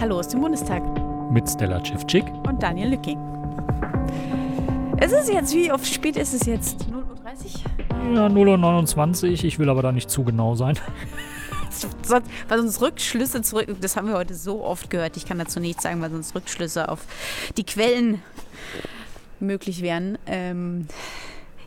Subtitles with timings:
[0.00, 0.80] Hallo aus dem Bundestag.
[1.32, 2.24] Mit Stella Cevcik.
[2.46, 3.18] Und Daniel Lücking.
[5.00, 6.82] Es ist jetzt, wie oft spät ist es jetzt?
[6.82, 8.14] 0.30 Uhr?
[8.14, 9.44] Ja, 0.29 Uhr.
[9.44, 10.78] Ich will aber da nicht zu genau sein.
[12.48, 15.82] weil sonst Rückschlüsse zurück, das haben wir heute so oft gehört, ich kann dazu nichts
[15.82, 17.00] sagen, weil sonst Rückschlüsse auf
[17.56, 18.22] die Quellen
[19.40, 20.16] möglich wären.
[20.26, 20.86] Ähm,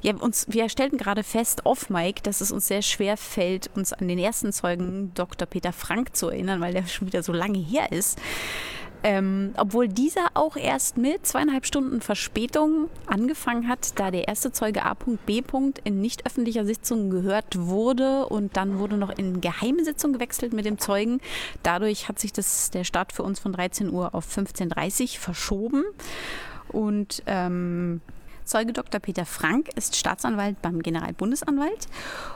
[0.02, 3.94] ja, uns, wir stellten gerade fest, off Mike, dass es uns sehr schwer fällt, uns
[3.94, 5.48] an den ersten Zeugen Dr.
[5.48, 8.20] Peter Frank zu erinnern, weil der schon wieder so lange her ist.
[9.04, 14.86] Ähm, obwohl dieser auch erst mit zweieinhalb Stunden Verspätung angefangen hat, da der erste Zeuge
[14.86, 15.42] A.B.
[15.84, 20.66] in nicht öffentlicher Sitzung gehört wurde und dann wurde noch in geheime Sitzung gewechselt mit
[20.66, 21.20] dem Zeugen.
[21.64, 25.84] Dadurch hat sich das, der Start für uns von 13 Uhr auf 15.30 Uhr verschoben.
[26.68, 28.02] Und ähm,
[28.52, 29.00] Zeuge Dr.
[29.00, 31.88] Peter Frank ist Staatsanwalt beim Generalbundesanwalt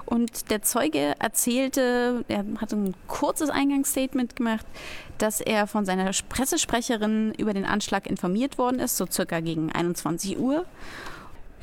[0.06, 4.66] und der Zeuge erzählte, er hat ein kurzes Eingangsstatement gemacht,
[5.18, 10.40] dass er von seiner Pressesprecherin über den Anschlag informiert worden ist, so circa gegen 21
[10.40, 10.66] Uhr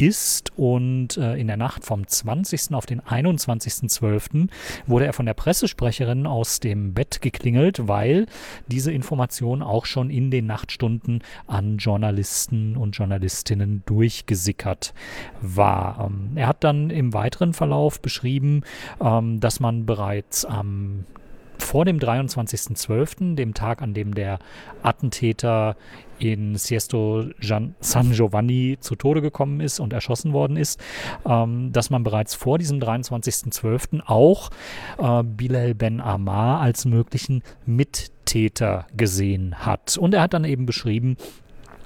[0.00, 2.74] ist und äh, in der Nacht vom 20.
[2.74, 4.48] auf den 21.12.
[4.86, 8.26] wurde er von der Pressesprecherin aus dem Bett geklingelt, weil
[8.66, 14.94] diese Information auch schon in den Nachtstunden an Journalisten und Journalistinnen durchgesickert
[15.42, 16.06] war.
[16.06, 18.62] Ähm, er hat dann im weiteren Verlauf beschrieben,
[19.02, 21.04] ähm, dass man bereits am
[21.60, 24.38] vor dem 23.12., dem Tag, an dem der
[24.82, 25.76] Attentäter
[26.18, 30.80] in Siesto San Giovanni zu Tode gekommen ist und erschossen worden ist,
[31.26, 34.02] ähm, dass man bereits vor diesem 23.12.
[34.06, 34.50] auch
[34.98, 39.96] äh, Bilal Ben Ammar als möglichen Mittäter gesehen hat.
[39.96, 41.16] Und er hat dann eben beschrieben,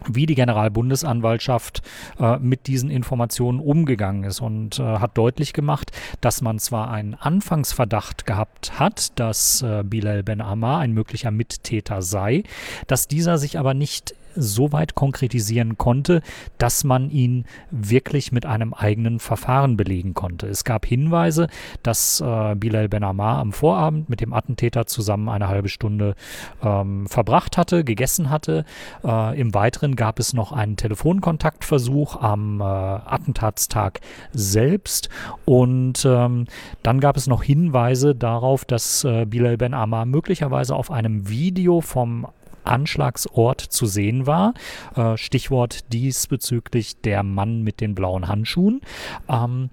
[0.09, 1.83] wie die Generalbundesanwaltschaft
[2.19, 7.15] äh, mit diesen Informationen umgegangen ist und äh, hat deutlich gemacht, dass man zwar einen
[7.15, 12.43] Anfangsverdacht gehabt hat, dass äh, Bilal Ben Ammar ein möglicher Mittäter sei,
[12.87, 16.23] dass dieser sich aber nicht so weit konkretisieren konnte,
[16.59, 20.47] dass man ihn wirklich mit einem eigenen Verfahren belegen konnte.
[20.47, 21.49] Es gab Hinweise,
[21.83, 26.15] dass äh, Bilal Ben Ammar am Vorabend mit dem Attentäter zusammen eine halbe Stunde
[26.63, 28.65] ähm, verbracht hatte, gegessen hatte.
[29.05, 34.01] Äh, Im Weiteren gab es noch einen Telefonkontaktversuch am äh, Attentatstag
[34.33, 35.09] selbst
[35.45, 36.47] und ähm,
[36.83, 41.81] dann gab es noch Hinweise darauf, dass äh, Bilal Ben Ammar möglicherweise auf einem Video
[41.81, 42.27] vom
[42.65, 44.55] Anschlagsort zu sehen war.
[44.97, 48.81] Äh, Stichwort diesbezüglich der Mann mit den blauen Handschuhen.
[49.29, 49.71] Ähm,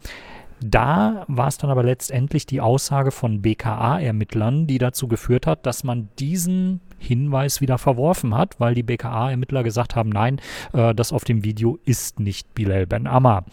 [0.64, 5.84] da war es dann aber letztendlich die Aussage von BKA-Ermittlern, die dazu geführt hat, dass
[5.84, 10.40] man diesen Hinweis wieder verworfen hat, weil die BKA-Ermittler gesagt haben, nein,
[10.74, 13.46] äh, das auf dem Video ist nicht Bilal Ben Ammar.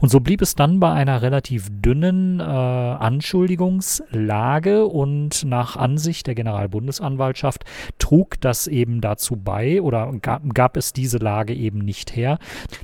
[0.00, 6.34] Und so blieb es dann bei einer relativ dünnen äh, Anschuldigungslage und nach Ansicht der
[6.34, 7.64] Generalbundesanwaltschaft
[7.98, 12.38] trug das eben dazu bei oder gab, gab es diese Lage eben nicht her,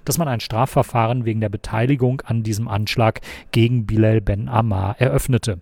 [0.04, 3.20] dass man ein Strafverfahren wegen der Beteiligung an diesem Anschlag
[3.52, 5.60] gegen Bilal Ben Ammar eröffnete.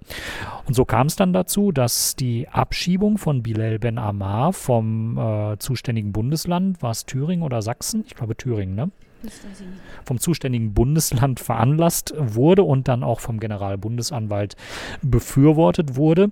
[0.67, 5.59] Und so kam es dann dazu, dass die Abschiebung von Bilal Ben Ammar vom äh,
[5.59, 8.05] zuständigen Bundesland, war es Thüringen oder Sachsen?
[8.07, 8.91] Ich glaube Thüringen, ne?
[10.05, 14.57] vom zuständigen Bundesland veranlasst wurde und dann auch vom Generalbundesanwalt
[15.03, 16.31] befürwortet wurde.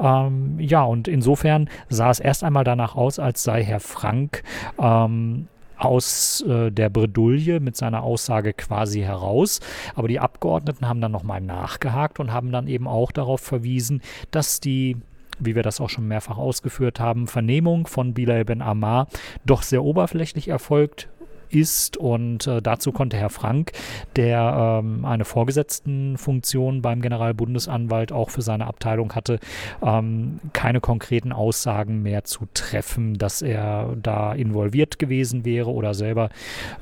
[0.00, 4.42] Ähm, ja, und insofern sah es erst einmal danach aus, als sei Herr Frank
[4.78, 9.60] ähm, aus äh, der Bredouille mit seiner Aussage quasi heraus.
[9.94, 14.60] Aber die Abgeordneten haben dann nochmal nachgehakt und haben dann eben auch darauf verwiesen, dass
[14.60, 14.96] die
[15.40, 19.08] wie wir das auch schon mehrfach ausgeführt haben, Vernehmung von Bilal Ben Ammar
[19.44, 21.08] doch sehr oberflächlich erfolgt
[21.54, 21.96] ist.
[21.96, 23.72] Und äh, dazu konnte Herr Frank,
[24.16, 29.38] der ähm, eine Vorgesetztenfunktion beim Generalbundesanwalt auch für seine Abteilung hatte,
[29.82, 36.30] ähm, keine konkreten Aussagen mehr zu treffen, dass er da involviert gewesen wäre oder selber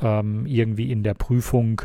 [0.02, 1.82] ähm, irgendwie in der Prüfung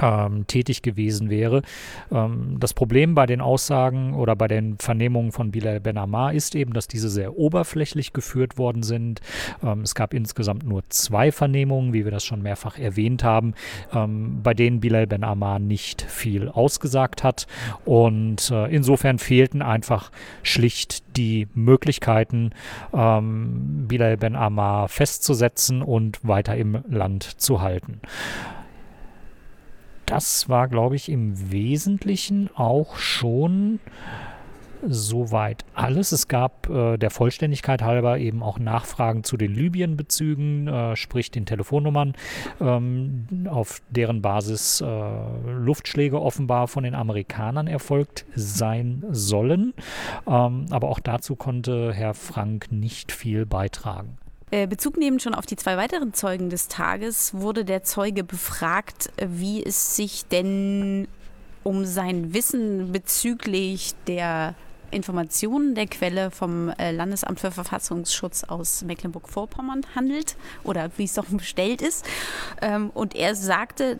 [0.00, 1.62] ähm, tätig gewesen wäre.
[2.10, 6.54] Ähm, das Problem bei den Aussagen oder bei den Vernehmungen von Bilal Ben Ammar ist
[6.54, 9.20] eben, dass diese sehr oberflächlich geführt worden sind.
[9.62, 13.54] Ähm, es gab insgesamt nur zwei Vernehmungen, wie wir das schon mehrfach erwähnt haben,
[13.92, 17.46] ähm, bei denen Bilal Ben Ammar nicht viel ausgesagt hat.
[17.84, 20.10] Und äh, insofern fehlten einfach
[20.42, 22.50] schlicht die Möglichkeiten,
[22.94, 28.00] ähm, Bilal Ben Ammar festzusetzen und weiter im Land zu halten
[30.12, 33.80] das war, glaube ich, im Wesentlichen auch schon
[34.86, 36.12] soweit alles.
[36.12, 41.46] Es gab äh, der Vollständigkeit halber eben auch Nachfragen zu den Libyen-Bezügen, äh, sprich den
[41.46, 42.12] Telefonnummern,
[42.60, 44.86] ähm, auf deren Basis äh,
[45.50, 49.72] Luftschläge offenbar von den Amerikanern erfolgt sein sollen.
[50.26, 54.18] Ähm, aber auch dazu konnte Herr Frank nicht viel beitragen.
[54.52, 59.10] Äh, Bezug nehmend schon auf die zwei weiteren Zeugen des Tages wurde der Zeuge befragt,
[59.16, 61.08] wie es sich denn
[61.62, 64.54] um sein Wissen bezüglich der
[64.90, 71.24] Informationen der Quelle vom äh, Landesamt für Verfassungsschutz aus Mecklenburg-Vorpommern handelt oder wie es doch
[71.30, 72.04] bestellt ist.
[72.60, 73.98] Ähm, und er sagte,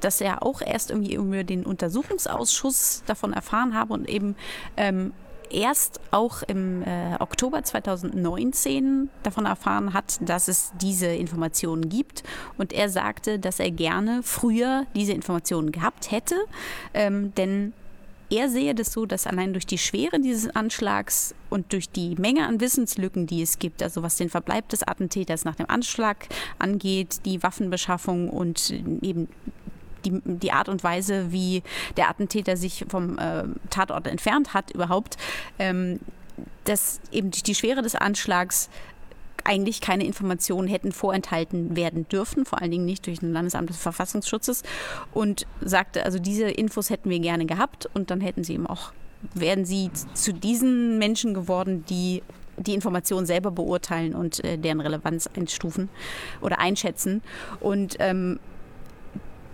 [0.00, 4.36] dass er auch erst irgendwie über den Untersuchungsausschuss davon erfahren habe und eben
[4.78, 5.12] ähm,
[5.52, 12.22] erst auch im äh, Oktober 2019 davon erfahren hat, dass es diese Informationen gibt.
[12.58, 16.36] Und er sagte, dass er gerne früher diese Informationen gehabt hätte,
[16.94, 17.72] ähm, denn
[18.32, 22.46] er sehe das so, dass allein durch die Schwere dieses Anschlags und durch die Menge
[22.46, 26.28] an Wissenslücken, die es gibt, also was den Verbleib des Attentäters nach dem Anschlag
[26.58, 28.70] angeht, die Waffenbeschaffung und
[29.02, 29.28] eben
[30.04, 31.62] die, die Art und Weise, wie
[31.96, 35.16] der Attentäter sich vom äh, Tatort entfernt hat, überhaupt,
[35.58, 36.00] ähm,
[36.64, 38.68] dass eben durch die Schwere des Anschlags
[39.44, 43.78] eigentlich keine Informationen hätten vorenthalten werden dürfen, vor allen Dingen nicht durch ein Landesamt des
[43.78, 44.62] Verfassungsschutzes
[45.12, 48.92] und sagte, also diese Infos hätten wir gerne gehabt und dann hätten sie eben auch,
[49.34, 52.22] wären sie zu diesen Menschen geworden, die
[52.56, 55.88] die Informationen selber beurteilen und äh, deren Relevanz einstufen
[56.40, 57.22] oder einschätzen.
[57.60, 58.38] Und ähm,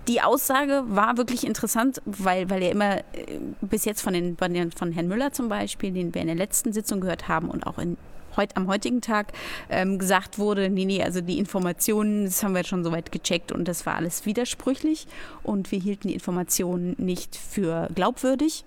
[0.08, 4.92] die Aussage war wirklich interessant, weil, weil er immer äh, bis jetzt von, den, von
[4.92, 7.98] Herrn Müller zum Beispiel, den wir in der letzten Sitzung gehört haben und auch in,
[8.36, 9.32] heut, am heutigen Tag
[9.68, 13.68] ähm, gesagt wurde, nee, nee, also die Informationen, das haben wir schon soweit gecheckt und
[13.68, 15.06] das war alles widersprüchlich
[15.42, 18.64] und wir hielten die Informationen nicht für glaubwürdig,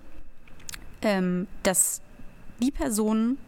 [1.02, 2.00] ähm, dass
[2.60, 3.38] die Personen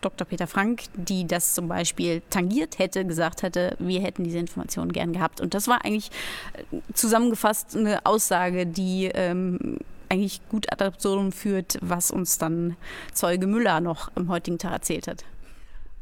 [0.00, 0.26] Dr.
[0.26, 5.12] Peter Frank, die das zum Beispiel tangiert hätte, gesagt hätte, wir hätten diese Informationen gern
[5.12, 5.40] gehabt.
[5.40, 6.10] Und das war eigentlich
[6.54, 9.78] äh, zusammengefasst eine Aussage, die ähm,
[10.08, 12.76] eigentlich gut ad absurdum führt, was uns dann
[13.12, 15.24] Zeuge Müller noch im heutigen Tag erzählt hat.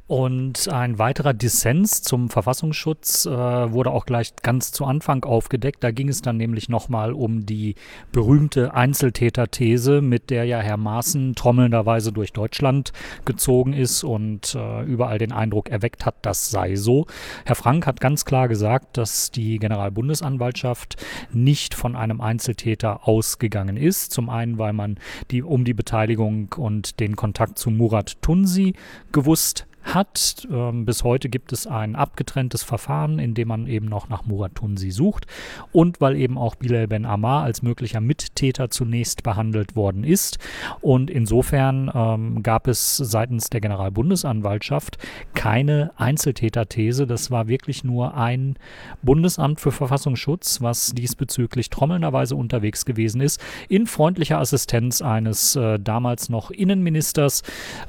[0.08, 5.82] Und ein weiterer Dissens zum Verfassungsschutz äh, wurde auch gleich ganz zu Anfang aufgedeckt.
[5.82, 7.74] Da ging es dann nämlich nochmal um die
[8.12, 12.92] berühmte Einzeltäter-These, mit der ja Herr Maaßen trommelnderweise durch Deutschland
[13.24, 17.06] gezogen ist und äh, überall den Eindruck erweckt hat, das sei so.
[17.44, 24.12] Herr Frank hat ganz klar gesagt, dass die Generalbundesanwaltschaft nicht von einem Einzeltäter ausgegangen ist.
[24.12, 24.98] Zum einen, weil man
[25.32, 28.74] die, um die Beteiligung und den Kontakt zu Murat Tunsi
[29.10, 30.46] gewusst hat.
[30.50, 34.90] Ähm, bis heute gibt es ein abgetrenntes Verfahren, in dem man eben noch nach Muratunsi
[34.90, 35.26] sucht
[35.72, 40.38] und weil eben auch Bilal Ben Ammar als möglicher Mittäter zunächst behandelt worden ist.
[40.80, 44.98] Und insofern ähm, gab es seitens der Generalbundesanwaltschaft
[45.34, 47.06] keine Einzeltäterthese.
[47.06, 48.56] Das war wirklich nur ein
[49.02, 56.28] Bundesamt für Verfassungsschutz, was diesbezüglich trommelnderweise unterwegs gewesen ist, in freundlicher Assistenz eines äh, damals
[56.28, 57.42] noch Innenministers,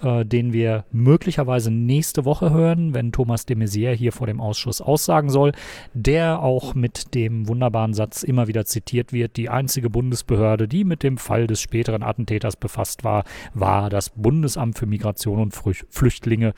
[0.04, 4.82] äh, den wir möglicherweise nächste Woche hören, wenn Thomas de Maizière hier vor dem Ausschuss
[4.82, 5.53] aussagen soll,
[5.94, 11.01] der auch mit dem wunderbaren Satz immer wieder zitiert wird, die einzige Bundesbehörde, die mit
[11.01, 13.24] dem Fall des späteren Attentäters befasst war,
[13.56, 16.53] war das Bundesamt für Migration und Flüchtlinge,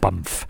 [0.00, 0.46] BAMF.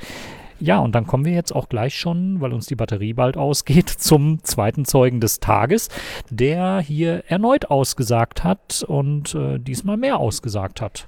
[0.61, 3.89] Ja, und dann kommen wir jetzt auch gleich schon, weil uns die Batterie bald ausgeht,
[3.99, 5.89] zum zweiten Zeugen des Tages,
[6.31, 11.07] der hier erneut ausgesagt hat und äh, diesmal mehr ausgesagt hat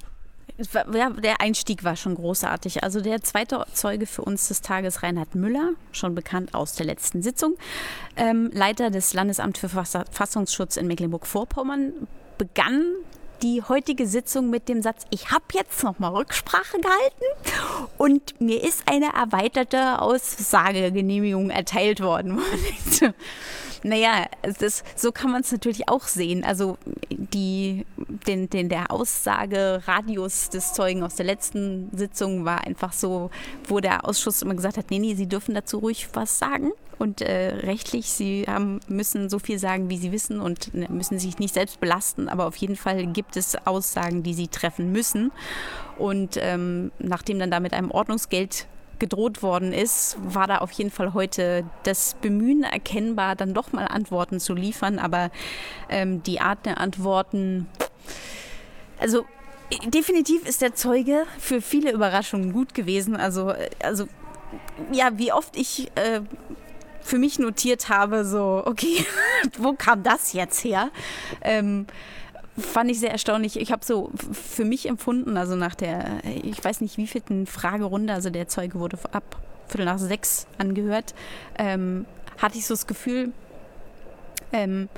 [0.94, 2.82] ja, der Einstieg war schon großartig.
[2.82, 7.22] Also der zweite Zeuge für uns des Tages, Reinhard Müller, schon bekannt aus der letzten
[7.22, 7.56] Sitzung,
[8.16, 12.84] ähm, Leiter des Landesamts für Verfassungsschutz in Mecklenburg-Vorpommern, begann
[13.42, 18.82] die heutige Sitzung mit dem Satz, ich habe jetzt nochmal Rücksprache gehalten und mir ist
[18.86, 22.40] eine erweiterte Aussagegenehmigung erteilt worden.
[23.82, 24.26] Naja,
[24.58, 26.44] das, so kann man es natürlich auch sehen.
[26.44, 26.76] Also
[27.10, 27.86] die,
[28.26, 33.30] den, den, der Aussageradius des Zeugen aus der letzten Sitzung war einfach so,
[33.68, 36.72] wo der Ausschuss immer gesagt hat, nee, nee, Sie dürfen dazu ruhig was sagen.
[37.00, 38.10] und äh, rechtlich.
[38.10, 41.80] Sie haben, müssen so viel sagen, wie sie wissen und ne, müssen sich nicht selbst
[41.80, 42.28] belasten.
[42.28, 45.32] Aber auf jeden Fall gibt es Aussagen, die sie treffen müssen.
[45.98, 48.66] Und ähm, nachdem dann da mit einem Ordnungsgeld
[49.00, 53.86] gedroht worden ist, war da auf jeden Fall heute das Bemühen erkennbar, dann doch mal
[53.86, 54.98] Antworten zu liefern.
[54.98, 55.30] Aber
[55.88, 57.66] ähm, die Art der Antworten,
[58.98, 59.24] also
[59.86, 63.16] definitiv ist der Zeuge für viele Überraschungen gut gewesen.
[63.16, 64.06] Also, also
[64.92, 66.20] ja, wie oft ich äh,
[67.00, 69.04] für mich notiert habe, so, okay,
[69.58, 70.90] wo kam das jetzt her?
[71.40, 71.86] Ähm,
[72.58, 73.58] fand ich sehr erstaunlich.
[73.58, 78.12] Ich habe so für mich empfunden, also nach der, ich weiß nicht wie vielten Fragerunde,
[78.12, 81.14] also der Zeuge wurde ab Viertel nach sechs angehört,
[81.58, 82.06] ähm,
[82.38, 83.32] hatte ich so das Gefühl,
[84.52, 84.88] ähm,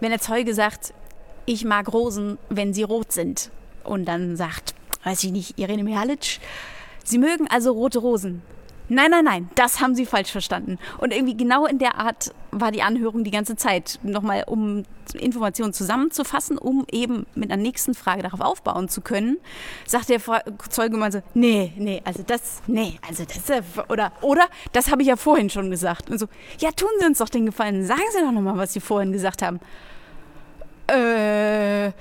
[0.00, 0.94] wenn der Zeuge sagt,
[1.46, 3.50] ich mag Rosen, wenn sie rot sind,
[3.84, 4.74] und dann sagt,
[5.04, 6.40] weiß ich nicht, Irene Mihalic,
[7.04, 8.42] Sie mögen also rote Rosen.
[8.92, 10.76] Nein, nein, nein, das haben Sie falsch verstanden.
[10.98, 14.00] Und irgendwie genau in der Art war die Anhörung die ganze Zeit.
[14.02, 14.82] Nochmal, um
[15.14, 19.36] Informationen zusammenzufassen, um eben mit einer nächsten Frage darauf aufbauen zu können,
[19.86, 20.20] sagt der
[20.70, 25.08] Zeuge mal so, nee, nee, also das, nee, also das, oder, oder, das habe ich
[25.08, 26.10] ja vorhin schon gesagt.
[26.10, 26.26] Und so,
[26.58, 29.42] ja, tun Sie uns doch den Gefallen, sagen Sie doch nochmal, was Sie vorhin gesagt
[29.42, 29.60] haben.
[30.88, 31.92] Äh,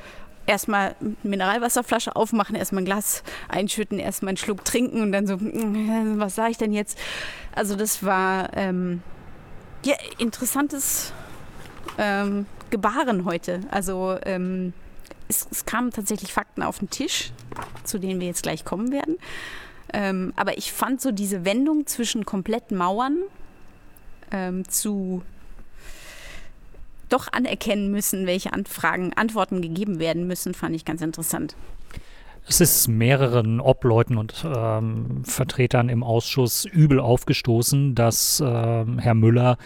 [0.50, 6.20] erstmal Mineralwasserflasche aufmachen, erstmal ein Glas einschütten, erstmal einen Schluck trinken und dann so, hm,
[6.20, 6.98] was sage ich denn jetzt?
[7.56, 9.02] Also das war ähm,
[9.86, 11.14] ja, interessantes
[11.98, 13.62] ähm, Gebaren heute.
[13.70, 14.74] Also ähm,
[15.28, 17.32] es, es, kamen tatsächlich Fakten auf den Tisch,
[17.84, 19.18] zu denen wir jetzt gleich kommen werden.
[19.94, 23.18] Ähm, aber ich fand so diese Wendung zwischen kompletten Mauern
[24.32, 25.22] ähm, zu
[27.10, 31.56] doch anerkennen müssen, welche Anfragen, Antworten gegeben werden müssen, fand ich ganz interessant.
[32.48, 39.58] Es ist mehreren Obleuten und ähm, Vertretern im Ausschuss übel aufgestoßen, dass ähm, Herr Müller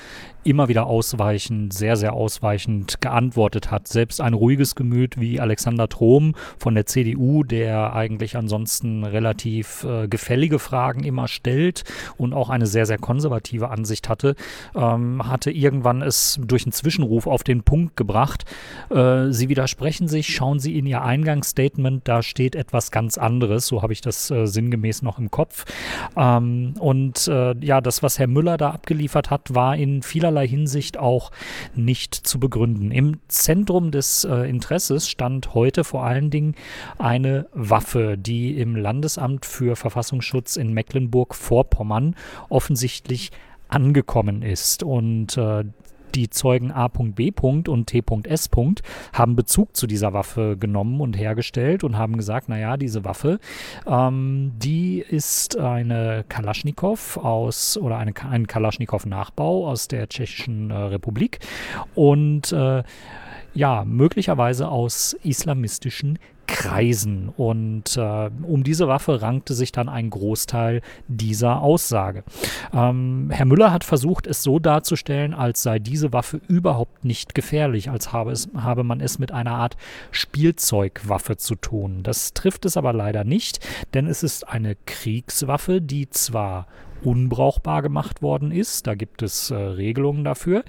[0.44, 3.88] immer wieder ausweichend, sehr, sehr ausweichend geantwortet hat.
[3.88, 10.08] Selbst ein ruhiges Gemüt wie Alexander Trom von der CDU, der eigentlich ansonsten relativ äh,
[10.08, 11.84] gefällige Fragen immer stellt
[12.18, 14.36] und auch eine sehr, sehr konservative Ansicht hatte,
[14.76, 18.46] ähm, hatte irgendwann es durch einen Zwischenruf auf den Punkt gebracht.
[18.90, 23.82] Äh, Sie widersprechen sich, schauen Sie in Ihr Eingangsstatement, da steht etwas ganz anderes, so
[23.84, 25.66] habe ich das äh, sinngemäß noch im Kopf.
[26.18, 30.48] Ähm, und äh, ja, das, was Herr Müller da abgeliefert hat, war in vieler vielerlei
[30.48, 31.32] Hinsicht auch
[31.76, 32.92] nicht zu begründen.
[32.92, 36.56] Im Zentrum des äh, Interesses stand heute vor allen Dingen
[36.98, 42.16] eine Waffe, die im Landesamt für Verfassungsschutz in Mecklenburg-Vorpommern
[42.48, 43.32] offensichtlich
[43.68, 44.82] angekommen ist.
[44.82, 45.66] Und äh,
[46.16, 47.32] die Zeugen A.B.
[47.42, 48.50] und T.S.
[49.14, 53.40] haben Bezug zu dieser Waffe genommen und hergestellt und haben gesagt, naja, diese Waffe,
[53.88, 61.40] ähm, die ist eine Kalaschnikow aus oder eine, ein Kalaschnikow-Nachbau aus der Tschechischen äh, Republik
[61.96, 62.84] und äh,
[63.56, 67.30] ja, möglicherweise aus islamistischen Kreisen.
[67.30, 72.24] Und äh, um diese Waffe rankte sich dann ein Großteil dieser Aussage.
[72.74, 77.90] Ähm, Herr Müller hat versucht, es so darzustellen, als sei diese Waffe überhaupt nicht gefährlich,
[77.90, 79.78] als habe, es, habe man es mit einer Art
[80.12, 82.04] Spielzeugwaffe zu tun.
[82.04, 83.60] Das trifft es aber leider nicht,
[83.94, 86.68] denn es ist eine Kriegswaffe, die zwar
[87.04, 90.64] unbrauchbar gemacht worden ist, da gibt es äh, Regelungen dafür,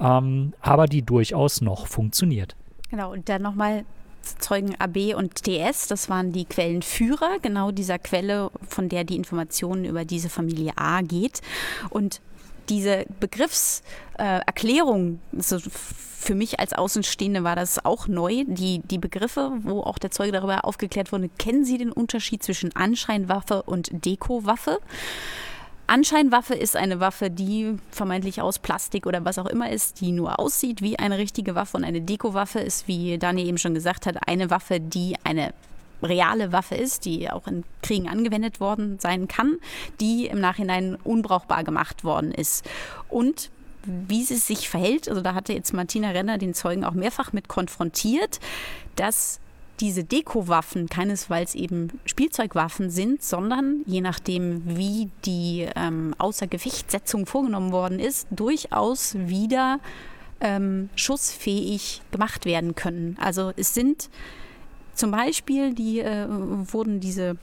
[0.00, 2.56] ähm, aber die durchaus noch funktioniert.
[2.90, 3.84] Genau, und dann nochmal
[4.38, 9.84] Zeugen AB und TS, das waren die Quellenführer, genau dieser Quelle, von der die Informationen
[9.84, 11.40] über diese Familie A geht.
[11.90, 12.20] Und
[12.68, 18.44] diese Begriffserklärung, äh, also für mich als Außenstehende war das auch neu.
[18.46, 22.74] Die, die Begriffe, wo auch der Zeuge darüber aufgeklärt wurde, kennen Sie den Unterschied zwischen
[22.74, 24.78] Anscheinwaffe und Dekowaffe?
[25.88, 30.38] Anscheinwaffe ist eine Waffe, die vermeintlich aus Plastik oder was auch immer ist, die nur
[30.38, 31.78] aussieht wie eine richtige Waffe.
[31.78, 35.54] Und eine Dekowaffe ist, wie Daniel eben schon gesagt hat, eine Waffe, die eine
[36.02, 39.56] reale Waffe ist, die auch in Kriegen angewendet worden sein kann,
[39.98, 42.68] die im Nachhinein unbrauchbar gemacht worden ist.
[43.08, 43.50] Und
[43.82, 47.48] wie sie sich verhält, also da hatte jetzt Martina Renner den Zeugen auch mehrfach mit
[47.48, 48.40] konfrontiert,
[48.94, 49.40] dass
[49.80, 58.00] diese Dekowaffen keinesfalls eben Spielzeugwaffen sind, sondern je nachdem, wie die ähm, Außergewichtssetzung vorgenommen worden
[58.00, 59.78] ist, durchaus wieder
[60.40, 63.16] ähm, schussfähig gemacht werden können.
[63.20, 64.10] Also es sind
[64.94, 67.36] zum Beispiel, die äh, wurden diese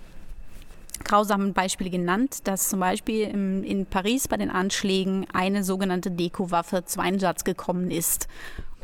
[1.04, 6.86] grausamen Beispiele genannt, dass zum Beispiel im, in Paris bei den Anschlägen eine sogenannte Dekowaffe
[6.86, 8.28] zu Einsatz gekommen ist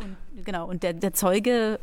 [0.03, 1.79] Und, genau, und der, der Zeuge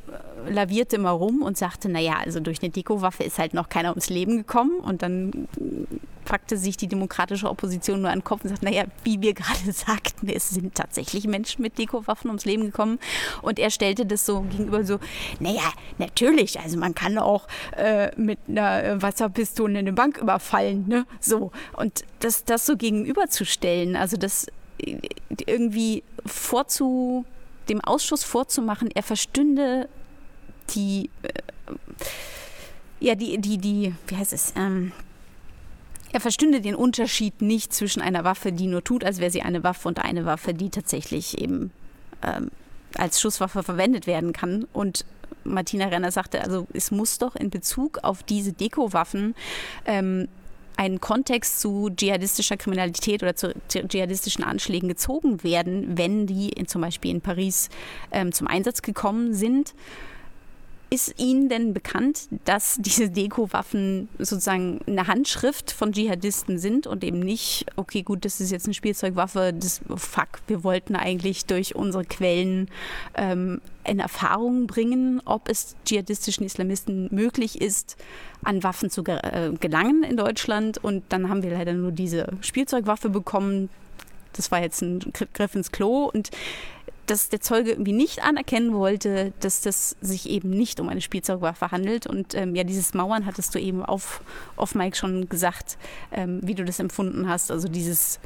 [0.46, 3.90] äh, lavierte immer rum und sagte, naja, also durch eine Dekowaffe ist halt noch keiner
[3.90, 4.80] ums Leben gekommen.
[4.80, 5.48] Und dann
[6.28, 9.72] packte sich die demokratische Opposition nur an den Kopf und sagte, naja, wie wir gerade
[9.72, 12.98] sagten, es sind tatsächlich Menschen mit Dekowaffen ums Leben gekommen.
[13.40, 14.98] Und er stellte das so gegenüber so,
[15.40, 21.06] naja, natürlich, also man kann auch äh, mit einer Wasserpistole eine Bank überfallen, ne?
[21.20, 21.50] So.
[21.74, 24.48] Und das, das so gegenüberzustellen, also das
[24.78, 24.98] äh,
[25.46, 27.24] irgendwie vorzu,
[27.68, 29.88] dem Ausschuss vorzumachen, er verstünde
[30.70, 31.28] die, äh,
[33.00, 34.92] ja, die, die, die, wie heißt es, ähm,
[36.12, 39.62] er verstünde den Unterschied nicht zwischen einer Waffe, die nur tut, als wäre sie eine
[39.62, 41.70] Waffe, und einer Waffe, die tatsächlich eben
[42.22, 42.50] ähm,
[42.96, 44.66] als Schusswaffe verwendet werden kann.
[44.72, 45.04] Und
[45.44, 49.34] Martina Renner sagte, also es muss doch in Bezug auf diese Dekowaffen
[49.84, 50.28] ähm,
[50.78, 56.82] ein Kontext zu dschihadistischer Kriminalität oder zu dschihadistischen Anschlägen gezogen werden, wenn die in, zum
[56.82, 57.68] Beispiel in Paris
[58.12, 59.74] ähm, zum Einsatz gekommen sind.
[60.90, 67.18] Ist Ihnen denn bekannt, dass diese Deko-Waffen sozusagen eine Handschrift von Dschihadisten sind und eben
[67.18, 72.04] nicht, okay, gut, das ist jetzt eine Spielzeugwaffe, das, fuck, wir wollten eigentlich durch unsere
[72.04, 72.70] Quellen
[73.16, 77.98] ähm, in Erfahrung bringen, ob es dschihadistischen Islamisten möglich ist,
[78.42, 80.78] an Waffen zu äh, gelangen in Deutschland.
[80.78, 83.68] Und dann haben wir leider nur diese Spielzeugwaffe bekommen.
[84.32, 85.00] Das war jetzt ein
[85.34, 86.30] Griff ins Klo und
[87.10, 91.70] dass der Zeuge irgendwie nicht anerkennen wollte, dass das sich eben nicht um eine Spielzeugwaffe
[91.70, 92.06] handelt.
[92.06, 94.22] Und ähm, ja, dieses Mauern hattest du eben auf,
[94.56, 95.78] auf Mike schon gesagt,
[96.12, 97.50] ähm, wie du das empfunden hast.
[97.50, 98.20] Also dieses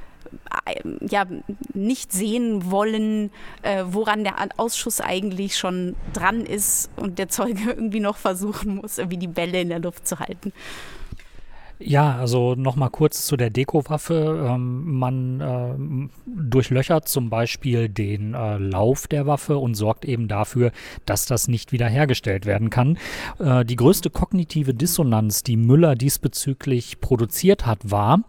[0.66, 1.26] äh, ja,
[1.74, 3.30] nicht sehen wollen,
[3.62, 8.98] äh, woran der Ausschuss eigentlich schon dran ist und der Zeuge irgendwie noch versuchen muss,
[8.98, 10.52] irgendwie die Bälle in der Luft zu halten.
[11.84, 14.46] Ja, also nochmal kurz zu der Dekowaffe.
[14.48, 20.70] Ähm, man äh, durchlöchert zum Beispiel den äh, Lauf der Waffe und sorgt eben dafür,
[21.06, 22.98] dass das nicht wiederhergestellt werden kann.
[23.38, 28.20] Äh, die größte kognitive Dissonanz, die Müller diesbezüglich produziert hat, war,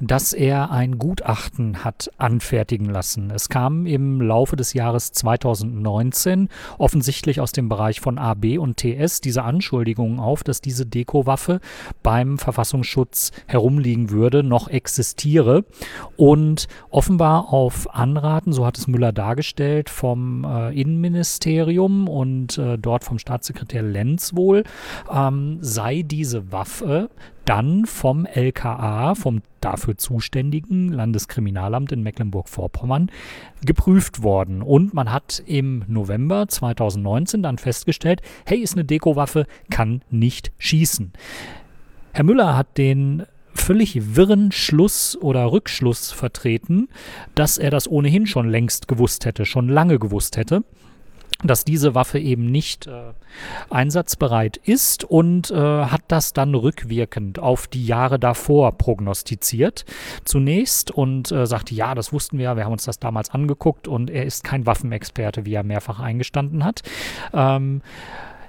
[0.00, 3.30] dass er ein Gutachten hat anfertigen lassen.
[3.30, 9.20] Es kam im Laufe des Jahres 2019 offensichtlich aus dem Bereich von AB und TS
[9.20, 11.60] diese Anschuldigungen auf, dass diese Dekowaffe
[12.02, 15.64] beim Verfassungsschutz Datenschutz herumliegen würde, noch existiere.
[16.16, 23.04] Und offenbar auf Anraten, so hat es Müller dargestellt, vom äh, Innenministerium und äh, dort
[23.04, 24.64] vom Staatssekretär Lenz wohl,
[25.12, 27.10] ähm, sei diese Waffe
[27.44, 33.10] dann vom LKA, vom dafür zuständigen Landeskriminalamt in Mecklenburg-Vorpommern,
[33.64, 34.62] geprüft worden.
[34.62, 41.12] Und man hat im November 2019 dann festgestellt, hey, ist eine Dekowaffe, kann nicht schießen.
[42.14, 46.88] Herr Müller hat den völlig wirren Schluss oder Rückschluss vertreten,
[47.34, 50.62] dass er das ohnehin schon längst gewusst hätte, schon lange gewusst hätte
[51.42, 53.12] dass diese Waffe eben nicht äh,
[53.68, 59.84] einsatzbereit ist und äh, hat das dann rückwirkend auf die Jahre davor prognostiziert.
[60.24, 64.08] Zunächst und äh, sagte, ja, das wussten wir, wir haben uns das damals angeguckt und
[64.08, 66.82] er ist kein Waffenexperte, wie er mehrfach eingestanden hat.
[67.34, 67.82] Ähm,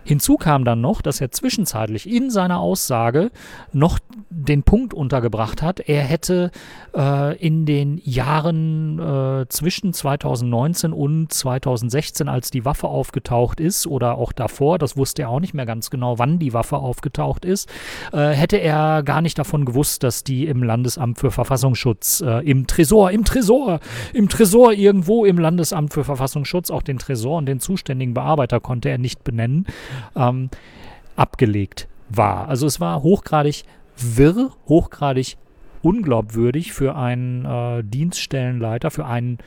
[0.06, 3.32] Hinzu kam dann noch, dass er zwischenzeitlich in seiner Aussage
[3.74, 6.52] noch den Punkt untergebracht hat, er hätte
[6.96, 14.18] äh, in den Jahren äh, zwischen 2019 und 2016, als die Waffe aufgetaucht ist, oder
[14.18, 17.70] auch davor, das wusste er auch nicht mehr ganz genau, wann die Waffe aufgetaucht ist,
[18.14, 22.68] äh, hätte er gar nicht davon gewusst, dass die im Landesamt für Verfassungsschutz, äh, im
[22.68, 23.80] Tresor, im Tresor,
[24.14, 28.90] im Tresor irgendwo im Landesamt für Verfassungsschutz, auch den Tresor und den zuständigen Bearbeiter konnte
[28.90, 29.66] er nicht benennen,
[30.16, 30.50] ähm,
[31.16, 32.48] abgelegt war.
[32.48, 33.64] Also es war hochgradig
[33.98, 35.38] wirr, hochgradig
[35.82, 39.38] unglaubwürdig für einen äh, Dienststellenleiter, für einen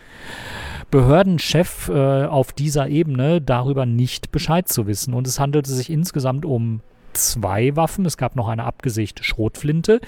[0.91, 5.15] Behördenchef äh, auf dieser Ebene darüber nicht Bescheid zu wissen.
[5.15, 6.81] Und es handelte sich insgesamt um
[7.13, 8.07] zwei Waffen.
[8.07, 10.01] Es gab noch eine abgesägte Schrotflinte.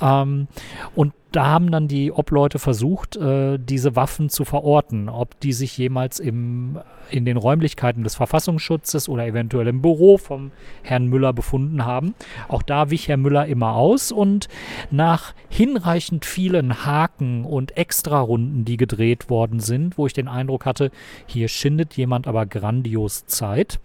[0.00, 0.48] Ähm,
[0.94, 5.76] und da haben dann die Obleute versucht, äh, diese Waffen zu verorten, ob die sich
[5.76, 6.78] jemals im,
[7.10, 12.14] in den Räumlichkeiten des Verfassungsschutzes oder eventuell im Büro vom Herrn Müller befunden haben.
[12.46, 14.46] Auch da wich Herr Müller immer aus und
[14.92, 20.92] nach hinreichend vielen Haken und Extrarunden, die gedreht worden sind, wo ich den Eindruck hatte,
[21.26, 23.80] hier schindet jemand aber grandios Zeit,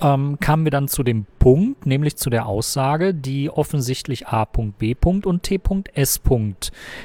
[0.00, 4.94] ähm, kamen wir dann zu dem Punkt, nämlich zu der Aussage, die offensichtlich A.B.
[5.04, 6.20] und T.S.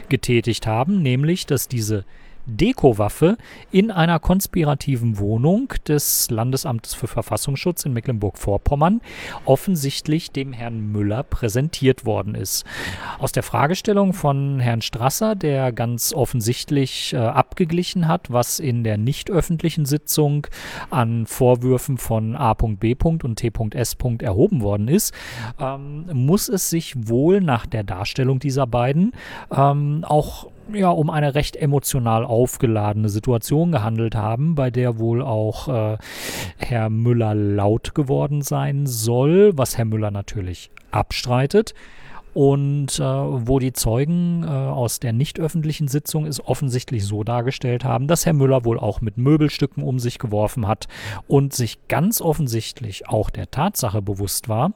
[0.09, 2.05] getätigt haben, nämlich, dass diese
[2.49, 3.37] Dekowaffe
[3.71, 9.01] in einer konspirativen Wohnung des Landesamtes für Verfassungsschutz in Mecklenburg-Vorpommern
[9.45, 12.65] offensichtlich dem Herrn Müller präsentiert worden ist.
[13.19, 18.97] Aus der Fragestellung von Herrn Strasser, der ganz offensichtlich äh, abgeglichen hat, was in der
[18.97, 20.47] nicht öffentlichen Sitzung
[20.89, 22.95] an Vorwürfen von A.B.
[23.03, 23.97] und T.S.
[24.19, 25.13] erhoben worden ist,
[25.59, 29.13] ähm, muss es sich wohl nach der Darstellung dieser beiden
[29.51, 35.67] ähm, auch ja, um eine recht emotional aufgeladene Situation gehandelt haben, bei der wohl auch
[35.67, 35.97] äh,
[36.57, 41.73] Herr Müller laut geworden sein soll, was Herr Müller natürlich abstreitet.
[42.35, 47.83] Und äh, wo die Zeugen äh, aus der nicht öffentlichen Sitzung es offensichtlich so dargestellt
[47.83, 50.87] haben, dass Herr Müller wohl auch mit Möbelstücken um sich geworfen hat
[51.27, 54.73] und sich ganz offensichtlich auch der Tatsache bewusst war,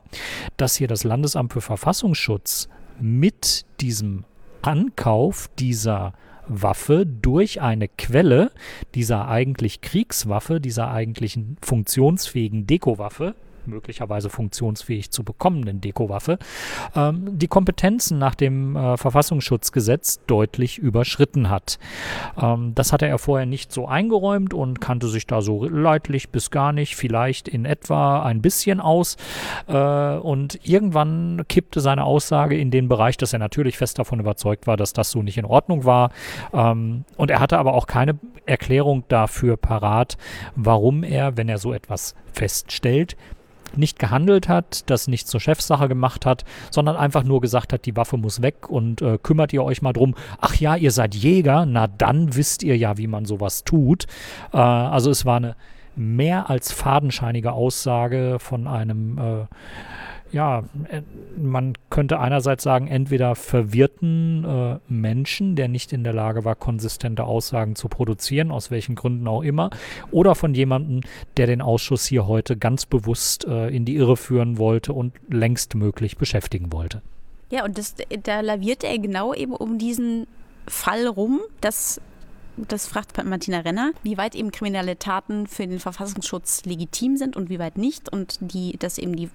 [0.58, 4.26] dass hier das Landesamt für Verfassungsschutz mit diesem
[4.64, 6.14] Ankauf dieser
[6.48, 8.52] Waffe durch eine Quelle
[8.96, 13.36] dieser eigentlich Kriegswaffe, dieser eigentlichen funktionsfähigen Dekowaffe,
[13.68, 16.38] möglicherweise funktionsfähig zu bekommenden Dekowaffe,
[16.96, 21.80] ähm, die Kompetenzen nach dem äh, Verfassungsschutzgesetz deutlich überschritten hat.
[22.42, 26.52] Ähm, das hatte er vorher nicht so eingeräumt und kannte sich da so leidlich bis
[26.52, 29.18] gar nicht, vielleicht in etwa ein bisschen aus.
[29.68, 34.68] Äh, und irgendwann kippte seine Aussage in den Bereich, dass er natürlich fest davon überzeugt
[34.68, 36.12] war, dass das so nicht in Ordnung war.
[36.54, 40.18] Ähm, und er hatte aber auch keine Erklärung dafür parat,
[40.56, 43.16] warum er, wenn er so etwas feststellt,
[43.78, 47.96] nicht gehandelt hat, das nicht zur Chefsache gemacht hat, sondern einfach nur gesagt hat, die
[47.96, 50.16] Waffe muss weg und äh, kümmert ihr euch mal drum.
[50.40, 54.06] Ach ja, ihr seid Jäger, na dann wisst ihr ja, wie man sowas tut.
[54.54, 55.56] Äh, also es war eine
[55.96, 59.46] mehr als fadenscheinige Aussage von einem äh,
[60.34, 61.02] ja, äh,
[61.38, 67.24] man könnte einerseits sagen, entweder verwirrten äh, Menschen, der nicht in der Lage war, konsistente
[67.24, 69.70] Aussagen zu produzieren, aus welchen Gründen auch immer,
[70.12, 71.02] oder von jemandem,
[71.38, 76.18] der den Ausschuss hier heute ganz bewusst äh, in die Irre führen wollte und längstmöglich
[76.18, 77.02] beschäftigen wollte.
[77.50, 80.26] Ja, und das, da laviert er genau eben um diesen
[80.68, 82.02] Fall rum, dass
[82.58, 87.50] das fragt Martina Renner, wie weit eben kriminelle Taten für den Verfassungsschutz legitim sind und
[87.50, 89.30] wie weit nicht und die, dass eben die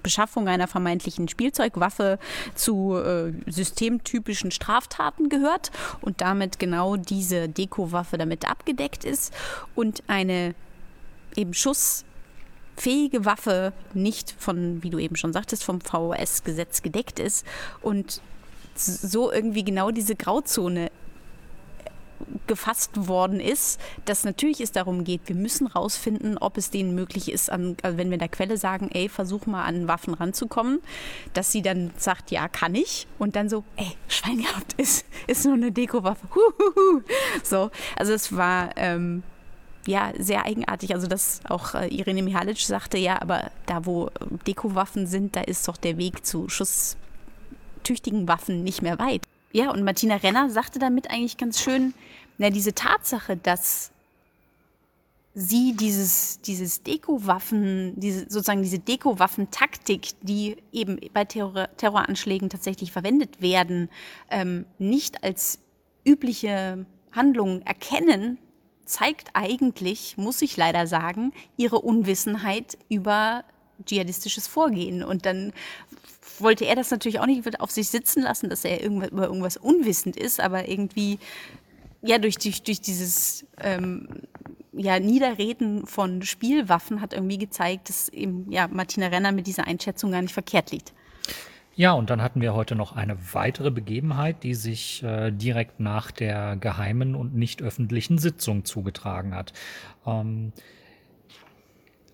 [0.00, 2.18] Beschaffung einer vermeintlichen Spielzeugwaffe
[2.54, 9.32] zu äh, systemtypischen Straftaten gehört und damit genau diese Dekowaffe damit abgedeckt ist
[9.74, 10.54] und eine
[11.36, 17.46] eben schussfähige Waffe nicht von, wie du eben schon sagtest, vom VS-Gesetz gedeckt ist
[17.82, 18.20] und
[18.74, 20.90] so irgendwie genau diese Grauzone
[22.46, 27.30] gefasst worden ist, dass natürlich es darum geht, wir müssen rausfinden, ob es denen möglich
[27.30, 30.80] ist, an, also wenn wir der Quelle sagen, ey, versuch mal an Waffen ranzukommen,
[31.32, 33.06] dass sie dann sagt, ja, kann ich.
[33.18, 36.26] Und dann so, ey, Schwein gehabt, ist, ist nur eine Dekowaffe.
[36.34, 37.02] Huhuhu.
[37.42, 39.22] So, also es war ähm,
[39.86, 40.94] ja sehr eigenartig.
[40.94, 44.10] Also dass auch äh, Irene Mihalic sagte, ja, aber da wo
[44.46, 49.22] Dekowaffen sind, da ist doch der Weg zu schusstüchtigen Waffen nicht mehr weit.
[49.52, 51.94] Ja, und Martina Renner sagte damit eigentlich ganz schön,
[52.38, 53.90] na, diese Tatsache, dass
[55.34, 63.40] sie dieses, dieses Deko-Waffen, diese, sozusagen diese Deko-Waffen-Taktik, die eben bei Terror, Terroranschlägen tatsächlich verwendet
[63.40, 63.88] werden,
[64.30, 65.58] ähm, nicht als
[66.04, 68.38] übliche Handlung erkennen,
[68.84, 73.44] zeigt eigentlich, muss ich leider sagen, ihre Unwissenheit über
[73.84, 75.02] dschihadistisches Vorgehen.
[75.02, 75.52] Und dann
[76.42, 79.56] wollte er das natürlich auch nicht auf sich sitzen lassen, dass er irgendwas, über irgendwas
[79.56, 81.18] unwissend ist, aber irgendwie,
[82.02, 84.08] ja, durch, durch, durch dieses ähm,
[84.72, 90.12] ja, Niederreden von Spielwaffen hat irgendwie gezeigt, dass eben ja, Martina Renner mit dieser Einschätzung
[90.12, 90.92] gar nicht verkehrt liegt.
[91.76, 96.10] Ja, und dann hatten wir heute noch eine weitere Begebenheit, die sich äh, direkt nach
[96.10, 99.52] der geheimen und nicht öffentlichen Sitzung zugetragen hat.
[100.04, 100.52] Ähm,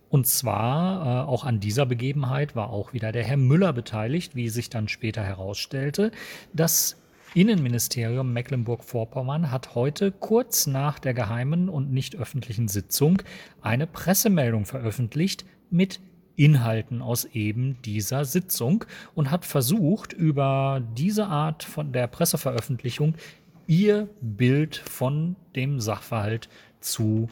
[0.08, 4.48] und zwar äh, auch an dieser Begebenheit war auch wieder der Herr Müller beteiligt, wie
[4.48, 6.12] sich dann später herausstellte.
[6.52, 6.96] Das
[7.34, 13.20] Innenministerium Mecklenburg-Vorpommern hat heute kurz nach der geheimen und nicht öffentlichen Sitzung
[13.60, 16.00] eine Pressemeldung veröffentlicht mit
[16.36, 23.14] Inhalten aus eben dieser Sitzung und hat versucht, über diese Art von der Presseveröffentlichung
[23.66, 26.48] ihr Bild von dem Sachverhalt
[26.80, 27.28] zu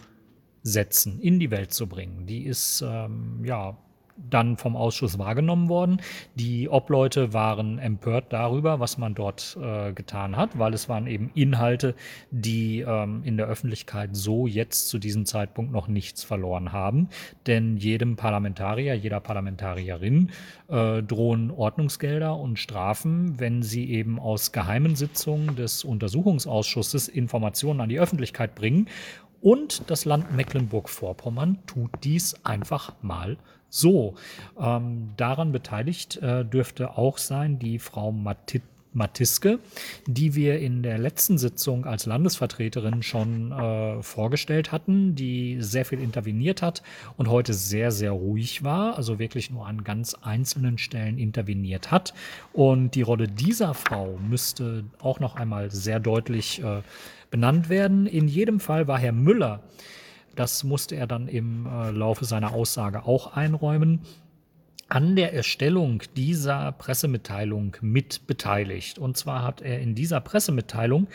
[0.64, 2.26] setzen, in die Welt zu bringen.
[2.26, 3.76] Die ist ähm, ja
[4.16, 6.00] dann vom Ausschuss wahrgenommen worden.
[6.34, 11.30] Die Obleute waren empört darüber, was man dort äh, getan hat, weil es waren eben
[11.34, 11.94] Inhalte,
[12.30, 17.08] die ähm, in der Öffentlichkeit so jetzt zu diesem Zeitpunkt noch nichts verloren haben.
[17.46, 20.30] Denn jedem Parlamentarier, jeder Parlamentarierin
[20.68, 27.88] äh, drohen Ordnungsgelder und Strafen, wenn sie eben aus geheimen Sitzungen des Untersuchungsausschusses Informationen an
[27.88, 28.88] die Öffentlichkeit bringen.
[29.44, 33.36] Und das Land Mecklenburg-Vorpommern tut dies einfach mal
[33.68, 34.14] so.
[34.58, 38.62] Ähm, daran beteiligt äh, dürfte auch sein die Frau Matit
[38.94, 39.58] Matiske,
[40.06, 46.00] die wir in der letzten Sitzung als Landesvertreterin schon äh, vorgestellt hatten, die sehr viel
[46.00, 46.82] interveniert hat
[47.16, 52.14] und heute sehr, sehr ruhig war, also wirklich nur an ganz einzelnen Stellen interveniert hat.
[52.52, 56.82] Und die Rolle dieser Frau müsste auch noch einmal sehr deutlich äh,
[57.30, 58.06] benannt werden.
[58.06, 59.60] In jedem Fall war Herr Müller,
[60.36, 64.00] das musste er dann im äh, Laufe seiner Aussage auch einräumen,
[64.94, 68.96] an der Erstellung dieser Pressemitteilung mit beteiligt.
[68.96, 71.08] Und zwar hat er in dieser Pressemitteilung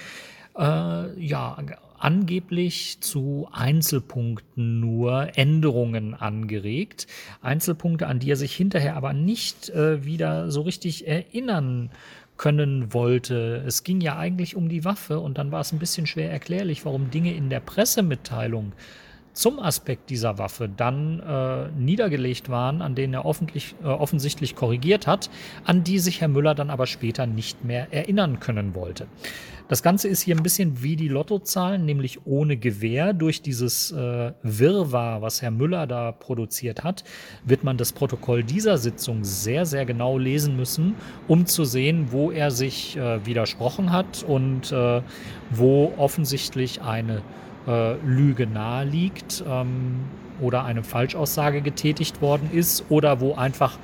[0.57, 1.57] äh, ja
[1.97, 7.07] angeblich zu Einzelpunkten nur Änderungen angeregt.
[7.41, 11.89] Einzelpunkte, an die er sich hinterher aber nicht äh, wieder so richtig erinnern
[12.35, 13.63] können wollte.
[13.65, 16.83] Es ging ja eigentlich um die Waffe und dann war es ein bisschen schwer erklärlich,
[16.83, 18.73] warum Dinge in der Pressemitteilung
[19.39, 25.29] zum Aspekt dieser Waffe dann äh, niedergelegt waren, an denen er äh, offensichtlich korrigiert hat,
[25.63, 29.07] an die sich Herr Müller dann aber später nicht mehr erinnern können wollte.
[29.69, 33.13] Das Ganze ist hier ein bisschen wie die Lottozahlen, nämlich ohne Gewehr.
[33.13, 37.05] Durch dieses äh, Wirrwarr, was Herr Müller da produziert hat,
[37.45, 40.95] wird man das Protokoll dieser Sitzung sehr, sehr genau lesen müssen,
[41.29, 45.01] um zu sehen, wo er sich äh, widersprochen hat und äh,
[45.51, 47.21] wo offensichtlich eine
[47.69, 49.99] äh, Lüge nahe liegt ähm,
[50.41, 53.77] oder eine Falschaussage getätigt worden ist oder wo einfach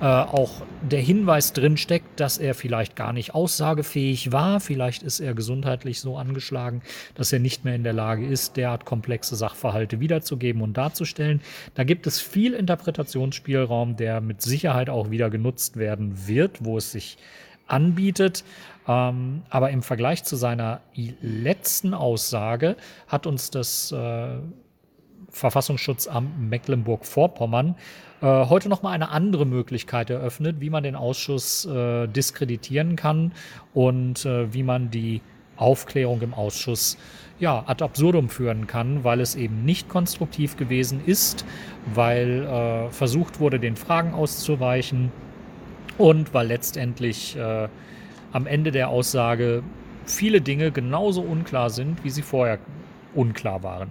[0.00, 4.58] äh, auch der Hinweis drin steckt, dass er vielleicht gar nicht aussagefähig war.
[4.58, 6.80] Vielleicht ist er gesundheitlich so angeschlagen,
[7.14, 11.42] dass er nicht mehr in der Lage ist, derart komplexe Sachverhalte wiederzugeben und darzustellen.
[11.74, 16.92] Da gibt es viel Interpretationsspielraum, der mit Sicherheit auch wieder genutzt werden wird, wo es
[16.92, 17.18] sich
[17.66, 18.42] anbietet.
[18.90, 20.80] Ähm, aber im Vergleich zu seiner
[21.22, 22.76] letzten Aussage
[23.06, 24.30] hat uns das äh,
[25.28, 27.76] Verfassungsschutzamt Mecklenburg-Vorpommern
[28.20, 33.32] äh, heute nochmal eine andere Möglichkeit eröffnet, wie man den Ausschuss äh, diskreditieren kann
[33.74, 35.20] und äh, wie man die
[35.56, 36.98] Aufklärung im Ausschuss
[37.38, 41.44] ja, ad absurdum führen kann, weil es eben nicht konstruktiv gewesen ist,
[41.94, 45.12] weil äh, versucht wurde, den Fragen auszuweichen
[45.96, 47.68] und weil letztendlich äh,
[48.32, 49.62] am Ende der Aussage
[50.04, 52.58] viele Dinge genauso unklar sind, wie sie vorher
[53.14, 53.90] unklar waren.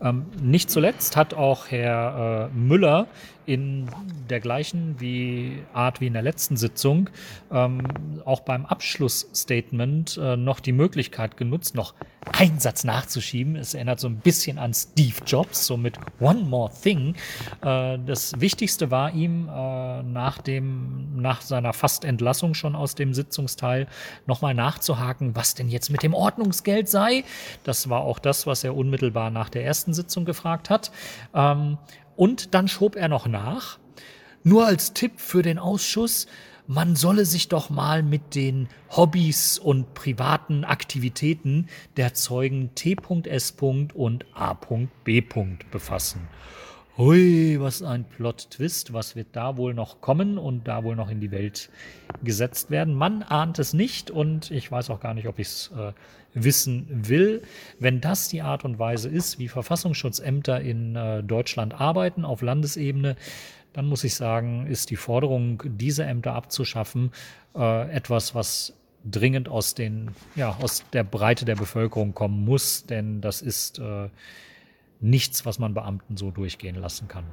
[0.00, 3.06] Ähm, nicht zuletzt hat auch Herr äh, Müller
[3.46, 3.88] in
[4.28, 7.08] der gleichen wie Art wie in der letzten Sitzung
[7.50, 7.82] ähm,
[8.24, 11.94] auch beim Abschlussstatement äh, noch die Möglichkeit genutzt, noch
[12.32, 13.56] einen Satz nachzuschieben.
[13.56, 17.14] Es erinnert so ein bisschen an Steve Jobs, so mit One More Thing.
[17.62, 23.86] Äh, das Wichtigste war ihm äh, nach, dem, nach seiner Fastentlassung schon aus dem Sitzungsteil
[24.26, 27.24] nochmal nachzuhaken, was denn jetzt mit dem Ordnungsgeld sei.
[27.62, 30.90] Das war auch das, was er unmittelbar nach der ersten Sitzung gefragt hat.
[31.32, 31.78] Ähm,
[32.16, 33.78] und dann schob er noch nach,
[34.42, 36.26] nur als Tipp für den Ausschuss,
[36.68, 43.54] man solle sich doch mal mit den Hobbys und privaten Aktivitäten der Zeugen T.S.
[43.60, 45.22] und A.B.
[45.70, 46.28] befassen.
[46.98, 51.20] Hui, was ein Plot-Twist, was wird da wohl noch kommen und da wohl noch in
[51.20, 51.70] die Welt
[52.24, 52.94] gesetzt werden?
[52.94, 55.92] Man ahnt es nicht und ich weiß auch gar nicht, ob ich es äh,
[56.36, 57.42] wissen will.
[57.80, 63.16] Wenn das die Art und Weise ist, wie Verfassungsschutzämter in äh, Deutschland arbeiten auf Landesebene,
[63.72, 67.10] dann muss ich sagen, ist die Forderung, diese Ämter abzuschaffen,
[67.54, 73.20] äh, etwas, was dringend aus, den, ja, aus der Breite der Bevölkerung kommen muss, denn
[73.20, 74.08] das ist äh,
[75.00, 77.24] nichts, was man Beamten so durchgehen lassen kann.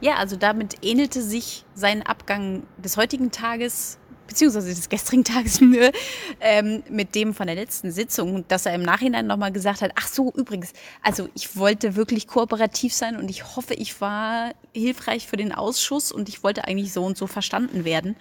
[0.00, 3.98] Ja, also damit ähnelte sich sein Abgang des heutigen Tages
[4.30, 5.60] beziehungsweise des gestrigen Tages
[6.40, 10.06] ähm, mit dem von der letzten Sitzung, dass er im Nachhinein nochmal gesagt hat, ach
[10.06, 15.36] so, übrigens, also ich wollte wirklich kooperativ sein und ich hoffe, ich war hilfreich für
[15.36, 18.14] den Ausschuss und ich wollte eigentlich so und so verstanden werden.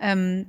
[0.00, 0.46] Ähm,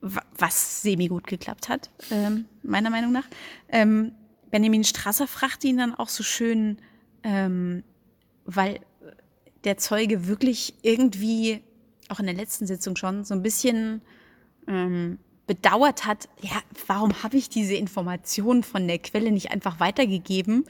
[0.00, 3.26] was semi gut geklappt hat, ähm, meiner Meinung nach.
[3.68, 4.12] Ähm,
[4.52, 6.78] Benjamin Strasser fragte ihn dann auch so schön,
[7.24, 7.82] ähm,
[8.44, 8.78] weil
[9.64, 11.64] der Zeuge wirklich irgendwie
[12.10, 14.02] auch in der letzten Sitzung schon so ein bisschen
[14.68, 20.64] ähm, bedauert hat, ja, warum habe ich diese Informationen von der Quelle nicht einfach weitergegeben?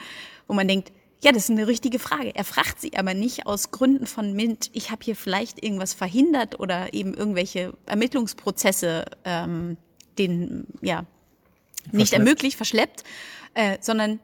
[0.47, 2.35] Wo man denkt, Ja, das ist eine richtige Frage.
[2.35, 6.61] Er fragt sie aber nicht aus Gründen von Mint, ich habe hier vielleicht irgendwas verhindert
[6.61, 9.79] oder eben irgendwelche Ermittlungsprozesse ähm,
[10.19, 11.07] den, ja,
[11.91, 13.03] nicht ermöglicht, verschleppt,
[13.55, 14.21] äh, sondern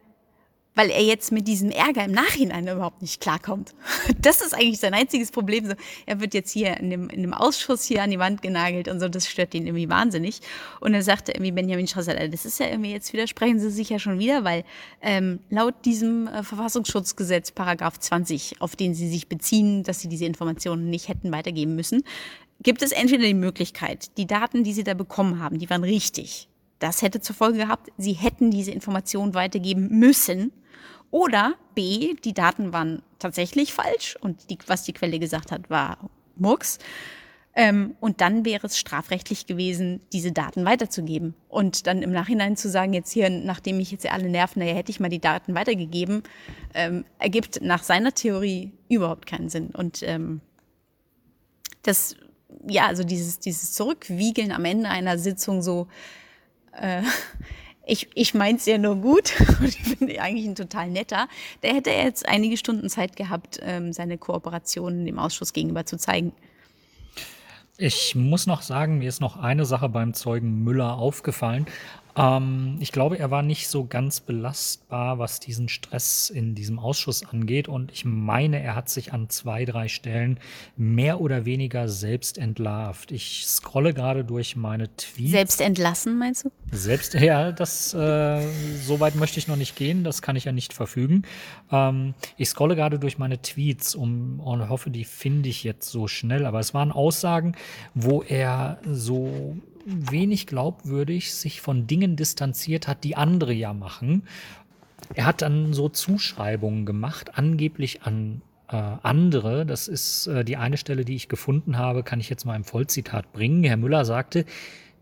[0.75, 3.75] weil er jetzt mit diesem Ärger im Nachhinein überhaupt nicht klarkommt.
[4.21, 5.75] Das ist eigentlich sein einziges Problem.
[6.07, 9.01] Er wird jetzt hier in dem, in dem Ausschuss hier an die Wand genagelt und
[9.01, 10.41] so, das stört ihn irgendwie wahnsinnig.
[10.81, 13.99] Und er sagte irgendwie Benjamin Strasser, das ist ja irgendwie, jetzt widersprechen Sie sich ja
[13.99, 14.65] schon wieder, weil
[15.01, 20.25] ähm, laut diesem äh, Verfassungsschutzgesetz, Paragraph 20, auf den Sie sich beziehen, dass Sie diese
[20.25, 22.05] Informationen nicht hätten weitergeben müssen,
[22.63, 26.49] gibt es entweder die Möglichkeit, die Daten, die Sie da bekommen haben, die waren richtig.
[26.79, 30.53] Das hätte zur Folge gehabt, Sie hätten diese Informationen weitergeben müssen
[31.13, 36.11] oder B, die Daten waren tatsächlich falsch und die, was die Quelle gesagt hat, war
[36.37, 36.79] Murks.
[37.55, 41.35] Ähm, und dann wäre es strafrechtlich gewesen, diese Daten weiterzugeben.
[41.49, 44.91] Und dann im Nachhinein zu sagen, jetzt hier, nachdem ich jetzt alle nerven, naja, hätte
[44.91, 46.23] ich mal die Daten weitergegeben,
[46.73, 49.67] ähm, ergibt nach seiner Theorie überhaupt keinen Sinn.
[49.67, 50.41] Und ähm,
[51.83, 52.17] das,
[52.67, 55.89] ja, also dieses, dieses Zurückwiegeln am Ende einer Sitzung so,
[56.73, 57.03] äh,
[57.87, 61.29] ich, ich meins ja nur gut und ich bin eigentlich ein total netter.
[61.63, 66.33] Der hätte jetzt einige Stunden Zeit gehabt, ähm, seine Kooperation dem Ausschuss gegenüber zu zeigen.
[67.79, 71.67] Ich muss noch sagen, mir ist noch eine Sache beim Zeugen Müller aufgefallen.
[72.17, 77.25] Ähm, ich glaube, er war nicht so ganz belastbar, was diesen Stress in diesem Ausschuss
[77.25, 77.69] angeht.
[77.69, 80.39] Und ich meine, er hat sich an zwei, drei Stellen
[80.77, 83.13] mehr oder weniger selbst entlarvt.
[83.13, 85.31] Ich scrolle gerade durch meine Tweets.
[85.33, 86.51] Selbst entlassen, meinst du?
[86.71, 88.47] Selbst, ja, das, äh,
[88.85, 90.05] so weit möchte ich noch nicht gehen.
[90.05, 91.23] Das kann ich ja nicht verfügen.
[91.71, 96.09] Ähm, ich scrolle gerade durch meine Tweets um, und hoffe, die finde ich jetzt so
[96.09, 96.45] schnell.
[96.45, 97.55] Aber es waren Aussagen,
[97.95, 104.25] wo er so wenig glaubwürdig sich von Dingen distanziert hat, die andere ja machen.
[105.15, 109.67] Er hat dann so Zuschreibungen gemacht, angeblich an äh, andere.
[109.67, 112.65] Das ist äh, die eine Stelle, die ich gefunden habe, kann ich jetzt mal im
[112.65, 113.65] Vollzitat bringen.
[113.65, 114.45] Herr Müller sagte,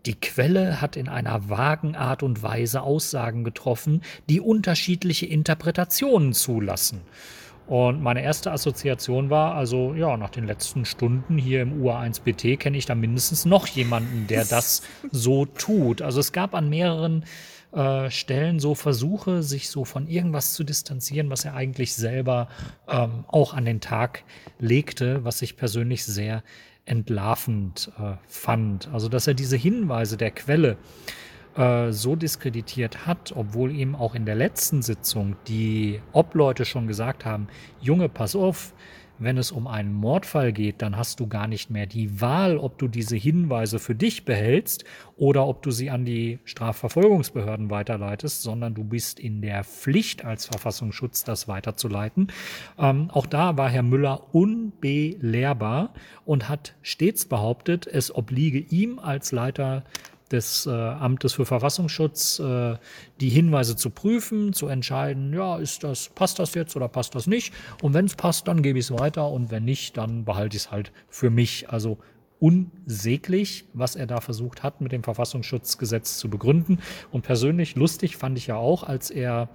[0.05, 7.01] die Quelle hat in einer vagen Art und Weise Aussagen getroffen, die unterschiedliche Interpretationen zulassen.
[7.67, 12.77] Und meine erste Assoziation war, also ja, nach den letzten Stunden hier im UA1BT kenne
[12.77, 16.01] ich da mindestens noch jemanden, der das so tut.
[16.01, 17.23] Also es gab an mehreren
[17.71, 22.49] äh, Stellen so Versuche, sich so von irgendwas zu distanzieren, was er eigentlich selber
[22.89, 24.23] ähm, auch an den Tag
[24.59, 26.43] legte, was ich persönlich sehr
[26.85, 28.89] entlarvend äh, fand.
[28.91, 30.77] Also dass er diese Hinweise der Quelle
[31.55, 37.25] äh, so diskreditiert hat, obwohl ihm auch in der letzten Sitzung die Obleute schon gesagt
[37.25, 37.47] haben,
[37.81, 38.73] Junge, pass auf,
[39.21, 42.79] wenn es um einen Mordfall geht, dann hast du gar nicht mehr die Wahl, ob
[42.79, 44.83] du diese Hinweise für dich behältst
[45.15, 50.47] oder ob du sie an die Strafverfolgungsbehörden weiterleitest, sondern du bist in der Pflicht als
[50.47, 52.29] Verfassungsschutz, das weiterzuleiten.
[52.79, 55.93] Ähm, auch da war Herr Müller unbelehrbar
[56.25, 59.83] und hat stets behauptet, es obliege ihm als Leiter
[60.31, 62.75] des äh, Amtes für Verfassungsschutz, äh,
[63.19, 67.27] die Hinweise zu prüfen, zu entscheiden, ja, ist das, passt das jetzt oder passt das
[67.27, 67.53] nicht?
[67.81, 70.63] Und wenn es passt, dann gebe ich es weiter und wenn nicht, dann behalte ich
[70.63, 71.69] es halt für mich.
[71.69, 71.97] Also
[72.39, 76.79] unsäglich, was er da versucht hat, mit dem Verfassungsschutzgesetz zu begründen.
[77.11, 79.49] Und persönlich lustig fand ich ja auch, als er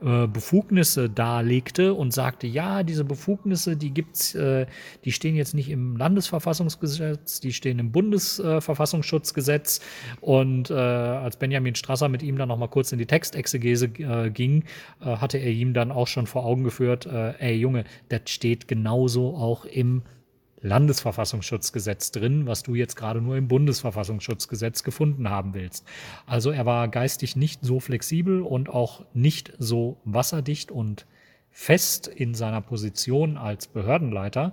[0.00, 4.66] äh, Befugnisse darlegte und sagte, ja, diese Befugnisse, die gibt's, äh,
[5.04, 9.80] die stehen jetzt nicht im Landesverfassungsgesetz, die stehen im Bundesverfassungsschutzgesetz.
[10.20, 14.30] Und äh, als Benjamin Strasser mit ihm dann noch mal kurz in die Textexegese äh,
[14.30, 14.64] ging,
[15.00, 19.36] äh, hatte er ihm dann auch schon vor Augen geführt, ey Junge, das steht genauso
[19.36, 20.02] auch im
[20.60, 25.86] Landesverfassungsschutzgesetz drin, was du jetzt gerade nur im Bundesverfassungsschutzgesetz gefunden haben willst.
[26.26, 31.06] Also er war geistig nicht so flexibel und auch nicht so wasserdicht und
[31.50, 34.52] fest in seiner Position als Behördenleiter,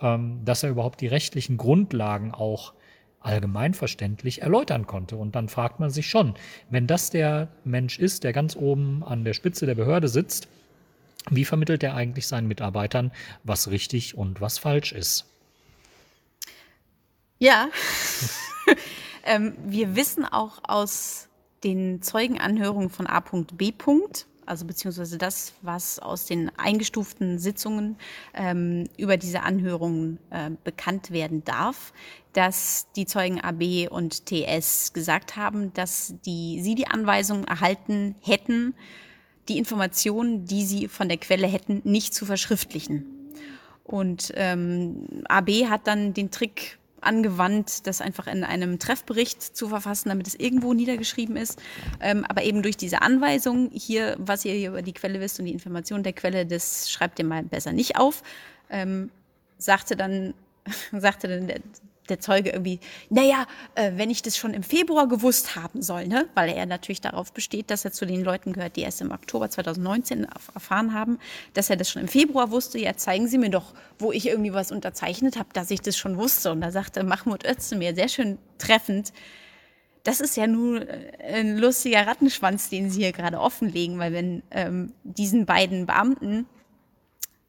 [0.00, 2.72] ähm, dass er überhaupt die rechtlichen Grundlagen auch
[3.20, 5.16] allgemeinverständlich erläutern konnte.
[5.16, 6.34] Und dann fragt man sich schon,
[6.70, 10.48] wenn das der Mensch ist, der ganz oben an der Spitze der Behörde sitzt,
[11.30, 13.10] wie vermittelt er eigentlich seinen Mitarbeitern,
[13.42, 15.26] was richtig und was falsch ist?
[17.38, 17.68] Ja.
[19.24, 21.28] ähm, wir wissen auch aus
[21.64, 23.72] den Zeugenanhörungen von A.B.
[24.46, 27.96] Also beziehungsweise das, was aus den eingestuften Sitzungen
[28.32, 31.92] ähm, über diese Anhörungen äh, bekannt werden darf,
[32.32, 38.74] dass die Zeugen AB und TS gesagt haben, dass die, sie die Anweisung erhalten hätten,
[39.48, 43.04] die Informationen, die sie von der Quelle hätten, nicht zu verschriftlichen.
[43.82, 50.08] Und ähm, AB hat dann den Trick angewandt, das einfach in einem Treffbericht zu verfassen,
[50.08, 51.60] damit es irgendwo niedergeschrieben ist.
[52.00, 55.46] Ähm, aber eben durch diese Anweisung hier, was ihr hier über die Quelle wisst und
[55.46, 58.22] die Information der Quelle, das schreibt ihr mal besser nicht auf.
[58.70, 59.10] Ähm,
[59.58, 60.34] sagte dann,
[60.92, 61.50] sagte dann
[62.06, 66.28] der, Zeuge irgendwie, naja, äh, wenn ich das schon im Februar gewusst haben soll, ne?
[66.34, 69.50] weil er natürlich darauf besteht, dass er zu den Leuten gehört, die erst im Oktober
[69.50, 71.18] 2019 erfahren haben,
[71.54, 74.52] dass er das schon im Februar wusste, ja, zeigen Sie mir doch, wo ich irgendwie
[74.52, 76.52] was unterzeichnet habe, dass ich das schon wusste.
[76.52, 79.12] Und da sagte Mahmoud Özdemir sehr schön treffend,
[80.06, 80.86] das ist ja nur
[81.28, 86.46] ein lustiger Rattenschwanz, den Sie hier gerade offenlegen, weil wenn ähm, diesen beiden Beamten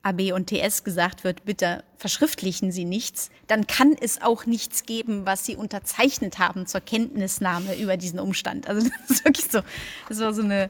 [0.07, 5.25] AB und TS gesagt wird, bitte verschriftlichen Sie nichts, dann kann es auch nichts geben,
[5.25, 8.67] was Sie unterzeichnet haben zur Kenntnisnahme über diesen Umstand.
[8.67, 9.61] Also das ist wirklich so,
[10.09, 10.69] das war so eine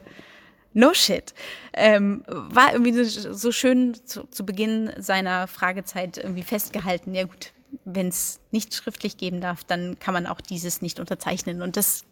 [0.74, 1.34] No shit.
[1.72, 7.14] Ähm, war irgendwie so schön zu, zu, Beginn seiner Fragezeit irgendwie festgehalten.
[7.14, 7.52] Ja gut,
[7.84, 11.62] wenn es nicht schriftlich geben darf, dann kann man auch dieses nicht unterzeichnen.
[11.62, 12.04] Und das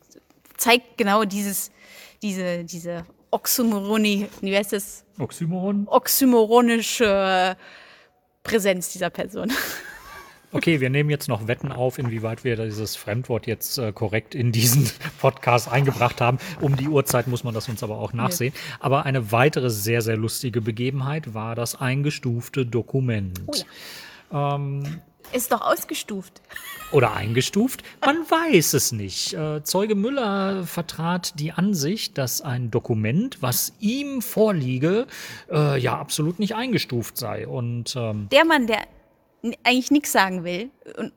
[0.57, 1.71] zeigt genau dieses,
[2.23, 5.05] diese, diese Oxymoroni, wie heißt das?
[5.19, 5.87] Oxymoron?
[5.89, 7.57] Oxymoronische
[8.43, 9.53] Präsenz dieser Person.
[10.53, 14.53] Okay, wir nehmen jetzt noch Wetten auf, inwieweit wir dieses Fremdwort jetzt äh, korrekt in
[14.53, 14.89] diesen
[15.21, 16.39] Podcast eingebracht haben.
[16.61, 18.55] Um die Uhrzeit muss man das uns aber auch nachsehen.
[18.55, 18.77] Ja.
[18.81, 23.39] Aber eine weitere sehr, sehr lustige Begebenheit war das eingestufte Dokument.
[23.47, 23.53] Oh
[24.33, 24.55] ja.
[24.55, 25.01] ähm,
[25.33, 26.41] ist doch ausgestuft.
[26.93, 27.83] Oder eingestuft?
[28.05, 29.35] Man weiß es nicht.
[29.35, 35.07] Äh, Zeuge Müller vertrat die Ansicht, dass ein Dokument, was ihm vorliege,
[35.51, 37.47] äh, ja absolut nicht eingestuft sei.
[37.47, 38.83] Und ähm, der Mann, der
[39.65, 41.13] eigentlich nichts sagen will und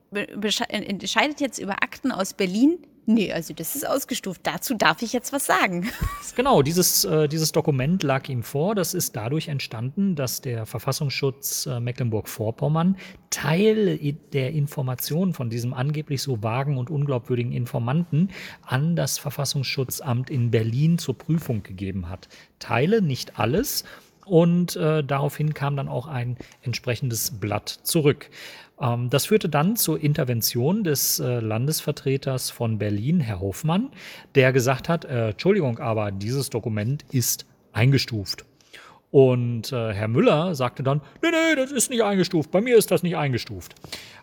[0.70, 2.80] entscheidet jetzt über Akten aus Berlin,
[3.10, 4.42] Nee, also das ist ausgestuft.
[4.44, 5.90] Dazu darf ich jetzt was sagen.
[6.36, 8.74] Genau, dieses, äh, dieses Dokument lag ihm vor.
[8.74, 12.96] Das ist dadurch entstanden, dass der Verfassungsschutz äh, Mecklenburg-Vorpommern
[13.30, 13.98] Teil
[14.32, 18.30] der Informationen von diesem angeblich so vagen und unglaubwürdigen Informanten
[18.62, 22.30] an das Verfassungsschutzamt in Berlin zur Prüfung gegeben hat.
[22.60, 23.84] Teile, nicht alles.
[24.30, 28.30] Und äh, daraufhin kam dann auch ein entsprechendes Blatt zurück.
[28.80, 33.90] Ähm, das führte dann zur Intervention des äh, Landesvertreters von Berlin, Herr Hofmann,
[34.36, 38.46] der gesagt hat, äh, Entschuldigung, aber dieses Dokument ist eingestuft.
[39.12, 42.92] Und äh, Herr Müller sagte dann, nee, nee, das ist nicht eingestuft, bei mir ist
[42.92, 43.74] das nicht eingestuft.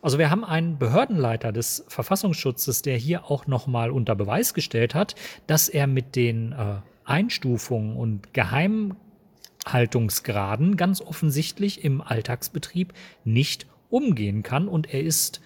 [0.01, 5.17] Also wir haben einen Behördenleiter des Verfassungsschutzes, der hier auch nochmal unter Beweis gestellt hat,
[5.49, 12.93] dass er mit den äh, Einstufungen und Geheimhaltungsgraden ganz offensichtlich im Alltagsbetrieb
[13.25, 14.69] nicht umgehen kann.
[14.69, 15.41] Und er ist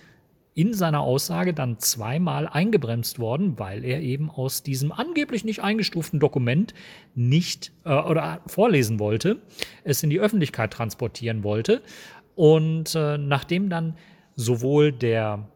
[0.54, 6.20] in seiner Aussage dann zweimal eingebremst worden, weil er eben aus diesem angeblich nicht eingestuften
[6.20, 6.74] Dokument
[7.14, 9.40] nicht äh, oder vorlesen wollte,
[9.84, 11.82] es in die Öffentlichkeit transportieren wollte.
[12.34, 13.96] Und äh, nachdem dann
[14.34, 15.48] sowohl der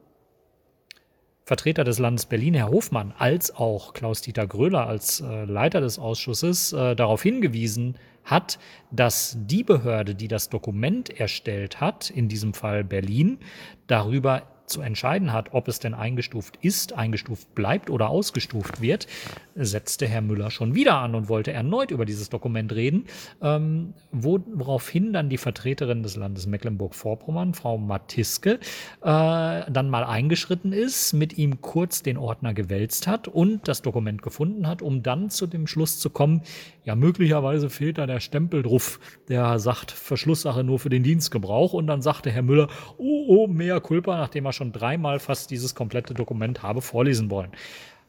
[1.44, 6.72] Vertreter des Landes Berlin, Herr Hofmann, als auch Klaus-Dieter Gröler als äh, Leiter des Ausschusses
[6.72, 8.58] äh, darauf hingewiesen hat,
[8.90, 13.38] dass die Behörde, die das Dokument erstellt hat, in diesem Fall Berlin,
[13.86, 19.06] darüber zu entscheiden hat, ob es denn eingestuft ist, eingestuft bleibt oder ausgestuft wird,
[19.54, 23.06] setzte Herr Müller schon wieder an und wollte erneut über dieses Dokument reden,
[23.42, 28.58] ähm, woraufhin dann die Vertreterin des Landes Mecklenburg-Vorpommern, Frau Matiske, äh,
[29.02, 34.66] dann mal eingeschritten ist, mit ihm kurz den Ordner gewälzt hat und das Dokument gefunden
[34.66, 36.42] hat, um dann zu dem Schluss zu kommen,
[36.84, 41.72] ja, möglicherweise fehlt da der Stempel drauf, der sagt Verschlusssache nur für den Dienstgebrauch.
[41.72, 45.74] Und dann sagte Herr Müller, oh, oh, mehr Culpa, nachdem er schon dreimal fast dieses
[45.74, 47.50] komplette Dokument habe vorlesen wollen.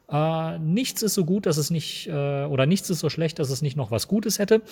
[0.08, 3.50] Äh, nichts ist so gut, dass es nicht, äh, oder nichts ist so schlecht, dass
[3.50, 4.62] es nicht noch was Gutes hätte.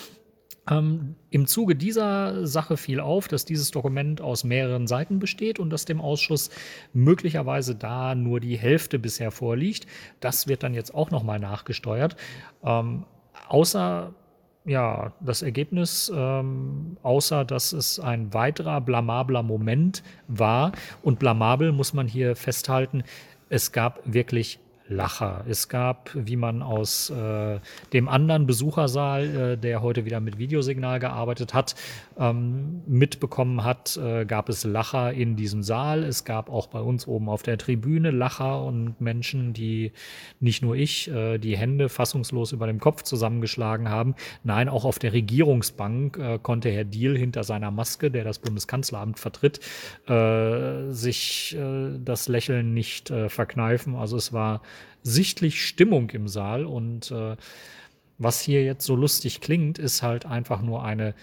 [0.70, 5.70] Ähm, Im Zuge dieser Sache fiel auf, dass dieses Dokument aus mehreren Seiten besteht und
[5.70, 6.50] dass dem Ausschuss
[6.92, 9.86] möglicherweise da nur die Hälfte bisher vorliegt.
[10.20, 12.16] Das wird dann jetzt auch nochmal nachgesteuert.
[12.64, 13.04] Ähm,
[13.48, 14.14] außer
[14.66, 20.72] ja, das Ergebnis, ähm, außer dass es ein weiterer blamabler Moment war.
[21.02, 23.04] Und blamabel muss man hier festhalten,
[23.50, 24.58] es gab wirklich
[24.88, 25.44] Lacher.
[25.48, 27.58] Es gab, wie man aus äh,
[27.94, 31.74] dem anderen Besuchersaal, äh, der heute wieder mit Videosignal gearbeitet hat,
[32.18, 36.04] ähm, mitbekommen hat, äh, gab es Lacher in diesem Saal.
[36.04, 39.92] Es gab auch bei uns oben auf der Tribüne Lacher und Menschen, die
[40.40, 44.14] nicht nur ich, äh, die Hände fassungslos über dem Kopf zusammengeschlagen haben.
[44.44, 49.18] Nein, auch auf der Regierungsbank äh, konnte Herr Diel hinter seiner Maske, der das Bundeskanzleramt
[49.18, 49.60] vertritt,
[50.06, 53.96] äh, sich äh, das Lächeln nicht äh, verkneifen.
[53.96, 54.62] Also es war
[55.02, 56.64] sichtlich Stimmung im Saal.
[56.64, 57.12] Und
[58.16, 61.14] was hier jetzt so lustig klingt, ist halt einfach nur eine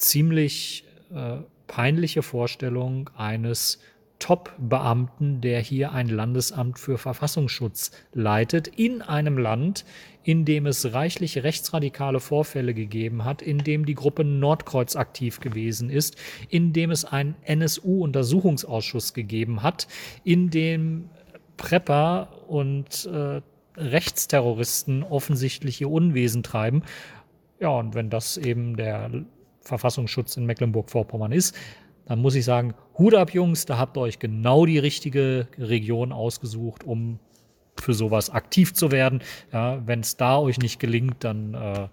[0.00, 0.84] ziemlich
[1.14, 3.78] äh, peinliche Vorstellung eines
[4.18, 9.84] Top-Beamten, der hier ein Landesamt für Verfassungsschutz leitet, in einem Land,
[10.22, 15.88] in dem es reichlich rechtsradikale Vorfälle gegeben hat, in dem die Gruppe Nordkreuz aktiv gewesen
[15.88, 16.16] ist,
[16.50, 19.88] in dem es einen NSU-Untersuchungsausschuss gegeben hat,
[20.22, 21.08] in dem
[21.56, 23.40] Prepper und äh,
[23.76, 26.82] Rechtsterroristen offensichtlich ihr Unwesen treiben.
[27.58, 29.10] Ja, und wenn das eben der
[29.70, 31.54] Verfassungsschutz in Mecklenburg-Vorpommern ist,
[32.04, 36.12] dann muss ich sagen, Hut ab, Jungs, da habt ihr euch genau die richtige Region
[36.12, 37.20] ausgesucht, um
[37.78, 39.22] für sowas aktiv zu werden.
[39.52, 41.88] Ja, wenn es da euch nicht gelingt, dann äh,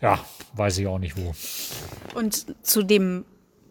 [0.00, 0.24] ja,
[0.54, 1.34] weiß ich auch nicht wo.
[2.16, 3.24] Und zu dem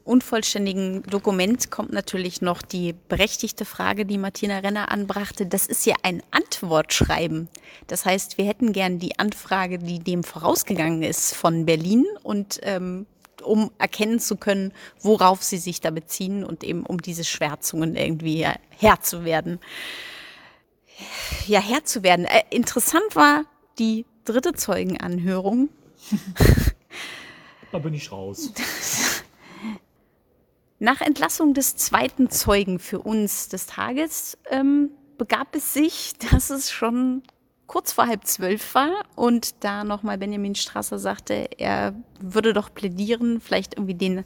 [0.03, 5.45] unvollständigen Dokument kommt natürlich noch die berechtigte Frage, die Martina Renner anbrachte.
[5.45, 7.47] Das ist ja ein Antwortschreiben.
[7.87, 13.05] Das heißt, wir hätten gern die Anfrage, die dem vorausgegangen ist von Berlin und ähm,
[13.43, 18.47] um erkennen zu können, worauf sie sich da beziehen und eben um diese Schwärzungen irgendwie
[18.77, 19.59] Herr zu werden.
[21.47, 22.25] Ja, Herr zu werden.
[22.25, 23.45] Äh, interessant war
[23.79, 25.69] die dritte Zeugenanhörung.
[27.71, 28.51] da bin ich raus.
[30.79, 36.71] Nach Entlassung des zweiten Zeugen für uns des Tages ähm, begab es sich, dass es
[36.71, 37.23] schon
[37.67, 43.41] kurz vor halb zwölf war und da nochmal Benjamin Strasser sagte, er würde doch plädieren,
[43.41, 44.23] vielleicht irgendwie den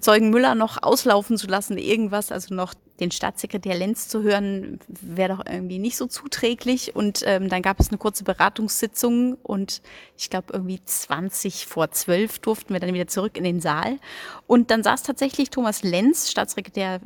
[0.00, 5.36] Zeugen Müller noch auslaufen zu lassen, irgendwas, also noch den Staatssekretär Lenz zu hören, wäre
[5.36, 6.94] doch irgendwie nicht so zuträglich.
[6.94, 9.82] Und ähm, dann gab es eine kurze Beratungssitzung und
[10.16, 13.98] ich glaube irgendwie 20 vor 12 durften wir dann wieder zurück in den Saal.
[14.46, 17.00] Und dann saß tatsächlich Thomas Lenz, Staatssekretär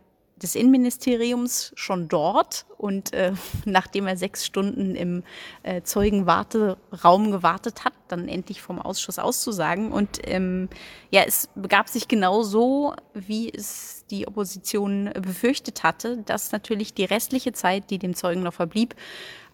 [0.45, 3.33] des Innenministeriums schon dort und äh,
[3.65, 5.25] nachdem er sechs Stunden im
[5.63, 9.91] äh, Zeugenwarteraum gewartet hat, dann endlich vom Ausschuss auszusagen.
[9.91, 10.69] Und ähm,
[11.11, 17.05] ja, es begab sich genau so, wie es die Opposition befürchtet hatte, dass natürlich die
[17.05, 18.95] restliche Zeit, die dem Zeugen noch verblieb,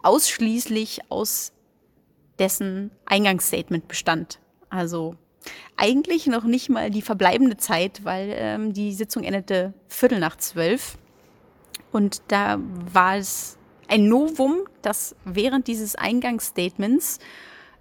[0.03, 1.53] ausschließlich aus
[2.38, 4.41] dessen Eingangsstatement bestand.
[4.70, 5.16] Also
[5.76, 10.99] eigentlich noch nicht mal die verbleibende Zeit, weil ähm, die Sitzung endete Viertel nach zwölf.
[11.93, 12.59] Und da
[12.93, 13.57] war es
[13.88, 17.18] ein Novum, dass während dieses Eingangsstatements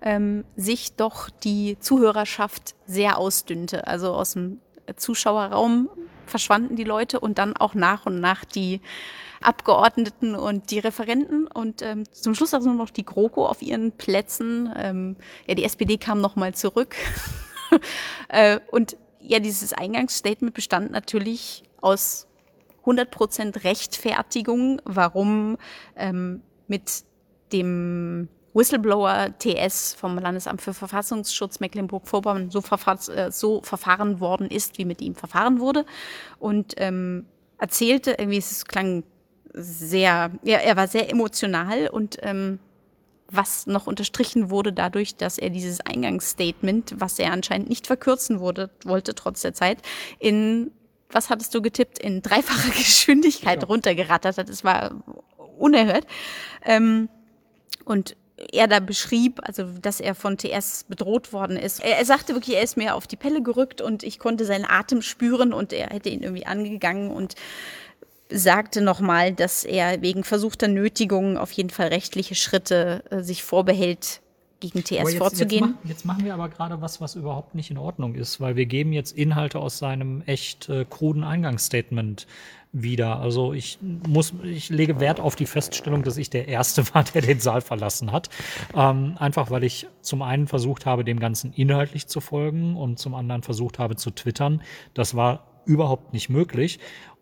[0.01, 3.85] ähm, sich doch die Zuhörerschaft sehr ausdünnte.
[3.87, 4.59] Also aus dem
[4.95, 5.89] Zuschauerraum
[6.25, 8.81] verschwanden die Leute und dann auch nach und nach die
[9.41, 13.91] Abgeordneten und die Referenten und ähm, zum Schluss also nur noch die GroKo auf ihren
[13.93, 14.71] Plätzen.
[14.75, 15.15] Ähm,
[15.47, 16.95] ja, die SPD kam noch mal zurück.
[18.31, 22.27] Äh, und ja, dieses Eingangsstatement bestand natürlich aus
[22.85, 25.57] 100% Rechtfertigung, warum
[25.95, 27.03] ähm, mit
[27.51, 32.61] dem Whistleblower TS vom Landesamt für Verfassungsschutz Mecklenburg-Vorpommern so,
[33.13, 35.85] äh, so, verfahren worden ist, wie mit ihm verfahren wurde.
[36.39, 37.25] Und ähm,
[37.57, 39.03] erzählte, irgendwie, es klang
[39.53, 42.59] sehr, ja, er war sehr emotional und ähm,
[43.31, 48.69] was noch unterstrichen wurde dadurch, dass er dieses Eingangsstatement, was er anscheinend nicht verkürzen wurde,
[48.83, 49.79] wollte trotz der Zeit,
[50.19, 50.71] in,
[51.11, 53.67] was hattest du getippt, in dreifacher Geschwindigkeit ja.
[53.67, 54.49] runtergerattert hat.
[54.49, 55.03] Es war
[55.57, 56.05] unerhört.
[56.65, 57.09] Ähm,
[57.85, 58.15] und
[58.51, 61.83] er da beschrieb, also dass er von TS bedroht worden ist.
[61.83, 64.65] Er, er, sagte wirklich, er ist mir auf die Pelle gerückt und ich konnte seinen
[64.65, 67.35] Atem spüren und er hätte ihn irgendwie angegangen und
[68.29, 74.21] sagte nochmal, dass er wegen versuchter Nötigung auf jeden Fall rechtliche Schritte äh, sich vorbehält,
[74.59, 75.65] gegen TS jetzt, vorzugehen.
[75.65, 78.55] Jetzt, mach, jetzt, machen wir aber gerade was, was überhaupt nicht in Ordnung ist, weil
[78.55, 82.27] wir geben jetzt Inhalte aus seinem echt äh, kruden Eingangsstatement
[82.71, 83.19] wieder.
[83.19, 87.21] Also ich muss, ich lege Wert auf die Feststellung, dass ich der Erste war, der
[87.21, 88.29] den Saal verlassen hat.
[88.75, 93.15] Ähm, einfach weil ich zum einen versucht habe, dem Ganzen inhaltlich zu folgen und zum
[93.15, 94.61] anderen versucht habe zu twittern.
[94.93, 96.79] Das war überhaupt nicht möglich.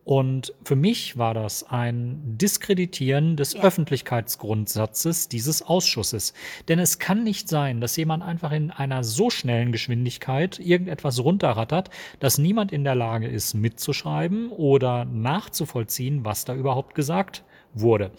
[0.08, 3.64] Und für mich war das ein Diskreditieren des ja.
[3.64, 6.34] Öffentlichkeitsgrundsatzes dieses Ausschusses.
[6.70, 11.89] Denn es kann nicht sein, dass jemand einfach in einer so schnellen Geschwindigkeit irgendetwas runterrattert,
[12.22, 17.43] dass niemand in der Lage ist, mitzuschreiben oder nachzuvollziehen, was da überhaupt gesagt
[17.80, 18.11] wurde.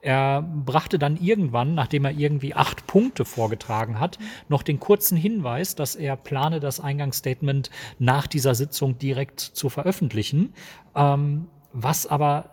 [0.00, 5.74] Er brachte dann irgendwann, nachdem er irgendwie acht Punkte vorgetragen hat, noch den kurzen Hinweis,
[5.74, 10.52] dass er plane, das Eingangsstatement nach dieser Sitzung direkt zu veröffentlichen,
[10.94, 12.50] ähm, was aber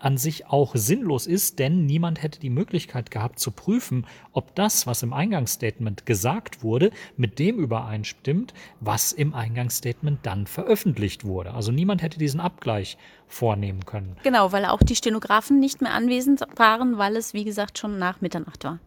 [0.00, 4.86] an sich auch sinnlos ist, denn niemand hätte die Möglichkeit gehabt zu prüfen, ob das,
[4.86, 11.54] was im Eingangsstatement gesagt wurde, mit dem übereinstimmt, was im Eingangsstatement dann veröffentlicht wurde.
[11.54, 12.98] Also niemand hätte diesen Abgleich
[13.28, 14.16] vornehmen können.
[14.22, 18.20] Genau, weil auch die Stenografen nicht mehr anwesend waren, weil es, wie gesagt, schon nach
[18.20, 18.78] Mitternacht war.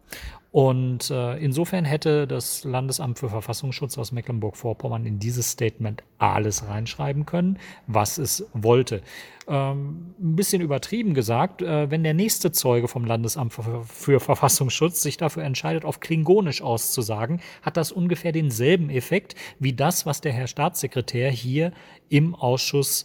[0.52, 7.24] Und äh, insofern hätte das Landesamt für Verfassungsschutz aus Mecklenburg-Vorpommern in dieses Statement alles reinschreiben
[7.24, 9.02] können, was es wollte.
[9.46, 15.02] Ähm, ein bisschen übertrieben gesagt, äh, wenn der nächste Zeuge vom Landesamt für, für Verfassungsschutz
[15.02, 20.32] sich dafür entscheidet, auf Klingonisch auszusagen, hat das ungefähr denselben Effekt wie das, was der
[20.32, 21.70] Herr Staatssekretär hier
[22.08, 23.04] im Ausschuss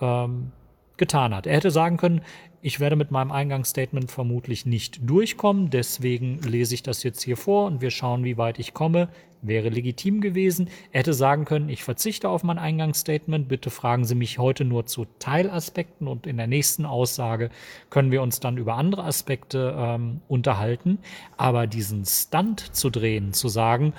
[0.00, 0.52] ähm,
[0.96, 1.46] getan hat.
[1.46, 2.22] Er hätte sagen können,
[2.66, 7.66] ich werde mit meinem Eingangsstatement vermutlich nicht durchkommen, deswegen lese ich das jetzt hier vor
[7.66, 9.08] und wir schauen, wie weit ich komme.
[9.40, 10.68] Wäre legitim gewesen.
[10.90, 14.84] Er hätte sagen können, ich verzichte auf mein Eingangsstatement, bitte fragen Sie mich heute nur
[14.86, 17.50] zu Teilaspekten und in der nächsten Aussage
[17.88, 20.98] können wir uns dann über andere Aspekte ähm, unterhalten.
[21.36, 23.92] Aber diesen Stunt zu drehen, zu sagen,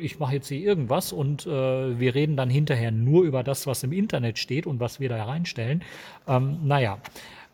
[0.00, 3.82] ich mache jetzt hier irgendwas und äh, wir reden dann hinterher nur über das, was
[3.82, 5.82] im Internet steht und was wir da reinstellen,
[6.26, 6.98] ähm, naja.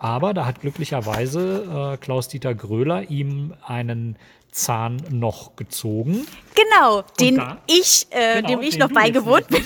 [0.01, 4.17] Aber da hat glücklicherweise äh, Klaus-Dieter Gröler ihm einen
[4.51, 6.27] Zahn noch gezogen.
[6.55, 9.63] Genau, den da, ich, äh, genau, dem ich noch beigewohnt bin.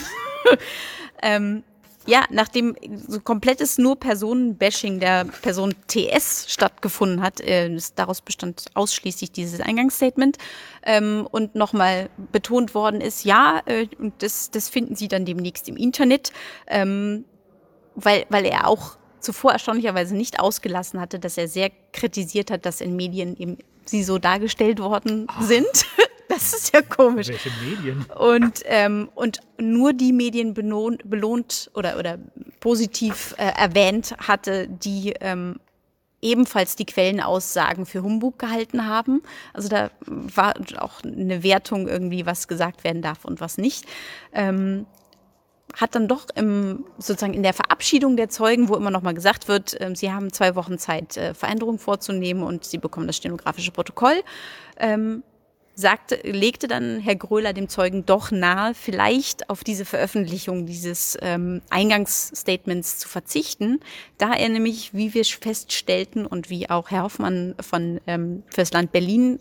[1.23, 1.63] ähm,
[2.05, 2.77] ja, nachdem
[3.07, 10.37] so komplettes nur Personenbashing der Person TS stattgefunden hat, äh, daraus bestand ausschließlich dieses Eingangsstatement
[10.83, 15.69] ähm, und nochmal betont worden ist, ja, äh, und das, das finden Sie dann demnächst
[15.69, 16.33] im Internet,
[16.67, 17.25] ähm,
[17.95, 22.81] weil, weil er auch zuvor erstaunlicherweise nicht ausgelassen hatte, dass er sehr kritisiert hat, dass
[22.81, 25.43] in Medien eben sie so dargestellt worden Ach.
[25.43, 25.67] sind.
[26.27, 27.29] Das ist ja komisch.
[27.29, 28.07] Welche Medien?
[28.19, 32.19] Und, ähm, und nur die Medien belohnt, belohnt oder, oder
[32.61, 35.61] positiv äh, erwähnt hatte, die ähm,
[36.23, 39.23] ebenfalls die Quellenaussagen für Humbug gehalten haben.
[39.53, 43.85] Also da war auch eine Wertung irgendwie, was gesagt werden darf und was nicht.
[44.33, 44.87] Ähm,
[45.73, 49.49] hat dann doch im, sozusagen in der Verabschiedung der Zeugen, wo immer noch mal gesagt
[49.49, 53.73] wird, äh, sie haben zwei Wochen Zeit, äh, Veränderungen vorzunehmen und sie bekommen das stenografische
[53.73, 54.23] Protokoll,
[54.77, 55.23] ähm,
[55.75, 61.63] sagte, legte dann Herr Gröler dem Zeugen doch nahe, vielleicht auf diese Veröffentlichung dieses ähm,
[61.71, 63.81] Eingangsstatements zu verzichten,
[64.19, 68.93] da er nämlich, wie wir feststellten und wie auch Herr Hoffmann von ähm, fürs Land
[68.93, 69.41] Berlin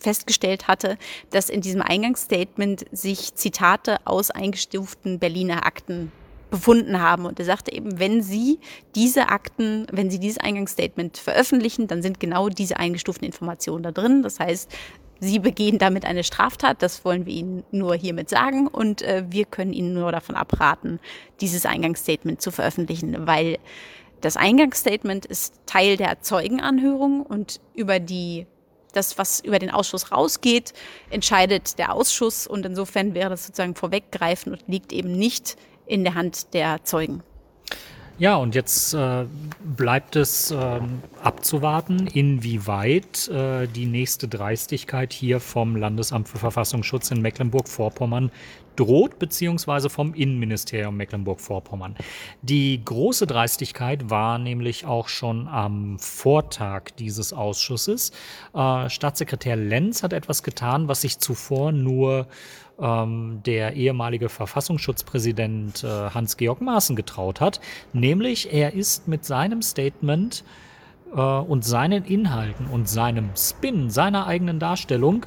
[0.00, 0.98] festgestellt hatte,
[1.30, 6.12] dass in diesem Eingangsstatement sich Zitate aus eingestuften Berliner Akten
[6.50, 7.26] befunden haben.
[7.26, 8.60] Und er sagte eben, wenn Sie
[8.94, 14.22] diese Akten, wenn Sie dieses Eingangsstatement veröffentlichen, dann sind genau diese eingestuften Informationen da drin.
[14.22, 14.70] Das heißt,
[15.20, 19.46] Sie begehen damit eine Straftat, das wollen wir Ihnen nur hiermit sagen und äh, wir
[19.46, 21.00] können Ihnen nur davon abraten,
[21.40, 23.58] dieses Eingangsstatement zu veröffentlichen, weil
[24.20, 28.46] das Eingangsstatement ist Teil der Zeugenanhörung und über die
[28.96, 30.72] das, was über den Ausschuss rausgeht,
[31.10, 36.14] entscheidet der Ausschuss und insofern wäre das sozusagen vorweggreifen und liegt eben nicht in der
[36.14, 37.22] Hand der Zeugen.
[38.16, 39.24] Ja, und jetzt äh,
[39.76, 40.80] bleibt es äh,
[41.20, 48.30] abzuwarten, inwieweit äh, die nächste Dreistigkeit hier vom Landesamt für Verfassungsschutz in Mecklenburg-Vorpommern
[48.76, 51.96] droht, beziehungsweise vom Innenministerium Mecklenburg-Vorpommern.
[52.42, 58.12] Die große Dreistigkeit war nämlich auch schon am Vortag dieses Ausschusses.
[58.54, 62.28] Äh, Staatssekretär Lenz hat etwas getan, was sich zuvor nur
[62.80, 67.60] ähm, der ehemalige Verfassungsschutzpräsident äh, Hans-Georg Maaßen getraut hat.
[67.92, 70.44] Nämlich, er ist mit seinem Statement
[71.14, 75.26] äh, und seinen Inhalten und seinem Spin, seiner eigenen Darstellung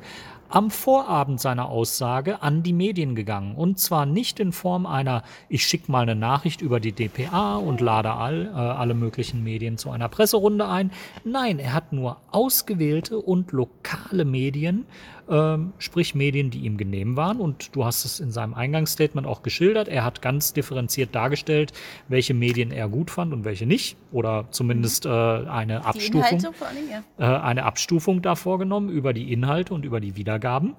[0.49, 3.55] am Vorabend seiner Aussage an die Medien gegangen.
[3.55, 7.81] Und zwar nicht in Form einer, ich schicke mal eine Nachricht über die DPA und
[7.81, 10.91] lade all, äh, alle möglichen Medien zu einer Presserunde ein.
[11.23, 14.85] Nein, er hat nur ausgewählte und lokale Medien
[15.29, 17.39] ähm, sprich Medien, die ihm genehm waren.
[17.39, 19.87] Und du hast es in seinem Eingangsstatement auch geschildert.
[19.87, 21.73] Er hat ganz differenziert dargestellt,
[22.07, 23.97] welche Medien er gut fand und welche nicht.
[24.11, 27.03] Oder zumindest äh, eine Abstufung, allem, ja.
[27.17, 30.75] äh, eine Abstufung da vorgenommen über die Inhalte und über die Wiedergaben.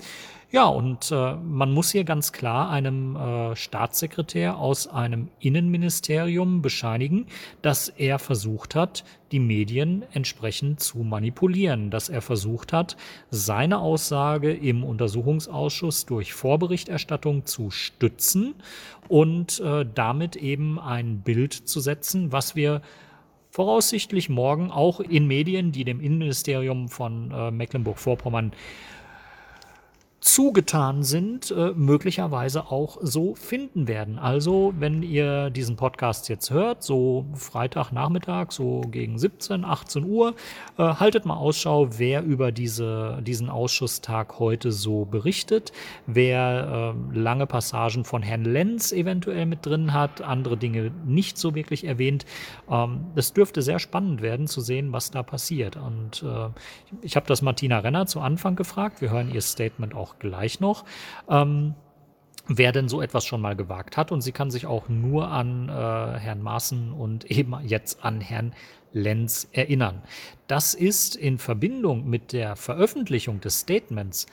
[0.51, 7.26] Ja, und äh, man muss hier ganz klar einem äh, Staatssekretär aus einem Innenministerium bescheinigen,
[7.61, 12.96] dass er versucht hat, die Medien entsprechend zu manipulieren, dass er versucht hat,
[13.30, 18.55] seine Aussage im Untersuchungsausschuss durch Vorberichterstattung zu stützen
[19.07, 22.80] und äh, damit eben ein Bild zu setzen, was wir
[23.51, 28.53] voraussichtlich morgen auch in Medien, die dem Innenministerium von äh, Mecklenburg-Vorpommern
[30.20, 34.18] zugetan sind, äh, möglicherweise auch so finden werden.
[34.18, 40.34] Also, wenn ihr diesen Podcast jetzt hört, so Freitagnachmittag, so gegen 17, 18 Uhr,
[40.76, 45.72] äh, haltet mal Ausschau, wer über diese, diesen Ausschusstag heute so berichtet,
[46.06, 51.54] wer äh, lange Passagen von Herrn Lenz eventuell mit drin hat, andere Dinge nicht so
[51.54, 52.26] wirklich erwähnt.
[52.68, 55.76] Ähm, es dürfte sehr spannend werden zu sehen, was da passiert.
[55.76, 56.24] Und
[57.02, 59.00] ich habe das Martina Renner zu Anfang gefragt.
[59.00, 60.84] Wir hören ihr Statement auch auch gleich noch.
[61.28, 61.74] Ähm,
[62.48, 64.11] wer denn so etwas schon mal gewagt hat.
[64.11, 68.54] Und sie kann sich auch nur an äh, Herrn Maaßen und eben jetzt an Herrn
[68.92, 70.02] Lenz erinnern.
[70.46, 74.26] Das ist in Verbindung mit der Veröffentlichung des Statements,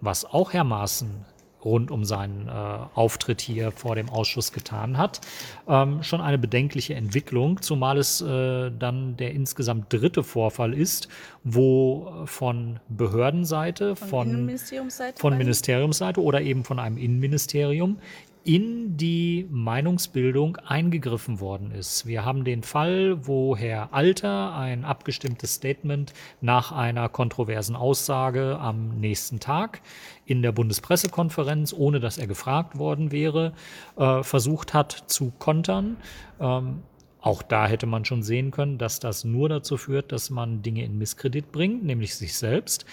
[0.00, 1.24] was auch Herr Maaßen
[1.64, 2.50] rund um seinen äh,
[2.94, 5.20] Auftritt hier vor dem Ausschuss getan hat.
[5.66, 11.08] Ähm, schon eine bedenkliche Entwicklung, zumal es äh, dann der insgesamt dritte Vorfall ist,
[11.44, 17.98] wo von Behördenseite, von, von, Ministeriumsseite, von Ministeriumsseite oder eben von einem Innenministerium
[18.44, 22.06] in die Meinungsbildung eingegriffen worden ist.
[22.06, 29.00] Wir haben den Fall, wo Herr Alter ein abgestimmtes Statement nach einer kontroversen Aussage am
[29.00, 29.80] nächsten Tag
[30.26, 33.54] in der Bundespressekonferenz, ohne dass er gefragt worden wäre,
[33.96, 35.96] äh, versucht hat zu kontern.
[36.38, 36.82] Ähm,
[37.24, 40.84] auch da hätte man schon sehen können, dass das nur dazu führt, dass man Dinge
[40.84, 42.84] in Misskredit bringt, nämlich sich selbst.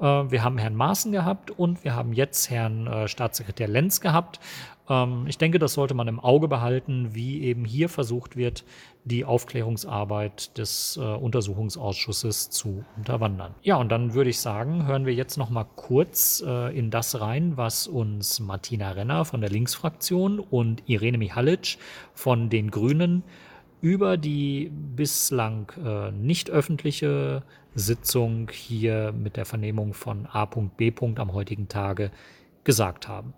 [0.00, 4.40] Äh, wir haben Herrn Maaßen gehabt und wir haben jetzt Herrn äh, Staatssekretär Lenz gehabt.
[4.88, 8.64] Ähm, ich denke, das sollte man im Auge behalten, wie eben hier versucht wird,
[9.04, 13.54] die Aufklärungsarbeit des äh, Untersuchungsausschusses zu unterwandern.
[13.62, 17.56] Ja, und dann würde ich sagen, hören wir jetzt noch mal kurz in das rein,
[17.56, 21.78] was uns Martina Renner von der Linksfraktion und Irene Mihalic
[22.14, 23.22] von den Grünen
[23.80, 27.42] über die bislang äh, nicht öffentliche
[27.74, 30.92] Sitzung hier mit der Vernehmung von A.B.
[31.16, 32.10] am heutigen Tage
[32.64, 33.34] gesagt haben.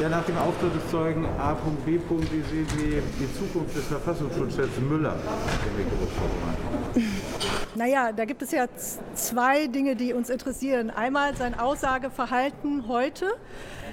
[0.00, 1.98] Ja, nach dem Auftritt des Zeugen A.B.
[1.98, 5.16] Wie sehen Sie die Zukunft des Verfassungsschutzchefs Müller?
[7.74, 8.66] Naja, da gibt es ja
[9.14, 10.90] zwei Dinge, die uns interessieren.
[10.90, 13.26] Einmal sein Aussageverhalten heute.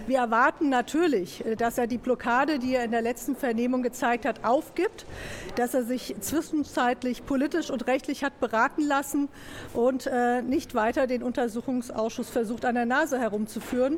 [0.07, 4.25] Wir erwarten natürlich, äh, dass er die Blockade, die er in der letzten Vernehmung gezeigt
[4.25, 5.05] hat, aufgibt,
[5.55, 9.29] dass er sich zwischenzeitlich politisch und rechtlich hat beraten lassen
[9.73, 13.97] und äh, nicht weiter den Untersuchungsausschuss versucht, an der Nase herumzuführen.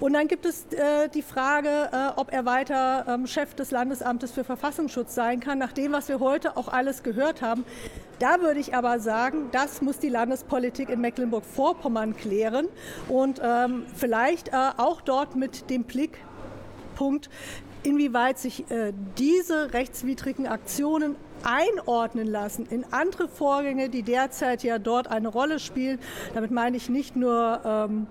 [0.00, 4.32] Und dann gibt es äh, die Frage, äh, ob er weiter ähm, Chef des Landesamtes
[4.32, 7.64] für Verfassungsschutz sein kann, nach dem, was wir heute auch alles gehört haben.
[8.18, 12.68] Da würde ich aber sagen, das muss die Landespolitik in Mecklenburg-Vorpommern klären
[13.08, 17.28] und ähm, vielleicht äh, auch dort mit dem Blickpunkt,
[17.82, 25.08] inwieweit sich äh, diese rechtswidrigen Aktionen einordnen lassen in andere Vorgänge, die derzeit ja dort
[25.08, 25.98] eine Rolle spielen.
[26.34, 28.06] Damit meine ich nicht nur ähm,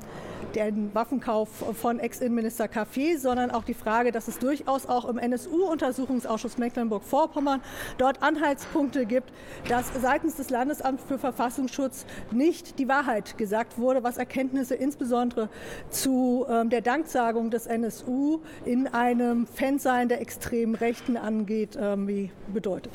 [0.54, 6.58] den Waffenkauf von Ex-Innenminister Café, sondern auch die Frage, dass es durchaus auch im NSU-Untersuchungsausschuss
[6.58, 7.62] Mecklenburg-Vorpommern
[7.98, 9.32] dort Anhaltspunkte gibt,
[9.70, 15.50] dass seitens des Landesamts für Verfassungsschutz nicht die Wahrheit gesagt wurde, was Erkenntnisse insbesondere
[15.90, 22.32] zu ähm, der Danksagung des NSU in einem Fansein der extremen Rechten angeht, ähm, wie
[22.54, 22.94] bedeutet.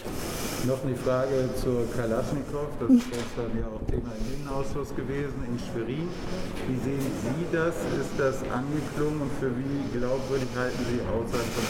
[0.66, 2.68] Noch eine Frage zur Kalaschnikow.
[2.80, 6.08] Das ist gestern ja auch Thema im Innenausschuss gewesen in Schwerin.
[6.68, 7.74] Wie sehen Sie das?
[7.76, 11.64] Ist das angeklungen und für wie glaubwürdig halten Sie Aussagen von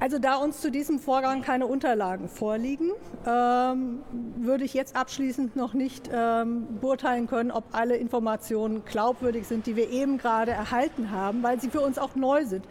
[0.00, 2.90] Also da uns zu diesem Vorgang keine Unterlagen vorliegen,
[3.26, 4.00] ähm,
[4.36, 9.74] würde ich jetzt abschließend noch nicht ähm, beurteilen können, ob alle Informationen glaubwürdig sind, die
[9.74, 12.64] wir eben gerade erhalten haben, weil sie für uns auch neu sind.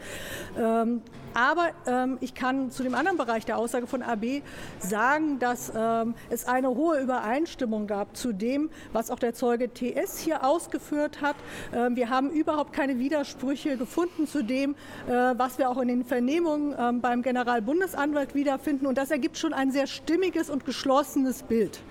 [0.57, 1.01] Ähm,
[1.33, 4.41] aber ähm, ich kann zu dem anderen Bereich der Aussage von AB
[4.79, 10.19] sagen, dass ähm, es eine hohe Übereinstimmung gab zu dem, was auch der Zeuge TS
[10.19, 11.35] hier ausgeführt hat.
[11.73, 14.75] Ähm, wir haben überhaupt keine Widersprüche gefunden zu dem,
[15.07, 18.85] äh, was wir auch in den Vernehmungen ähm, beim Generalbundesanwalt wiederfinden.
[18.85, 21.81] Und das ergibt schon ein sehr stimmiges und geschlossenes Bild.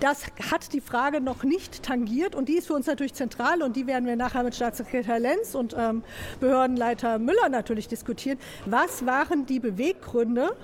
[0.00, 3.76] Das hat die Frage noch nicht tangiert und die ist für uns natürlich zentral und
[3.76, 6.02] die werden wir nachher mit Staatssekretär Lenz und ähm,
[6.40, 8.38] Behördenleiter Müller natürlich diskutieren.
[8.66, 10.56] Was waren die Beweggründe?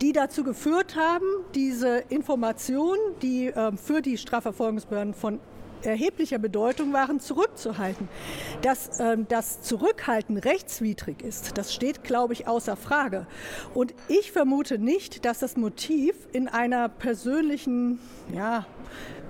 [0.00, 1.26] die dazu geführt haben,
[1.56, 5.40] diese Informationen, die äh, für die Strafverfolgungsbehörden von
[5.82, 8.08] erheblicher Bedeutung waren, zurückzuhalten.
[8.62, 13.26] Dass ähm, das Zurückhalten rechtswidrig ist, das steht, glaube ich, außer Frage.
[13.74, 17.98] Und ich vermute nicht, dass das Motiv in einer persönlichen
[18.34, 18.66] ja,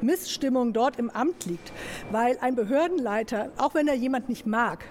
[0.01, 1.73] Missstimmung dort im Amt liegt,
[2.11, 4.85] weil ein Behördenleiter, auch wenn er jemand nicht mag,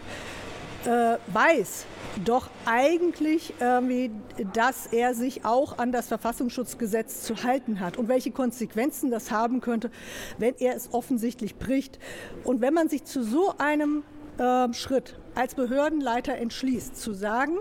[0.88, 1.86] äh, weiß
[2.24, 4.10] doch eigentlich, irgendwie,
[4.54, 9.62] dass er sich auch an das Verfassungsschutzgesetz zu halten hat und welche Konsequenzen das haben
[9.62, 9.92] könnte,
[10.38, 12.00] wenn er es offensichtlich bricht.
[12.44, 14.04] Und wenn man sich zu so einem
[14.38, 17.58] äh, Schritt als Behördenleiter entschließt, zu sagen,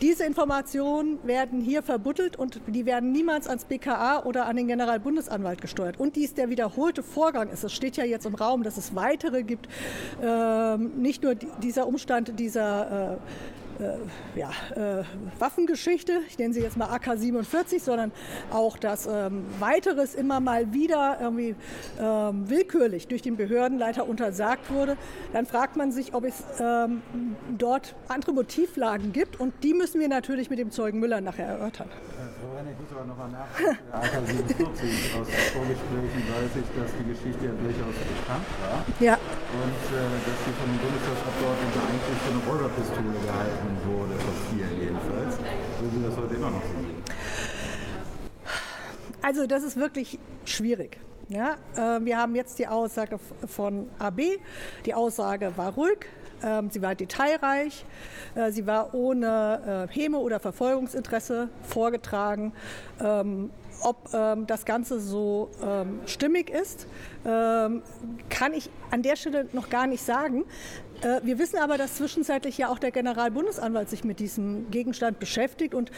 [0.00, 5.60] diese Informationen werden hier verbuddelt und die werden niemals ans BKA oder an den Generalbundesanwalt
[5.60, 5.98] gesteuert.
[5.98, 7.64] Und dies der wiederholte Vorgang ist.
[7.64, 9.68] Es steht ja jetzt im Raum, dass es weitere gibt.
[10.22, 13.18] Ähm, nicht nur dieser Umstand dieser
[13.80, 13.96] äh, äh,
[14.36, 15.04] ja, äh,
[15.38, 18.12] Waffengeschichte, ich nenne sie jetzt mal AK-47, sondern
[18.50, 21.54] auch, dass ähm, weiteres immer mal wieder irgendwie
[22.00, 24.96] ähm, willkürlich durch den Behördenleiter untersagt wurde,
[25.32, 27.02] dann fragt man sich, ob es ähm,
[27.56, 31.88] dort andere Motivlagen gibt und die müssen wir natürlich mit dem Zeugen Müller nachher erörtern.
[32.64, 33.78] Renner, ich muss aber nochmal nachfragen.
[33.92, 38.78] AK-47 aus Vorgesprächen weiß ich, dass die Geschichte ja durchaus bekannt war.
[39.02, 39.14] Ja.
[39.18, 44.80] Und äh, dass sie von den Bundestagsabgeordneten eigentlich für eine Räuberpistole gehalten wurde, von vielen
[44.80, 45.38] jedenfalls.
[45.80, 47.02] Würden Sie das heute immer noch so sehen?
[49.22, 50.98] Also das ist wirklich schwierig.
[51.28, 54.20] Ja, äh, wir haben jetzt die Aussage von AB.
[54.84, 56.06] Die Aussage war ruhig,
[56.42, 57.86] ähm, sie war detailreich,
[58.34, 62.52] äh, sie war ohne äh, Häme oder Verfolgungsinteresse vorgetragen.
[63.00, 63.50] Ähm,
[63.82, 66.86] ob ähm, das Ganze so ähm, stimmig ist,
[67.24, 67.82] ähm,
[68.28, 70.44] kann ich an der Stelle noch gar nicht sagen.
[71.00, 75.74] Äh, wir wissen aber, dass zwischenzeitlich ja auch der Generalbundesanwalt sich mit diesem Gegenstand beschäftigt.
[75.74, 75.90] Und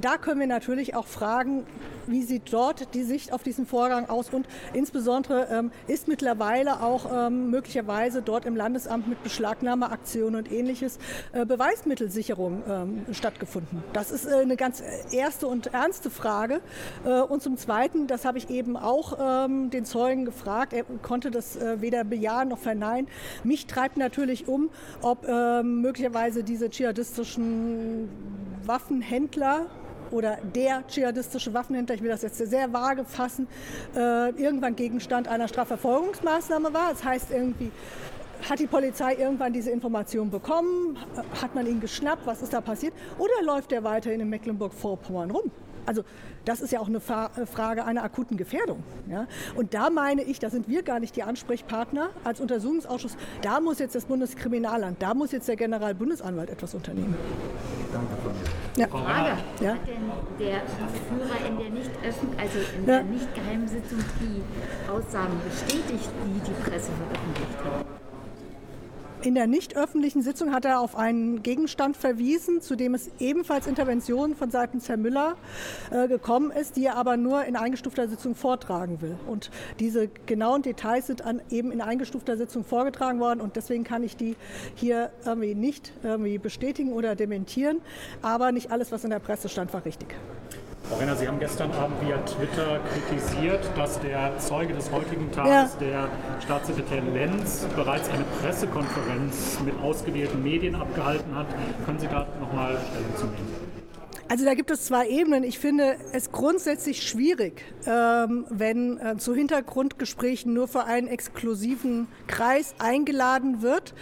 [0.00, 1.66] da können wir natürlich auch fragen,
[2.06, 4.30] wie sieht dort die Sicht auf diesen Vorgang aus?
[4.30, 10.98] Und insbesondere ähm, ist mittlerweile auch ähm, möglicherweise dort im Landesamt mit Beschlagnahmeaktionen und ähnliches
[11.32, 13.82] äh, Beweismittelsicherung ähm, stattgefunden.
[13.92, 16.60] Das ist äh, eine ganz erste und ernste Frage.
[17.04, 21.30] Äh, und zum Zweiten, das habe ich eben auch ähm, den Zeugen gefragt, er konnte
[21.30, 23.08] das äh, weder bejahen noch verneinen.
[23.44, 24.70] Mich treibt natürlich um,
[25.02, 28.08] ob ähm, möglicherweise diese dschihadistischen
[28.64, 29.66] Waffenhändler
[30.10, 33.48] oder der dschihadistische Waffenhändler, ich will das jetzt sehr vage fassen,
[33.94, 36.90] äh, irgendwann Gegenstand einer Strafverfolgungsmaßnahme war.
[36.90, 37.70] Das heißt irgendwie,
[38.48, 40.98] hat die Polizei irgendwann diese Information bekommen?
[41.40, 42.26] Hat man ihn geschnappt?
[42.26, 42.94] Was ist da passiert?
[43.18, 45.50] Oder läuft er weiterhin in Mecklenburg-Vorpommern rum?
[45.86, 46.02] Also
[46.44, 48.82] das ist ja auch eine Frage einer akuten Gefährdung.
[49.08, 49.26] Ja?
[49.54, 53.16] Und da meine ich, da sind wir gar nicht die Ansprechpartner als Untersuchungsausschuss.
[53.42, 57.16] Da muss jetzt das Bundeskriminalamt, da muss jetzt der Generalbundesanwalt etwas unternehmen.
[57.92, 58.66] Danke von mir.
[58.76, 58.88] Ja.
[58.88, 59.38] Frage.
[59.60, 59.70] Ja.
[59.70, 60.60] Hat denn der
[61.08, 61.90] Führer in der nicht
[62.38, 67.86] also in der nicht geheimen Sitzung die Aussagen bestätigt, die die Presse veröffentlicht hat?
[69.26, 73.66] In der nicht öffentlichen Sitzung hat er auf einen Gegenstand verwiesen, zu dem es ebenfalls
[73.66, 75.34] Interventionen von Seiten Herrn Müller
[75.90, 79.16] äh, gekommen ist, die er aber nur in eingestufter Sitzung vortragen will.
[79.26, 79.50] Und
[79.80, 84.16] diese genauen Details sind an, eben in eingestufter Sitzung vorgetragen worden und deswegen kann ich
[84.16, 84.36] die
[84.76, 87.80] hier irgendwie nicht irgendwie bestätigen oder dementieren.
[88.22, 90.14] Aber nicht alles, was in der Presse stand, war richtig.
[90.88, 95.50] Frau Renner, Sie haben gestern Abend via Twitter kritisiert, dass der Zeuge des heutigen Tages,
[95.50, 95.68] Ja.
[95.80, 96.08] der
[96.44, 101.46] Staatssekretär Lenz, bereits eine Pressekonferenz mit ausgewählten Medien abgehalten hat.
[101.84, 103.65] Können Sie da nochmal Stellung zu nehmen?
[104.28, 105.44] Also da gibt es zwei Ebenen.
[105.44, 112.74] Ich finde es grundsätzlich schwierig, ähm, wenn äh, zu Hintergrundgesprächen nur für einen exklusiven Kreis
[112.80, 113.94] eingeladen wird,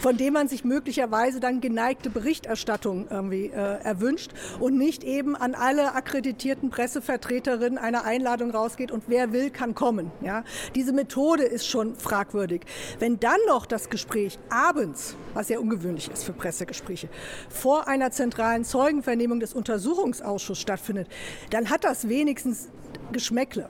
[0.00, 4.30] von dem man sich möglicherweise dann geneigte Berichterstattung irgendwie äh, erwünscht
[4.60, 10.12] und nicht eben an alle akkreditierten Pressevertreterinnen eine Einladung rausgeht und wer will, kann kommen.
[10.20, 10.44] Ja?
[10.76, 12.62] Diese Methode ist schon fragwürdig.
[13.00, 17.08] Wenn dann noch das Gespräch abends, was ja ungewöhnlich ist für Pressegespräche,
[17.48, 21.08] vor einer zentralen Zeugenvernehmung des Untersuchungsausschusses stattfindet,
[21.50, 22.68] dann hat das wenigstens
[23.12, 23.68] Geschmäckle.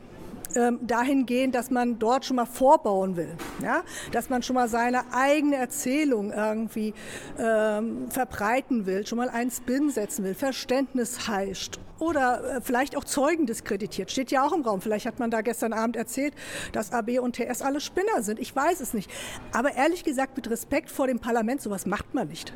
[0.54, 3.82] Ähm, dahingehend, dass man dort schon mal vorbauen will, ja?
[4.10, 6.92] dass man schon mal seine eigene Erzählung irgendwie
[7.38, 13.04] ähm, verbreiten will, schon mal einen Spin setzen will, Verständnis heischt oder äh, vielleicht auch
[13.04, 14.10] Zeugen diskreditiert.
[14.10, 14.80] Steht ja auch im Raum.
[14.80, 16.34] Vielleicht hat man da gestern Abend erzählt,
[16.72, 18.40] dass AB und TS alle Spinner sind.
[18.40, 19.10] Ich weiß es nicht.
[19.52, 22.52] Aber ehrlich gesagt, mit Respekt vor dem Parlament, sowas macht man nicht.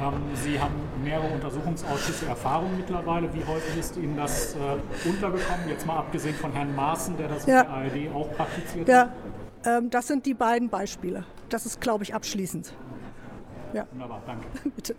[0.00, 3.32] Ähm, Sie haben mehrere Untersuchungsausschüsse Erfahrung mittlerweile.
[3.34, 5.68] Wie häufig ist Ihnen das äh, untergekommen?
[5.68, 7.62] Jetzt mal abgesehen von Herrn Maaßen, der das Ja.
[7.62, 9.10] in der ARD auch praktiziert hat.
[9.66, 11.24] Ja, ähm, das sind die beiden Beispiele.
[11.48, 12.72] Das ist, glaube ich, abschließend.
[13.92, 14.46] Wunderbar, danke.
[14.76, 14.94] Bitte.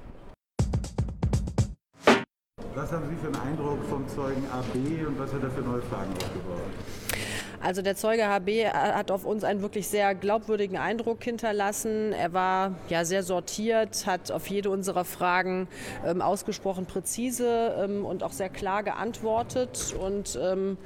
[2.76, 5.82] Was haben Sie für einen Eindruck vom Zeugen AB und was hat er für neue
[5.82, 7.39] Fragen aufgeworfen?
[7.62, 12.14] Also der Zeuge HB hat auf uns einen wirklich sehr glaubwürdigen Eindruck hinterlassen.
[12.14, 15.68] Er war ja sehr sortiert, hat auf jede unserer Fragen
[16.05, 20.78] ähm, ausgesprochen präzise ähm, und auch sehr klar geantwortet und ähm,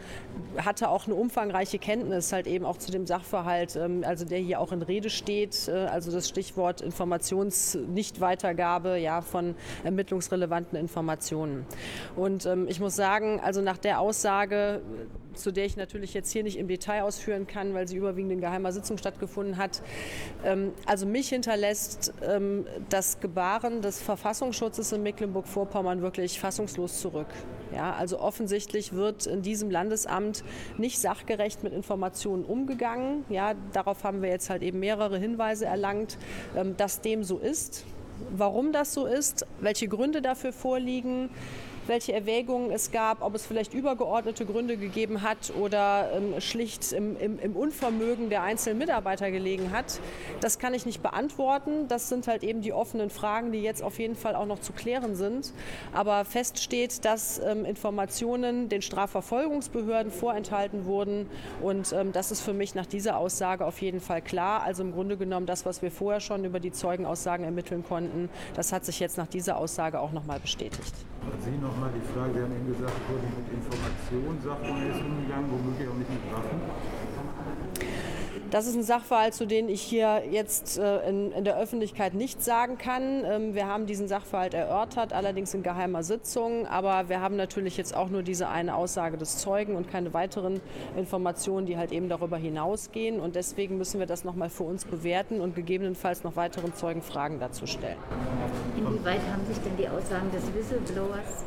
[0.58, 4.60] hatte auch eine umfangreiche Kenntnis halt eben auch zu dem Sachverhalt, ähm, also der hier
[4.60, 9.54] auch in Rede steht, äh, also das Stichwort Informationsnichtweitergabe ja, von
[9.84, 11.68] ermittlungsrelevanten Informationen.
[12.16, 14.82] Und ähm, ich muss sagen, also nach der Aussage,
[15.34, 18.42] zu der ich natürlich jetzt hier nicht im Detail ausführen kann, weil sie überwiegend in
[18.42, 19.82] geheimer Sitzung stattgefunden hat.
[20.44, 27.28] Ähm, also mich hinterlässt ähm, das Gebaren des Verfassungsschutzes in Mecklenburg-Vorpommern wirklich fassungslos zurück.
[27.74, 30.44] Ja, also offensichtlich wird in diesem Landesamt
[30.78, 33.26] nicht sachgerecht mit Informationen umgegangen.
[33.30, 36.18] Ja, darauf haben wir jetzt halt eben mehrere Hinweise erlangt,
[36.56, 37.86] ähm, dass dem so ist.
[38.36, 41.30] Warum das so ist, welche Gründe dafür vorliegen,
[41.88, 47.18] welche Erwägungen es gab, ob es vielleicht übergeordnete Gründe gegeben hat oder ähm, schlicht im,
[47.18, 50.00] im, im, Unvermögen der einzelnen Mitarbeiter gelegen hat.
[50.42, 51.88] Das kann ich nicht beantworten.
[51.88, 54.74] Das sind halt eben die offenen Fragen, die jetzt auf jeden Fall auch noch zu
[54.74, 55.54] klären sind.
[55.94, 61.30] Aber fest steht, dass ähm, Informationen den Strafverfolgungsbehörden vorenthalten wurden.
[61.62, 64.64] Und ähm, das ist für mich nach dieser Aussage auf jeden Fall klar.
[64.64, 68.72] Also im Grunde genommen das, was wir vorher schon über die Zeugenaussagen ermitteln konnten, das
[68.72, 70.94] hat sich jetzt nach dieser Aussage auch noch mal bestätigt.
[71.40, 75.88] Sie noch mal die Frage, Sie haben eben gesagt, wurde mit Informationen, Sachverhalt umgegangen, womöglich
[75.90, 76.60] auch nicht mit Waffen.
[78.54, 82.46] Das ist ein Sachverhalt, zu dem ich hier jetzt äh, in, in, der Öffentlichkeit nichts
[82.46, 83.24] sagen kann.
[83.26, 86.68] Ähm, wir haben diesen Sachverhalt erörtert, allerdings in geheimer Sitzung.
[86.68, 90.62] Aber wir haben natürlich jetzt auch nur diese eine Aussage des Zeugen und keine weiteren
[90.96, 93.20] Informationen, die halt eben darüber hinausgehen.
[93.20, 97.40] Und deswegen müssen wir das nochmal für uns bewerten und gegebenenfalls noch weiteren Zeugen Fragen
[97.40, 97.98] dazu stellen.
[98.78, 101.44] Inwieweit haben sich denn die Aussagen des Whistleblowers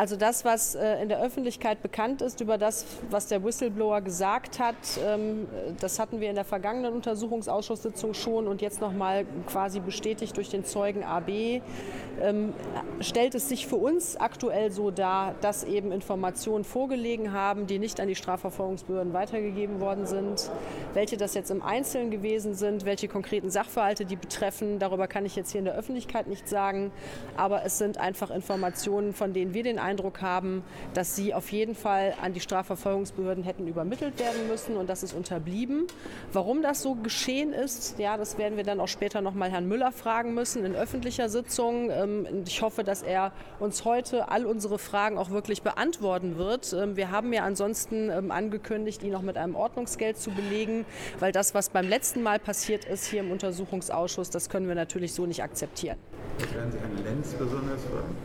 [0.00, 4.58] also das, was äh, in der Öffentlichkeit bekannt ist über das, was der Whistleblower gesagt
[4.58, 4.74] hat,
[5.04, 5.46] ähm,
[5.78, 10.64] das hatten wir in der vergangenen Untersuchungsausschusssitzung schon und jetzt nochmal quasi bestätigt durch den
[10.64, 11.60] Zeugen AB,
[12.22, 12.54] ähm,
[13.00, 18.00] stellt es sich für uns aktuell so dar, dass eben Informationen vorgelegen haben, die nicht
[18.00, 20.50] an die Strafverfolgungsbehörden weitergegeben worden sind.
[20.94, 25.36] Welche das jetzt im Einzelnen gewesen sind, welche konkreten Sachverhalte die betreffen, darüber kann ich
[25.36, 26.90] jetzt hier in der Öffentlichkeit nicht sagen.
[27.36, 29.89] Aber es sind einfach Informationen, von denen wir den Eindruck
[30.20, 30.62] haben,
[30.94, 35.14] dass sie auf jeden Fall an die Strafverfolgungsbehörden hätten übermittelt werden müssen und das ist
[35.14, 35.86] unterblieben.
[36.32, 39.66] Warum das so geschehen ist, ja, das werden wir dann auch später noch mal Herrn
[39.66, 41.90] Müller fragen müssen in öffentlicher Sitzung.
[41.90, 46.72] Ähm, ich hoffe, dass er uns heute all unsere Fragen auch wirklich beantworten wird.
[46.72, 50.84] Ähm, wir haben ja ansonsten ähm, angekündigt, ihn noch mit einem Ordnungsgeld zu belegen,
[51.18, 55.14] weil das, was beim letzten Mal passiert ist hier im Untersuchungsausschuss, das können wir natürlich
[55.14, 55.98] so nicht akzeptieren.
[56.54, 58.16] Werden Sie Herrn Lenz besonders fragen?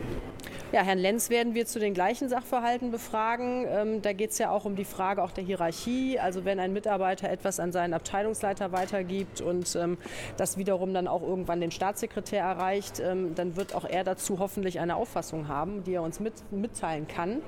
[0.72, 3.66] Ja, Herrn Lenz werden wir zu den gleichen Sachverhalten befragen.
[3.68, 6.18] Ähm, da geht es ja auch um die Frage auch der Hierarchie.
[6.18, 9.96] Also wenn ein Mitarbeiter etwas an seinen Abteilungsleiter weitergibt und ähm,
[10.36, 14.80] das wiederum dann auch irgendwann den Staatssekretär erreicht, ähm, dann wird auch er dazu hoffentlich
[14.80, 17.42] eine Auffassung haben, die er uns mit, mitteilen kann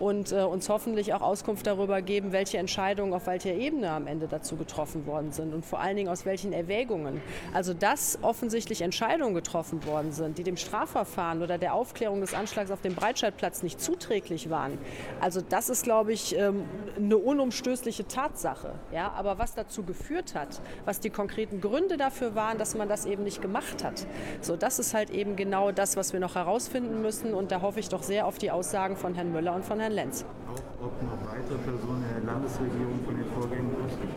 [0.00, 4.26] und äh, uns hoffentlich auch Auskunft darüber geben, welche Entscheidungen auf welcher Ebene am Ende
[4.28, 7.20] dazu getroffen worden sind und vor allen Dingen aus welchen Erwägungen.
[7.52, 12.70] Also dass offensichtlich Entscheidungen getroffen worden sind, die dem Strafverfahren oder der Aufklärung des Anschlags
[12.70, 14.78] auf dem Breitscheidplatz nicht zuträglich waren.
[15.20, 16.64] Also das ist, glaube ich, ähm,
[16.96, 18.72] eine unumstößliche Tatsache.
[18.92, 19.12] Ja?
[19.12, 23.24] Aber was dazu geführt hat, was die konkreten Gründe dafür waren, dass man das eben
[23.24, 24.06] nicht gemacht hat,
[24.40, 27.34] so das ist halt eben genau das, was wir noch herausfinden müssen.
[27.34, 29.89] Und da hoffe ich doch sehr auf die Aussagen von Herrn Müller und von Herrn
[29.90, 30.24] Lenz.
[30.48, 34.08] Auch ob noch weitere Personen in der Landesregierung von den Vorgängen wussten?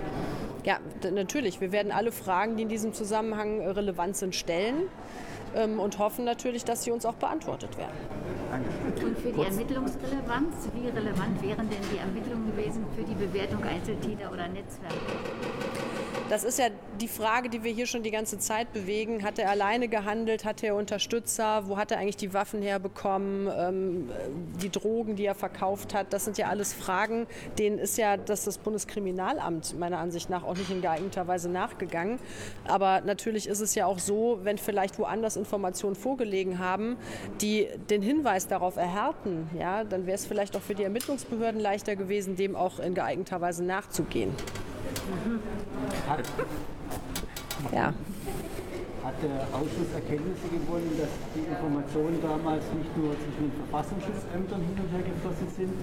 [0.63, 0.79] Ja,
[1.11, 1.61] natürlich.
[1.61, 4.89] Wir werden alle Fragen, die in diesem Zusammenhang äh, relevant sind, stellen
[5.55, 7.97] ähm, und hoffen natürlich, dass sie uns auch beantwortet werden.
[8.49, 9.05] Danke.
[9.05, 14.31] Und für die Ermittlungsrelevanz, wie relevant wären denn die Ermittlungen gewesen für die Bewertung Einzeltäter
[14.31, 14.95] oder Netzwerke?
[16.29, 16.67] Das ist ja
[17.01, 19.23] die Frage, die wir hier schon die ganze Zeit bewegen.
[19.23, 20.45] Hat er alleine gehandelt?
[20.45, 21.67] Hat er Unterstützer?
[21.67, 23.51] Wo hat er eigentlich die Waffen herbekommen?
[23.55, 24.09] Ähm,
[24.61, 26.13] die Drogen, die er verkauft hat?
[26.13, 27.27] Das sind ja alles Fragen,
[27.59, 32.19] denen ist ja das, das Bundeskriminalamt meiner Ansicht nach auch nicht in geeigneter Weise nachgegangen.
[32.65, 36.97] Aber natürlich ist es ja auch so, wenn vielleicht woanders Informationen vorgelegen haben,
[37.41, 41.95] die den Hinweis darauf erhärten, ja, dann wäre es vielleicht auch für die Ermittlungsbehörden leichter
[41.95, 44.31] gewesen, dem auch in geeigneter Weise nachzugehen.
[46.07, 46.23] Hat,
[47.71, 47.93] ja.
[49.03, 54.77] hat der Ausschuss Erkenntnisse gewonnen, dass die Informationen damals nicht nur zwischen den Verfassungsschutzämtern hin
[54.79, 55.73] und her geflossen sind,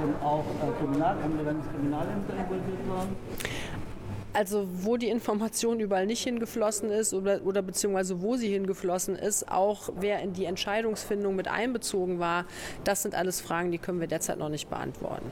[0.00, 3.16] sondern auch äh, Kriminalämter, Kriminalämter involviert waren?
[4.32, 9.48] Also wo die Information überall nicht hingeflossen ist oder, oder beziehungsweise wo sie hingeflossen ist,
[9.48, 12.44] auch wer in die Entscheidungsfindung mit einbezogen war,
[12.82, 15.30] das sind alles Fragen, die können wir derzeit noch nicht beantworten.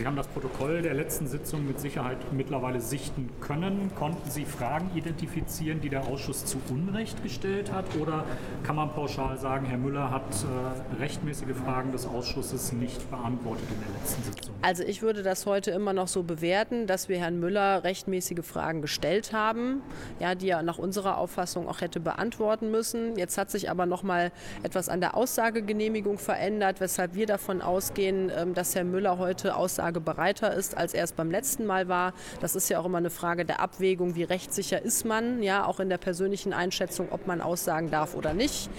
[0.00, 3.90] Sie haben das Protokoll der letzten Sitzung mit Sicherheit mittlerweile sichten können.
[3.98, 7.84] Konnten Sie Fragen identifizieren, die der Ausschuss zu Unrecht gestellt hat?
[8.00, 8.24] Oder
[8.62, 13.78] kann man pauschal sagen, Herr Müller hat äh, rechtmäßige Fragen des Ausschusses nicht beantwortet in
[13.78, 14.54] der letzten Sitzung?
[14.62, 18.80] Also ich würde das heute immer noch so bewerten, dass wir Herrn Müller rechtmäßige Fragen
[18.80, 19.82] gestellt haben,
[20.18, 23.18] ja, die er nach unserer Auffassung auch hätte beantworten müssen.
[23.18, 24.32] Jetzt hat sich aber noch mal
[24.62, 29.89] etwas an der Aussagegenehmigung verändert, weshalb wir davon ausgehen, ähm, dass Herr Müller heute Aussagen
[29.98, 32.12] bereiter ist, als er es beim letzten Mal war.
[32.40, 35.80] Das ist ja auch immer eine Frage der Abwägung, wie rechtssicher ist man, ja, auch
[35.80, 38.70] in der persönlichen Einschätzung, ob man aussagen darf oder nicht.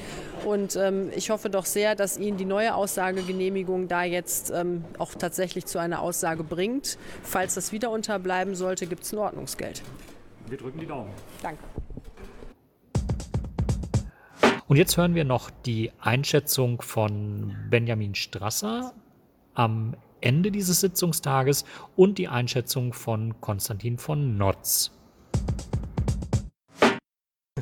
[0.45, 5.13] Und ähm, ich hoffe doch sehr, dass Ihnen die neue Aussagegenehmigung da jetzt ähm, auch
[5.15, 6.97] tatsächlich zu einer Aussage bringt.
[7.23, 9.81] Falls das wieder unterbleiben sollte, gibt es ein Ordnungsgeld.
[10.47, 11.09] Wir drücken die Daumen.
[11.41, 11.63] Danke.
[14.71, 18.93] Und jetzt hören wir noch die Einschätzung von Benjamin Strasser
[19.53, 21.65] am Ende dieses Sitzungstages
[21.95, 24.91] und die Einschätzung von Konstantin von Notz.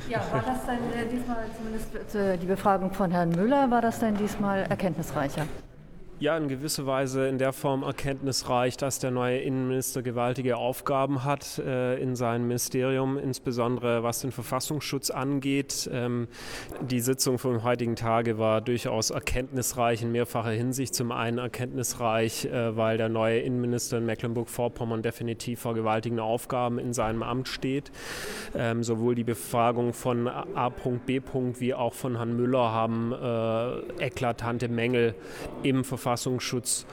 [0.09, 4.15] Ja, war das denn äh, diesmal zumindest die Befragung von Herrn Müller, war das denn
[4.15, 5.45] diesmal erkenntnisreicher?
[6.19, 11.59] Ja in gewisser Weise in der Form erkenntnisreich, dass der neue Innenminister gewaltige Aufgaben hat
[11.59, 15.89] äh, in seinem Ministerium, insbesondere was den Verfassungsschutz angeht.
[15.93, 16.27] Ähm,
[16.81, 20.93] die Sitzung vom heutigen Tage war durchaus erkenntnisreich in mehrfacher Hinsicht.
[20.93, 26.91] Zum einen erkenntnisreich, äh, weil der neue Innenminister in Mecklenburg-Vorpommern definitiv vor gewaltigen Aufgaben in
[26.91, 27.91] seinem Amt steht.
[28.55, 31.21] Ähm, sowohl die Befragung von A.B.
[31.59, 35.15] wie auch von Herrn Müller haben äh, eklatante Mängel
[35.63, 36.87] im Verfassungsschutz Verfassungsschutz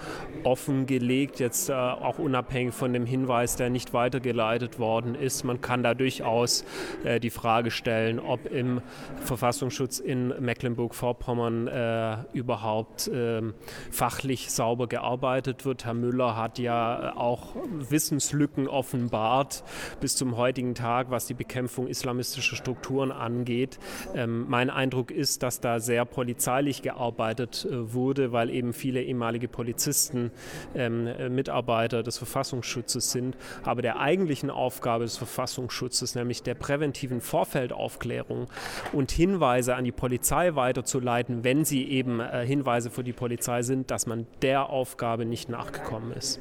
[0.45, 5.43] offengelegt, jetzt äh, auch unabhängig von dem Hinweis, der nicht weitergeleitet worden ist.
[5.43, 6.67] Man kann da durchaus
[7.03, 8.83] äh, die Frage stellen, ob im
[9.23, 13.55] Verfassungsschutz in Mecklenburg-Vorpommern äh, überhaupt ähm,
[13.91, 15.87] fachlich sauber gearbeitet wird.
[15.87, 17.57] Herr Müller hat ja auch
[17.89, 19.65] Wissenslücken offenbart
[20.01, 23.79] bis zum heutigen Tag, was die Bekämpfung islamistischer Strukturen angeht.
[24.15, 29.49] Ähm, mein Eindruck ist, dass da sehr polizeilich gearbeitet äh, wurde, weil eben viele ehemalige
[29.49, 30.31] Polizisten
[30.75, 33.37] ähm, äh, Mitarbeiter des Verfassungsschutzes sind.
[33.63, 38.49] Aber der eigentlichen Aufgabe des Verfassungsschutzes, nämlich der präventiven Vorfeldaufklärung
[38.93, 43.91] und Hinweise an die Polizei weiterzuleiten, wenn sie eben äh, Hinweise für die Polizei sind,
[43.91, 46.41] dass man der Aufgabe nicht nachgekommen ist.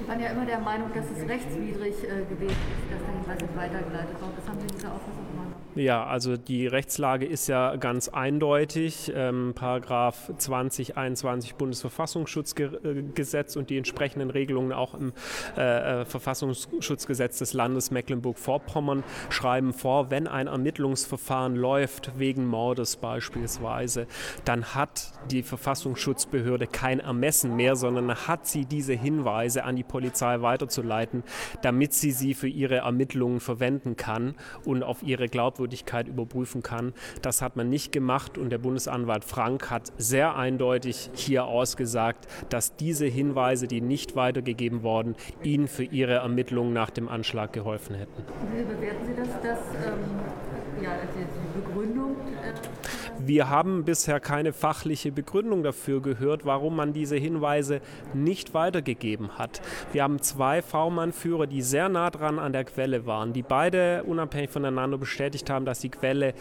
[0.00, 3.40] Wir waren ja immer der Meinung, dass es rechtswidrig äh, gewesen ist, dass der Hinweis
[3.40, 4.32] nicht weitergeleitet wurde.
[4.36, 5.31] Was haben Sie in dieser Auffassung?
[5.74, 9.10] Ja, also die Rechtslage ist ja ganz eindeutig.
[9.14, 15.14] Ähm, Paragraph 2021 Bundesverfassungsschutzgesetz und die entsprechenden Regelungen auch im
[15.56, 24.06] äh, äh, Verfassungsschutzgesetz des Landes Mecklenburg-Vorpommern schreiben vor, wenn ein Ermittlungsverfahren läuft wegen Mordes beispielsweise,
[24.44, 30.42] dann hat die Verfassungsschutzbehörde kein Ermessen mehr, sondern hat sie diese Hinweise an die Polizei
[30.42, 31.22] weiterzuleiten,
[31.62, 34.34] damit sie sie für ihre Ermittlungen verwenden kann
[34.66, 36.92] und auf ihre Glaubwürdigkeit Glaubwürdigkeit überprüfen kann.
[37.22, 42.76] Das hat man nicht gemacht und der Bundesanwalt Frank hat sehr eindeutig hier ausgesagt, dass
[42.76, 48.24] diese Hinweise, die nicht weitergegeben wurden, Ihnen für Ihre Ermittlungen nach dem Anschlag geholfen hätten.
[48.54, 52.16] Wie bewerten Sie das, dass ähm, ja, die Begründung?
[52.42, 57.80] Äh wir haben bisher keine fachliche Begründung dafür gehört, warum man diese Hinweise
[58.14, 59.60] nicht weitergegeben hat.
[59.92, 64.50] Wir haben zwei V-Mann-Führer, die sehr nah dran an der Quelle waren, die beide unabhängig
[64.50, 66.34] voneinander bestätigt haben, dass die Quelle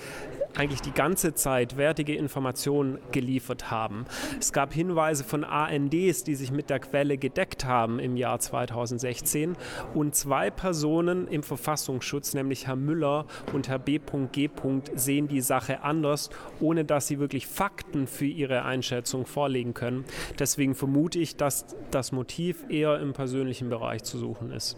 [0.58, 4.06] eigentlich die ganze Zeit wertige Informationen geliefert haben.
[4.40, 9.56] Es gab Hinweise von ANDs, die sich mit der Quelle gedeckt haben im Jahr 2016
[9.94, 14.50] und zwei Personen im Verfassungsschutz, nämlich Herr Müller und Herr B.G.
[14.96, 20.06] sehen die Sache anders, ohne dass sie wirklich Fakten für ihre Einschätzung vorlegen können.
[20.40, 24.78] Deswegen vermute ich, dass das Motiv eher im persönlichen Bereich zu suchen ist.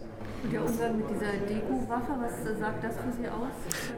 [0.52, 3.48] Der Umgang mit dieser Deko-Waffe, was sagt das für Sie aus?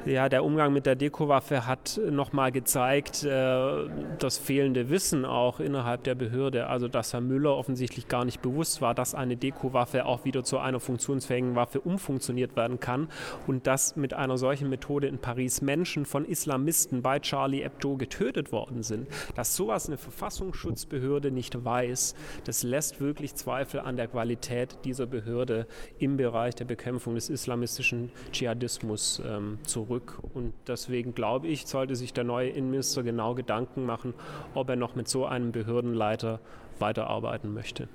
[0.04, 3.88] Ja, der Umgang mit der Deko-Waffe hat nochmal gezeigt, äh,
[4.18, 6.68] das fehlende Wissen auch innerhalb der Behörde.
[6.68, 10.58] Also, dass Herr Müller offensichtlich gar nicht bewusst war, dass eine Deko-Waffe auch wieder zu
[10.58, 13.08] einer funktionsfähigen Waffe umfunktioniert werden kann
[13.48, 18.52] und dass mit einer solchen Methode in Paris Menschen von Islamisten bei Charlie Hebdo getötet
[18.52, 19.08] worden sind.
[19.34, 25.66] Dass sowas eine Verfassungsschutzbehörde nicht weiß, das lässt wirklich Zweifel an der Qualität dieser Behörde
[25.98, 30.18] im Bereich Bereich der Bekämpfung des islamistischen Dschihadismus ähm, zurück.
[30.34, 34.12] Und deswegen glaube ich, sollte sich der neue Innenminister genau Gedanken machen,
[34.52, 36.40] ob er noch mit so einem Behördenleiter
[36.78, 37.88] weiterarbeiten möchte.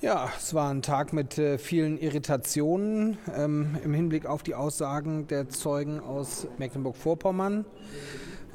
[0.00, 5.26] Ja, es war ein Tag mit äh, vielen Irritationen ähm, im Hinblick auf die Aussagen
[5.26, 7.66] der Zeugen aus Mecklenburg-Vorpommern.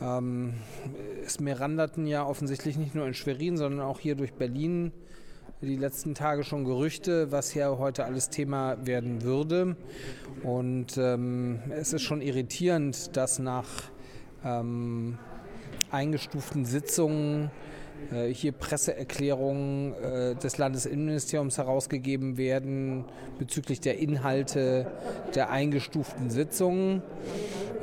[0.02, 0.56] Ähm,
[1.24, 4.92] es meranderten ja offensichtlich nicht nur in Schwerin, sondern auch hier durch Berlin
[5.68, 9.76] die letzten Tage schon Gerüchte, was ja heute alles Thema werden würde.
[10.44, 13.68] Und ähm, es ist schon irritierend, dass nach
[14.44, 15.20] ähm,
[15.92, 17.52] eingestuften Sitzungen
[18.12, 23.06] äh, hier Presseerklärungen äh, des Landesinnenministeriums herausgegeben werden
[23.38, 24.88] bezüglich der Inhalte
[25.36, 27.04] der eingestuften Sitzungen.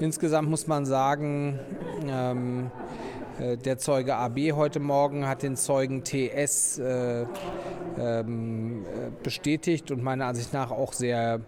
[0.01, 1.61] Insgesamt muss man sagen,
[2.09, 3.08] ähm, äh,
[3.39, 7.25] der Zeuge AB heute Morgen hat den Zeugen TS äh,
[7.99, 8.85] ähm,
[9.23, 11.41] bestätigt und meiner Ansicht nach auch sehr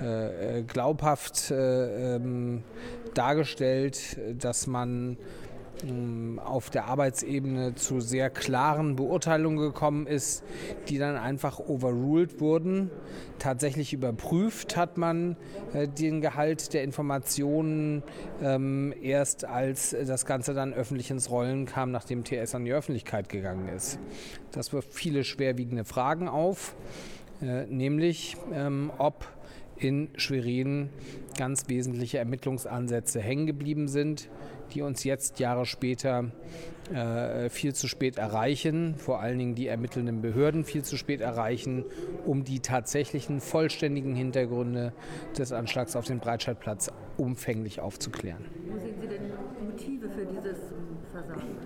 [0.00, 2.62] äh, glaubhaft äh, ähm,
[3.14, 5.16] dargestellt, dass man
[6.38, 10.44] auf der Arbeitsebene zu sehr klaren Beurteilungen gekommen ist,
[10.88, 12.90] die dann einfach overruled wurden.
[13.38, 15.36] Tatsächlich überprüft hat man
[15.72, 18.02] äh, den Gehalt der Informationen
[18.42, 23.28] ähm, erst als das Ganze dann öffentlich ins Rollen kam, nachdem TS an die Öffentlichkeit
[23.28, 23.98] gegangen ist.
[24.52, 26.76] Das wirft viele schwerwiegende Fragen auf,
[27.42, 29.26] äh, nämlich ähm, ob
[29.76, 30.88] in Schwerin
[31.36, 34.28] ganz wesentliche Ermittlungsansätze hängen geblieben sind,
[34.72, 36.30] die uns jetzt Jahre später
[36.92, 41.84] äh, viel zu spät erreichen, vor allen Dingen die ermittelnden Behörden viel zu spät erreichen,
[42.26, 44.92] um die tatsächlichen vollständigen Hintergründe
[45.36, 48.44] des Anschlags auf den Breitscheidplatz umfänglich aufzuklären.
[48.66, 49.32] Wo sehen Sie denn
[49.64, 50.58] Motive für dieses
[51.12, 51.56] Versagen?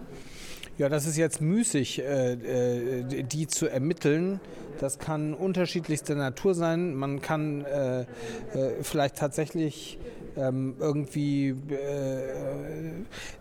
[0.78, 4.38] Ja, das ist jetzt müßig, äh, äh, die zu ermitteln.
[4.78, 6.94] Das kann unterschiedlichster Natur sein.
[6.94, 8.04] Man kann äh,
[8.82, 9.98] vielleicht tatsächlich
[10.38, 11.54] ähm, irgendwie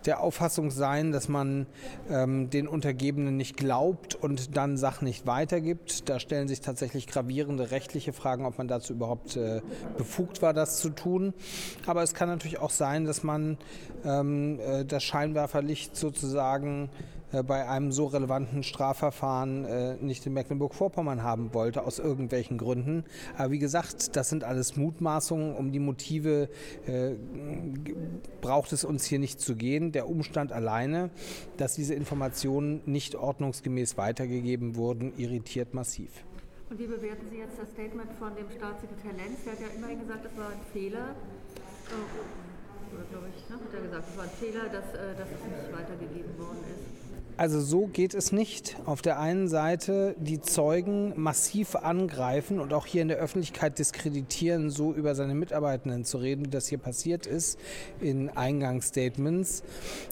[0.06, 1.68] der Auffassung sein, dass man
[2.10, 6.10] ähm, den Untergebenen nicht glaubt und dann Sachen nicht weitergibt.
[6.10, 9.40] Da stellen sich tatsächlich gravierende rechtliche Fragen, ob man dazu überhaupt
[9.98, 11.34] befugt war, das zu tun.
[11.86, 13.58] Aber es kann natürlich auch sein, dass man
[14.04, 16.90] ähm, das Scheinwerferlicht sozusagen
[17.27, 23.04] äh, bei einem so relevanten Strafverfahren äh, nicht in Mecklenburg-Vorpommern haben wollte, aus irgendwelchen Gründen.
[23.38, 25.56] Aber wie gesagt, das sind alles Mutmaßungen.
[25.56, 26.50] Um die Motive
[26.86, 27.16] äh,
[28.42, 29.92] braucht es uns hier nicht zu gehen.
[29.92, 31.10] Der Umstand alleine,
[31.58, 36.12] dass diese Informationen nicht ordnungsgemäß weitergegeben wurden, irritiert massiv.
[36.70, 39.44] Und wie bewerten Sie jetzt das Statement von dem Staatssekretär Lenz?
[39.46, 41.16] Der hat ja immerhin gesagt, es war ein Fehler.
[42.92, 45.72] Oder glaube ich, ne, hat er gesagt, es war ein Fehler, dass, dass es nicht
[45.72, 46.97] weitergegeben worden ist.
[47.38, 48.78] Also so geht es nicht.
[48.86, 54.72] Auf der einen Seite die Zeugen massiv angreifen und auch hier in der Öffentlichkeit diskreditieren,
[54.72, 57.60] so über seine Mitarbeitenden zu reden, wie das hier passiert ist
[58.02, 59.62] in Eingangsstatements.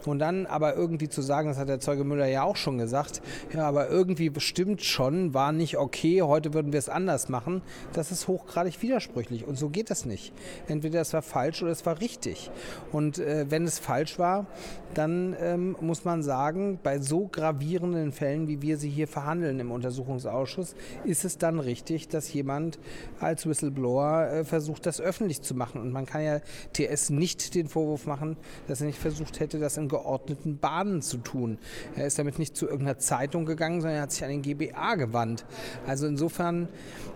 [0.05, 3.23] Und dann aber irgendwie zu sagen, das hat der Zeuge Müller ja auch schon gesagt,
[3.51, 7.63] ja, aber irgendwie bestimmt schon, war nicht okay, heute würden wir es anders machen.
[7.93, 10.31] Das ist hochgradig widersprüchlich und so geht das nicht.
[10.67, 12.51] Entweder es war falsch oder es war richtig.
[12.91, 14.45] Und äh, wenn es falsch war,
[14.93, 19.61] dann ähm, muss man sagen, bei so so gravierenden Fällen, wie wir sie hier verhandeln
[19.61, 20.75] im Untersuchungsausschuss,
[21.05, 22.77] ist es dann richtig, dass jemand
[23.21, 25.79] als Whistleblower äh, versucht, das öffentlich zu machen.
[25.79, 26.41] Und man kann ja
[26.73, 28.35] TS nicht den Vorwurf machen,
[28.67, 31.57] dass er nicht versucht hätte, das in geordneten Bahnen zu tun.
[31.95, 34.95] Er ist damit nicht zu irgendeiner Zeitung gegangen, sondern er hat sich an den GBA
[34.95, 35.45] gewandt.
[35.87, 36.67] Also insofern,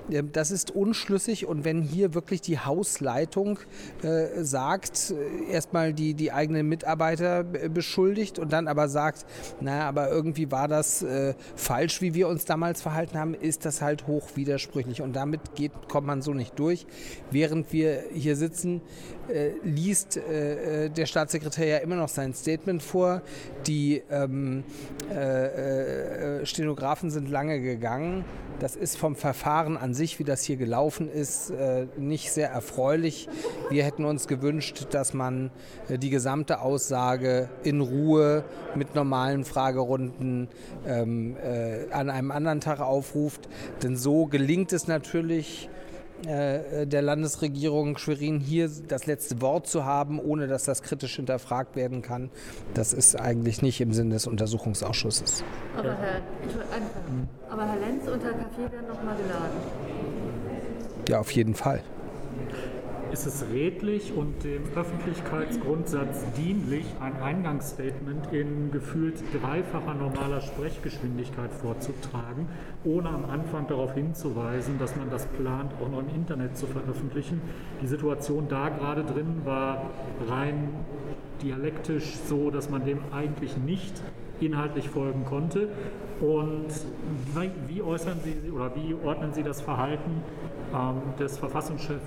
[0.10, 1.46] äh, das ist unschlüssig.
[1.46, 3.60] Und wenn hier wirklich die Hausleitung
[4.02, 5.14] äh, sagt,
[5.52, 9.26] erstmal die, die eigenen Mitarbeiter beschuldigt und dann aber sagt,
[9.60, 13.82] naja, aber irgendwie war das äh, falsch, wie wir uns damals verhalten haben, ist das
[13.82, 15.02] halt hoch widersprüchlich.
[15.02, 16.86] Und damit geht, kommt man so nicht durch.
[17.32, 18.82] Während wir hier sitzen,
[19.30, 23.24] äh, liest äh, äh der Staatssekretär ja immer noch sein Statement vor.
[23.66, 24.64] Die ähm,
[25.12, 28.26] äh, äh, Stenografen sind lange gegangen.
[28.60, 31.54] Das ist vom Verfahren an sich, wie das hier gelaufen ist,
[31.98, 33.30] nicht sehr erfreulich.
[33.70, 35.50] Wir hätten uns gewünscht, dass man
[35.88, 38.44] die gesamte Aussage in Ruhe
[38.76, 40.48] mit normalen Fragen Fragerunden
[40.86, 43.48] ähm, äh, an einem anderen Tag aufruft.
[43.82, 45.70] Denn so gelingt es natürlich,
[46.28, 51.78] äh, der Landesregierung Schwerin hier das letzte Wort zu haben, ohne dass das kritisch hinterfragt
[51.78, 52.30] werden kann.
[52.74, 55.44] Das ist eigentlich nicht im Sinne des Untersuchungsausschusses.
[55.78, 56.22] Aber Herr,
[57.50, 59.58] aber Herr Lenz und Herr Café werden nochmal geladen.
[61.08, 61.82] Ja, auf jeden Fall
[63.12, 72.48] ist es redlich und dem Öffentlichkeitsgrundsatz dienlich, ein Eingangsstatement in gefühlt dreifacher normaler Sprechgeschwindigkeit vorzutragen,
[72.84, 77.42] ohne am Anfang darauf hinzuweisen, dass man das plant, auch noch im Internet zu veröffentlichen.
[77.82, 79.90] Die Situation da gerade drin war
[80.28, 80.70] rein
[81.42, 84.02] dialektisch so, dass man dem eigentlich nicht
[84.40, 85.70] inhaltlich folgen konnte.
[86.20, 86.68] Und
[87.68, 90.24] wie, äußern Sie oder wie ordnen Sie das Verhalten
[90.74, 92.04] ähm, des Verfassungschefs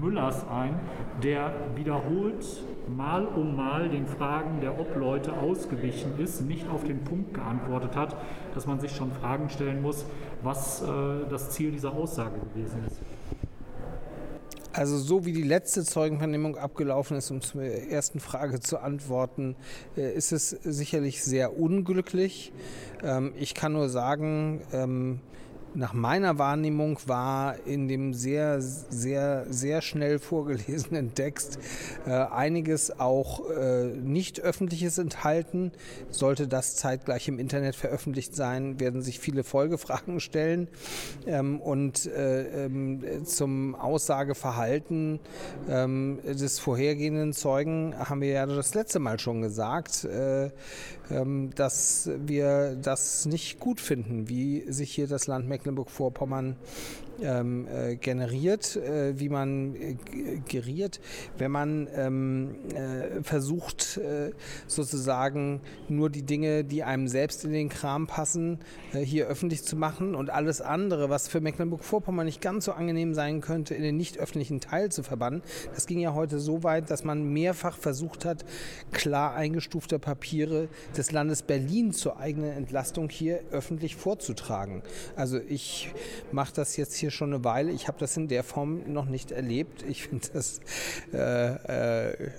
[0.00, 0.78] Müllers ein,
[1.22, 2.44] der wiederholt
[2.88, 8.16] mal um mal den Fragen der Obleute ausgewichen ist, nicht auf den Punkt geantwortet hat,
[8.54, 10.04] dass man sich schon Fragen stellen muss,
[10.42, 10.86] was äh,
[11.28, 13.00] das Ziel dieser Aussage gewesen ist.
[14.72, 19.56] Also so wie die letzte Zeugenvernehmung abgelaufen ist, um zur ersten Frage zu antworten,
[19.96, 22.52] äh, ist es sicherlich sehr unglücklich.
[23.02, 25.20] Ähm, ich kann nur sagen, ähm,
[25.74, 31.58] nach meiner Wahrnehmung war in dem sehr, sehr, sehr schnell vorgelesenen Text
[32.06, 35.72] äh, einiges auch äh, nicht öffentliches enthalten.
[36.10, 40.68] Sollte das zeitgleich im Internet veröffentlicht sein, werden sich viele Folgefragen stellen.
[41.26, 45.20] Ähm, und äh, ähm, zum Aussageverhalten
[45.68, 50.04] ähm, des vorhergehenden Zeugen haben wir ja das letzte Mal schon gesagt.
[50.04, 50.50] Äh,
[51.54, 56.56] dass wir das nicht gut finden, wie sich hier das Land Mecklenburg-Vorpommern
[57.22, 59.96] ähm, äh, generiert, äh, wie man äh,
[60.48, 61.00] geriert,
[61.38, 64.32] wenn man ähm, äh, versucht, äh,
[64.66, 68.58] sozusagen nur die Dinge, die einem selbst in den Kram passen,
[68.92, 73.14] äh, hier öffentlich zu machen und alles andere, was für Mecklenburg-Vorpommern nicht ganz so angenehm
[73.14, 75.42] sein könnte, in den nicht öffentlichen Teil zu verbannen.
[75.74, 78.44] Das ging ja heute so weit, dass man mehrfach versucht hat,
[78.92, 84.82] klar eingestufte Papiere des Landes Berlin zur eigenen Entlastung hier öffentlich vorzutragen.
[85.16, 85.92] Also ich
[86.32, 87.72] mache das jetzt hier schon eine Weile.
[87.72, 89.84] Ich habe das in der Form noch nicht erlebt.
[89.88, 90.60] Ich finde das
[91.12, 92.30] äh, äh,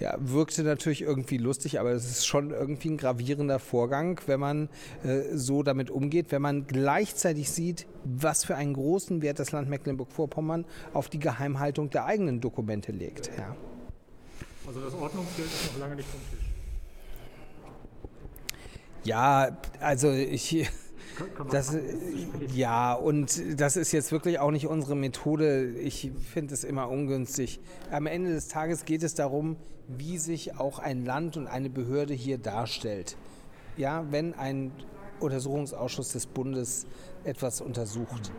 [0.00, 4.68] ja, wirkte natürlich irgendwie lustig, aber es ist schon irgendwie ein gravierender Vorgang, wenn man
[5.04, 9.68] äh, so damit umgeht, wenn man gleichzeitig sieht, was für einen großen Wert das Land
[9.68, 13.30] Mecklenburg-Vorpommern auf die Geheimhaltung der eigenen Dokumente legt.
[13.38, 13.56] Ja.
[14.66, 16.46] Also das Ordnungsgeld ist noch lange nicht vom Tisch.
[19.04, 20.68] Ja, also ich
[21.50, 21.76] das,
[22.54, 25.70] ja, und das ist jetzt wirklich auch nicht unsere Methode.
[25.78, 27.60] Ich finde es immer ungünstig.
[27.90, 29.56] Am Ende des Tages geht es darum,
[29.88, 33.16] wie sich auch ein Land und eine Behörde hier darstellt.
[33.76, 34.72] Ja, wenn ein
[35.20, 36.86] Untersuchungsausschuss des Bundes
[37.24, 38.32] etwas untersucht.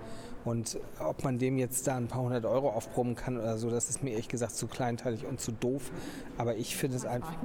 [0.45, 3.89] Und ob man dem jetzt da ein paar hundert Euro aufproben kann oder so, das
[3.89, 5.91] ist mir ehrlich gesagt zu kleinteilig und zu doof.
[6.37, 7.35] Aber ich finde es einfach.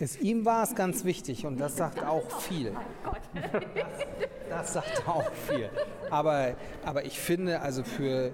[0.00, 2.72] Es, ihm war es ganz wichtig und das sagt auch viel.
[3.34, 3.44] Das,
[4.50, 5.70] das sagt auch viel.
[6.10, 6.54] Aber,
[6.84, 8.32] aber ich finde, also für,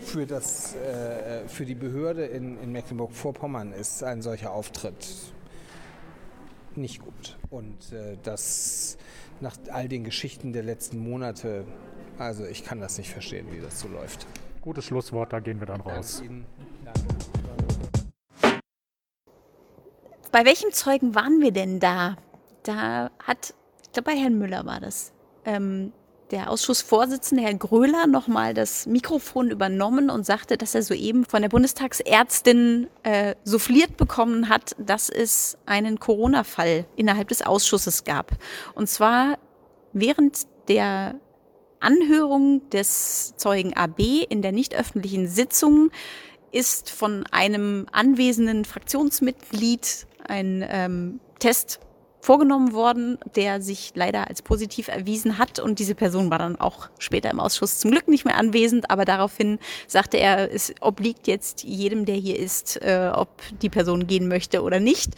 [0.00, 5.06] für, das, äh, für die Behörde in, in Mecklenburg-Vorpommern ist ein solcher Auftritt
[6.76, 7.36] nicht gut.
[7.50, 8.98] Und äh, das
[9.40, 11.64] nach all den Geschichten der letzten Monate,
[12.18, 14.26] also ich kann das nicht verstehen, wie das so läuft.
[14.62, 16.18] Gutes Schlusswort, da gehen wir dann raus.
[16.18, 16.46] Danke Ihnen.
[16.84, 17.15] Danke.
[20.36, 22.18] Bei welchem Zeugen waren wir denn da?
[22.62, 25.14] Da hat, ich glaube bei Herrn Müller war das,
[25.46, 25.94] ähm,
[26.30, 31.48] der Ausschussvorsitzende, Herr Gröler, nochmal das Mikrofon übernommen und sagte, dass er soeben von der
[31.48, 38.32] Bundestagsärztin äh, souffliert bekommen hat, dass es einen Corona-Fall innerhalb des Ausschusses gab.
[38.74, 39.38] Und zwar
[39.94, 41.18] während der
[41.80, 45.90] Anhörung des Zeugen AB in der nicht öffentlichen Sitzung
[46.56, 51.80] ist von einem anwesenden Fraktionsmitglied ein ähm, Test
[52.20, 55.60] vorgenommen worden, der sich leider als positiv erwiesen hat.
[55.60, 58.90] Und diese Person war dann auch später im Ausschuss zum Glück nicht mehr anwesend.
[58.90, 63.28] Aber daraufhin sagte er, es obliegt jetzt jedem, der hier ist, äh, ob
[63.62, 65.14] die Person gehen möchte oder nicht.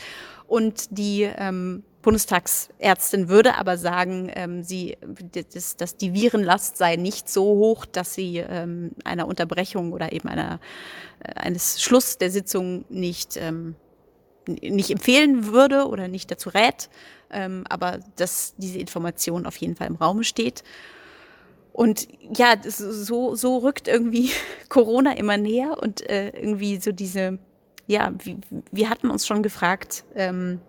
[0.46, 4.96] Und die ähm, Bundestagsärztin würde aber sagen, ähm, sie,
[5.52, 10.28] dass, dass die Virenlast sei nicht so hoch, dass sie ähm, einer Unterbrechung oder eben
[10.28, 10.60] einer,
[11.20, 13.74] äh, eines Schluss der Sitzung nicht ähm,
[14.48, 16.88] nicht empfehlen würde oder nicht dazu rät,
[17.30, 20.64] ähm, aber dass diese Information auf jeden Fall im Raum steht.
[21.72, 24.30] Und ja, so, so rückt irgendwie
[24.68, 27.38] Corona immer näher und äh, irgendwie so diese,
[27.86, 28.38] ja, wir,
[28.72, 30.60] wir hatten uns schon gefragt, ähm,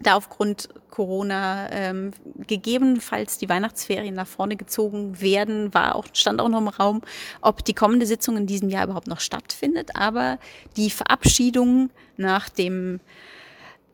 [0.00, 2.12] da aufgrund Corona ähm,
[2.46, 7.02] gegebenenfalls die Weihnachtsferien nach vorne gezogen werden, war auch, stand auch noch im Raum,
[7.40, 9.90] ob die kommende Sitzung in diesem Jahr überhaupt noch stattfindet.
[9.94, 10.38] Aber
[10.76, 13.00] die Verabschiedung nach dem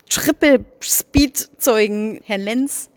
[0.08, 2.90] Triple-Speed-Zeugen Herrn Lenz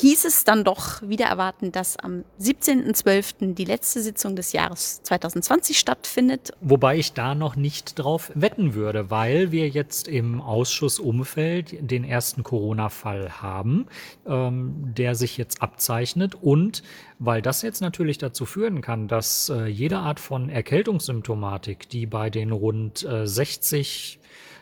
[0.00, 3.54] hieß es dann doch wieder erwarten, dass am 17.12.
[3.54, 6.52] die letzte Sitzung des Jahres 2020 stattfindet.
[6.60, 12.42] Wobei ich da noch nicht drauf wetten würde, weil wir jetzt im Ausschussumfeld den ersten
[12.42, 13.86] Corona-Fall haben,
[14.26, 16.82] ähm, der sich jetzt abzeichnet und
[17.18, 22.30] weil das jetzt natürlich dazu führen kann, dass äh, jede Art von Erkältungssymptomatik, die bei
[22.30, 24.19] den rund äh, 60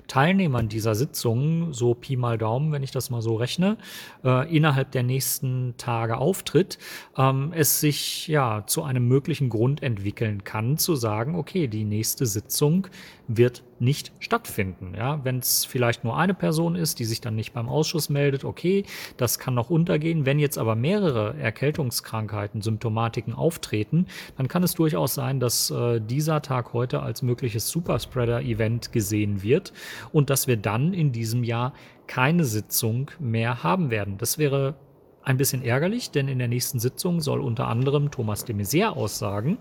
[0.09, 3.77] Teilnehmern dieser Sitzung, so Pi mal Daumen, wenn ich das mal so rechne,
[4.25, 6.79] äh, innerhalb der nächsten Tage auftritt,
[7.17, 12.27] ähm, es sich ja zu einem möglichen Grund entwickeln kann, zu sagen, okay, die nächste
[12.27, 12.89] Sitzung
[13.29, 14.95] wird nicht stattfinden.
[14.97, 18.45] Ja, wenn es vielleicht nur eine Person ist, die sich dann nicht beim Ausschuss meldet,
[18.45, 18.85] okay,
[19.17, 20.27] das kann noch untergehen.
[20.27, 24.07] Wenn jetzt aber mehrere Erkältungskrankheiten, Symptomatiken auftreten,
[24.37, 29.73] dann kann es durchaus sein, dass äh, dieser Tag heute als mögliches Superspreader-Event gesehen wird
[30.13, 31.73] und dass wir dann in diesem Jahr
[32.07, 34.19] keine Sitzung mehr haben werden.
[34.19, 34.75] Das wäre
[35.23, 39.59] ein bisschen ärgerlich, denn in der nächsten Sitzung soll unter anderem Thomas de Maizière aussagen,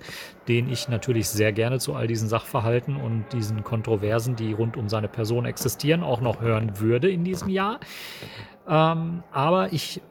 [0.47, 4.87] den ich natürlich sehr gerne zu all diesen Sachverhalten und diesen Kontroversen, die rund um
[4.87, 7.81] seine Person existieren, auch noch hören würde in diesem Jahr.
[8.65, 10.01] Ähm, aber ich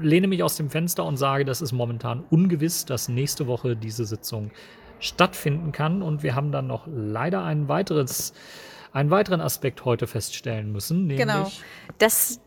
[0.00, 4.04] lehne mich aus dem Fenster und sage, das ist momentan ungewiss, dass nächste Woche diese
[4.04, 4.50] Sitzung
[4.98, 6.02] stattfinden kann.
[6.02, 8.32] Und wir haben dann noch leider ein weiteres,
[8.94, 11.08] einen weiteren Aspekt heute feststellen müssen.
[11.08, 11.50] genau.
[11.98, 12.40] Das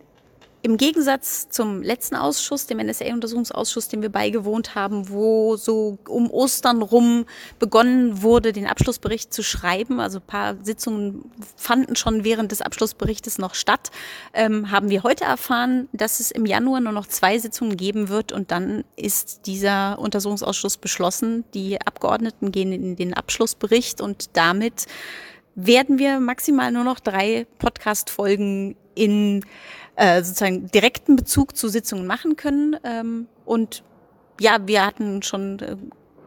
[0.64, 6.82] im Gegensatz zum letzten Ausschuss, dem NSA-Untersuchungsausschuss, dem wir beigewohnt haben, wo so um Ostern
[6.82, 7.26] rum
[7.60, 13.54] begonnen wurde, den Abschlussbericht zu schreiben, also paar Sitzungen fanden schon während des Abschlussberichtes noch
[13.54, 13.92] statt,
[14.34, 18.32] ähm, haben wir heute erfahren, dass es im Januar nur noch zwei Sitzungen geben wird
[18.32, 21.46] und dann ist dieser Untersuchungsausschuss beschlossen.
[21.54, 24.88] Die Abgeordneten gehen in den Abschlussbericht und damit
[25.58, 29.44] werden wir maximal nur noch drei Podcast-Folgen in
[29.96, 32.78] äh, sozusagen direkten Bezug zu Sitzungen machen können.
[32.84, 33.84] Ähm, und
[34.40, 35.76] ja, wir hatten schon äh,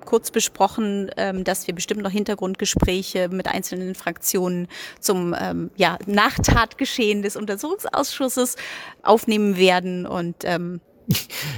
[0.05, 4.67] kurz besprochen, ähm, dass wir bestimmt noch Hintergrundgespräche mit einzelnen Fraktionen
[4.99, 8.57] zum ähm, ja, Nachtatgeschehen des Untersuchungsausschusses
[9.05, 10.07] aufnehmen werden.
[10.07, 10.81] Und ähm,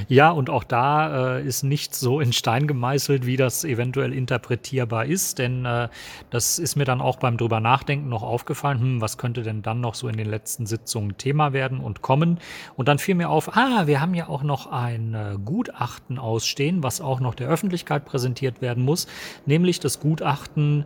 [0.09, 5.07] ja, und auch da äh, ist nichts so in Stein gemeißelt, wie das eventuell interpretierbar
[5.07, 5.89] ist, denn äh,
[6.31, 9.81] das ist mir dann auch beim drüber nachdenken noch aufgefallen, hm, was könnte denn dann
[9.81, 12.39] noch so in den letzten Sitzungen Thema werden und kommen.
[12.77, 16.83] Und dann fiel mir auf, ah, wir haben ja auch noch ein äh, Gutachten ausstehen,
[16.83, 19.07] was auch noch der Öffentlichkeit präsentiert werden muss,
[19.47, 20.85] nämlich das Gutachten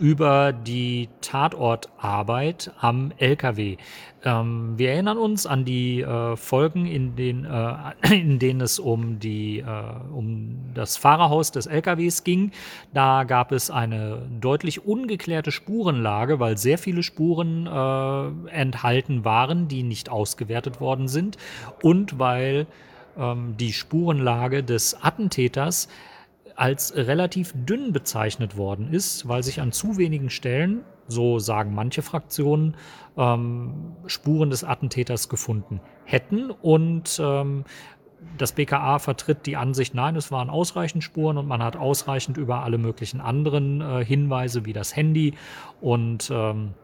[0.00, 3.76] über die Tatortarbeit am LKW.
[4.24, 7.74] Ähm, wir erinnern uns an die äh, Folgen, in, den, äh,
[8.14, 9.64] in denen es um, die, äh,
[10.12, 12.52] um das Fahrerhaus des LKWs ging.
[12.92, 19.82] Da gab es eine deutlich ungeklärte Spurenlage, weil sehr viele Spuren äh, enthalten waren, die
[19.82, 21.36] nicht ausgewertet worden sind
[21.82, 22.66] und weil
[23.18, 25.88] ähm, die Spurenlage des Attentäters
[26.58, 32.02] als relativ dünn bezeichnet worden ist, weil sich an zu wenigen Stellen, so sagen manche
[32.02, 32.76] Fraktionen,
[33.16, 36.50] ähm, Spuren des Attentäters gefunden hätten.
[36.50, 37.64] Und ähm,
[38.36, 42.64] das BKA vertritt die Ansicht, nein, es waren ausreichend Spuren und man hat ausreichend über
[42.64, 45.34] alle möglichen anderen äh, Hinweise wie das Handy
[45.80, 46.74] und ähm,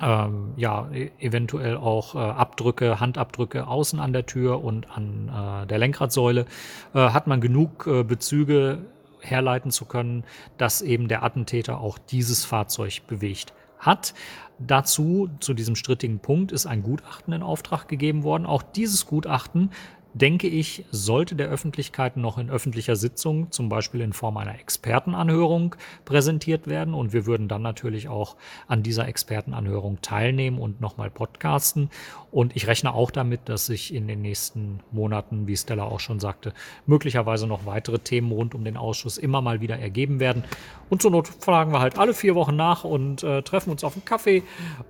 [0.00, 5.66] ähm, ja, e-, eventuell auch äh, Abdrücke, Handabdrücke außen an der Tür und an äh,
[5.66, 6.46] der Lenkradsäule,
[6.94, 8.78] äh, hat man genug äh, Bezüge
[9.20, 10.24] herleiten zu können,
[10.56, 14.14] dass eben der Attentäter auch dieses Fahrzeug bewegt hat.
[14.60, 18.44] Dazu, zu diesem strittigen Punkt, ist ein Gutachten in Auftrag gegeben worden.
[18.44, 19.70] Auch dieses Gutachten
[20.14, 25.76] denke ich, sollte der Öffentlichkeit noch in öffentlicher Sitzung, zum Beispiel in Form einer Expertenanhörung,
[26.04, 26.94] präsentiert werden.
[26.94, 28.36] Und wir würden dann natürlich auch
[28.66, 31.90] an dieser Expertenanhörung teilnehmen und nochmal podcasten.
[32.30, 36.20] Und ich rechne auch damit, dass sich in den nächsten Monaten, wie Stella auch schon
[36.20, 36.52] sagte,
[36.86, 40.44] möglicherweise noch weitere Themen rund um den Ausschuss immer mal wieder ergeben werden.
[40.90, 43.94] Und zur Not fragen wir halt alle vier Wochen nach und äh, treffen uns auf
[43.94, 44.42] einen Kaffee,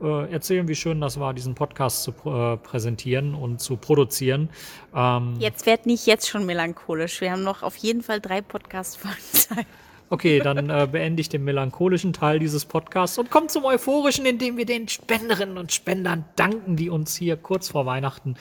[0.03, 4.49] äh, erzählen, wie schön das war, diesen Podcast zu äh, präsentieren und zu produzieren.
[4.95, 7.21] Ähm, jetzt werd nicht jetzt schon melancholisch.
[7.21, 9.67] Wir haben noch auf jeden Fall drei Podcast-Folgen Zeit.
[10.11, 14.57] Okay, dann äh, beende ich den melancholischen Teil dieses Podcasts und komme zum euphorischen, indem
[14.57, 18.35] wir den Spenderinnen und Spendern danken, die uns hier kurz vor Weihnachten,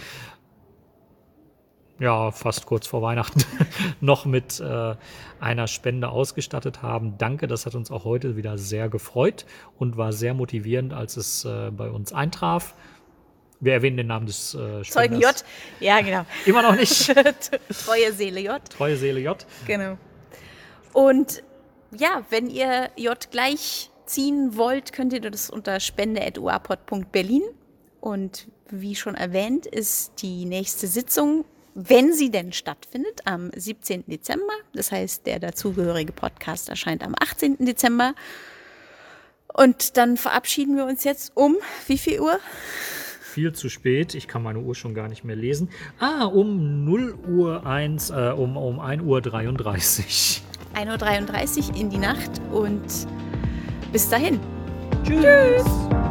[2.00, 3.44] ja, fast kurz vor Weihnachten,
[4.02, 4.96] noch mit äh,
[5.42, 7.18] einer Spende ausgestattet haben.
[7.18, 9.46] Danke, das hat uns auch heute wieder sehr gefreut
[9.78, 12.76] und war sehr motivierend, als es äh, bei uns eintraf.
[13.60, 15.34] Wir erwähnen den Namen des äh, Zeugen J.
[15.80, 16.26] Ja, genau.
[16.46, 17.08] Immer noch nicht.
[17.86, 18.62] Treue Seele J.
[18.70, 19.46] Treue Seele J.
[19.66, 19.98] Genau.
[20.94, 21.44] Und
[21.92, 27.44] ja, wenn ihr J gleich ziehen wollt, könnt ihr das unter spende.uapod.berlin.
[28.00, 34.06] Und wie schon erwähnt, ist die nächste Sitzung, wenn sie denn stattfindet, am 17.
[34.08, 34.54] Dezember.
[34.74, 37.58] Das heißt, der dazugehörige Podcast erscheint am 18.
[37.66, 38.14] Dezember.
[39.54, 41.58] Und dann verabschieden wir uns jetzt um
[41.88, 42.40] wie viel Uhr?
[43.38, 44.16] Viel zu spät.
[44.16, 45.70] Ich kann meine Uhr schon gar nicht mehr lesen.
[46.00, 50.42] Ah, um 0 Uhr 1, äh, um, um 1 Uhr 33.
[50.74, 52.82] 1.33 Uhr in die Nacht und
[53.92, 54.40] bis dahin.
[55.04, 55.22] Tschüss.
[55.24, 56.07] Tschüss.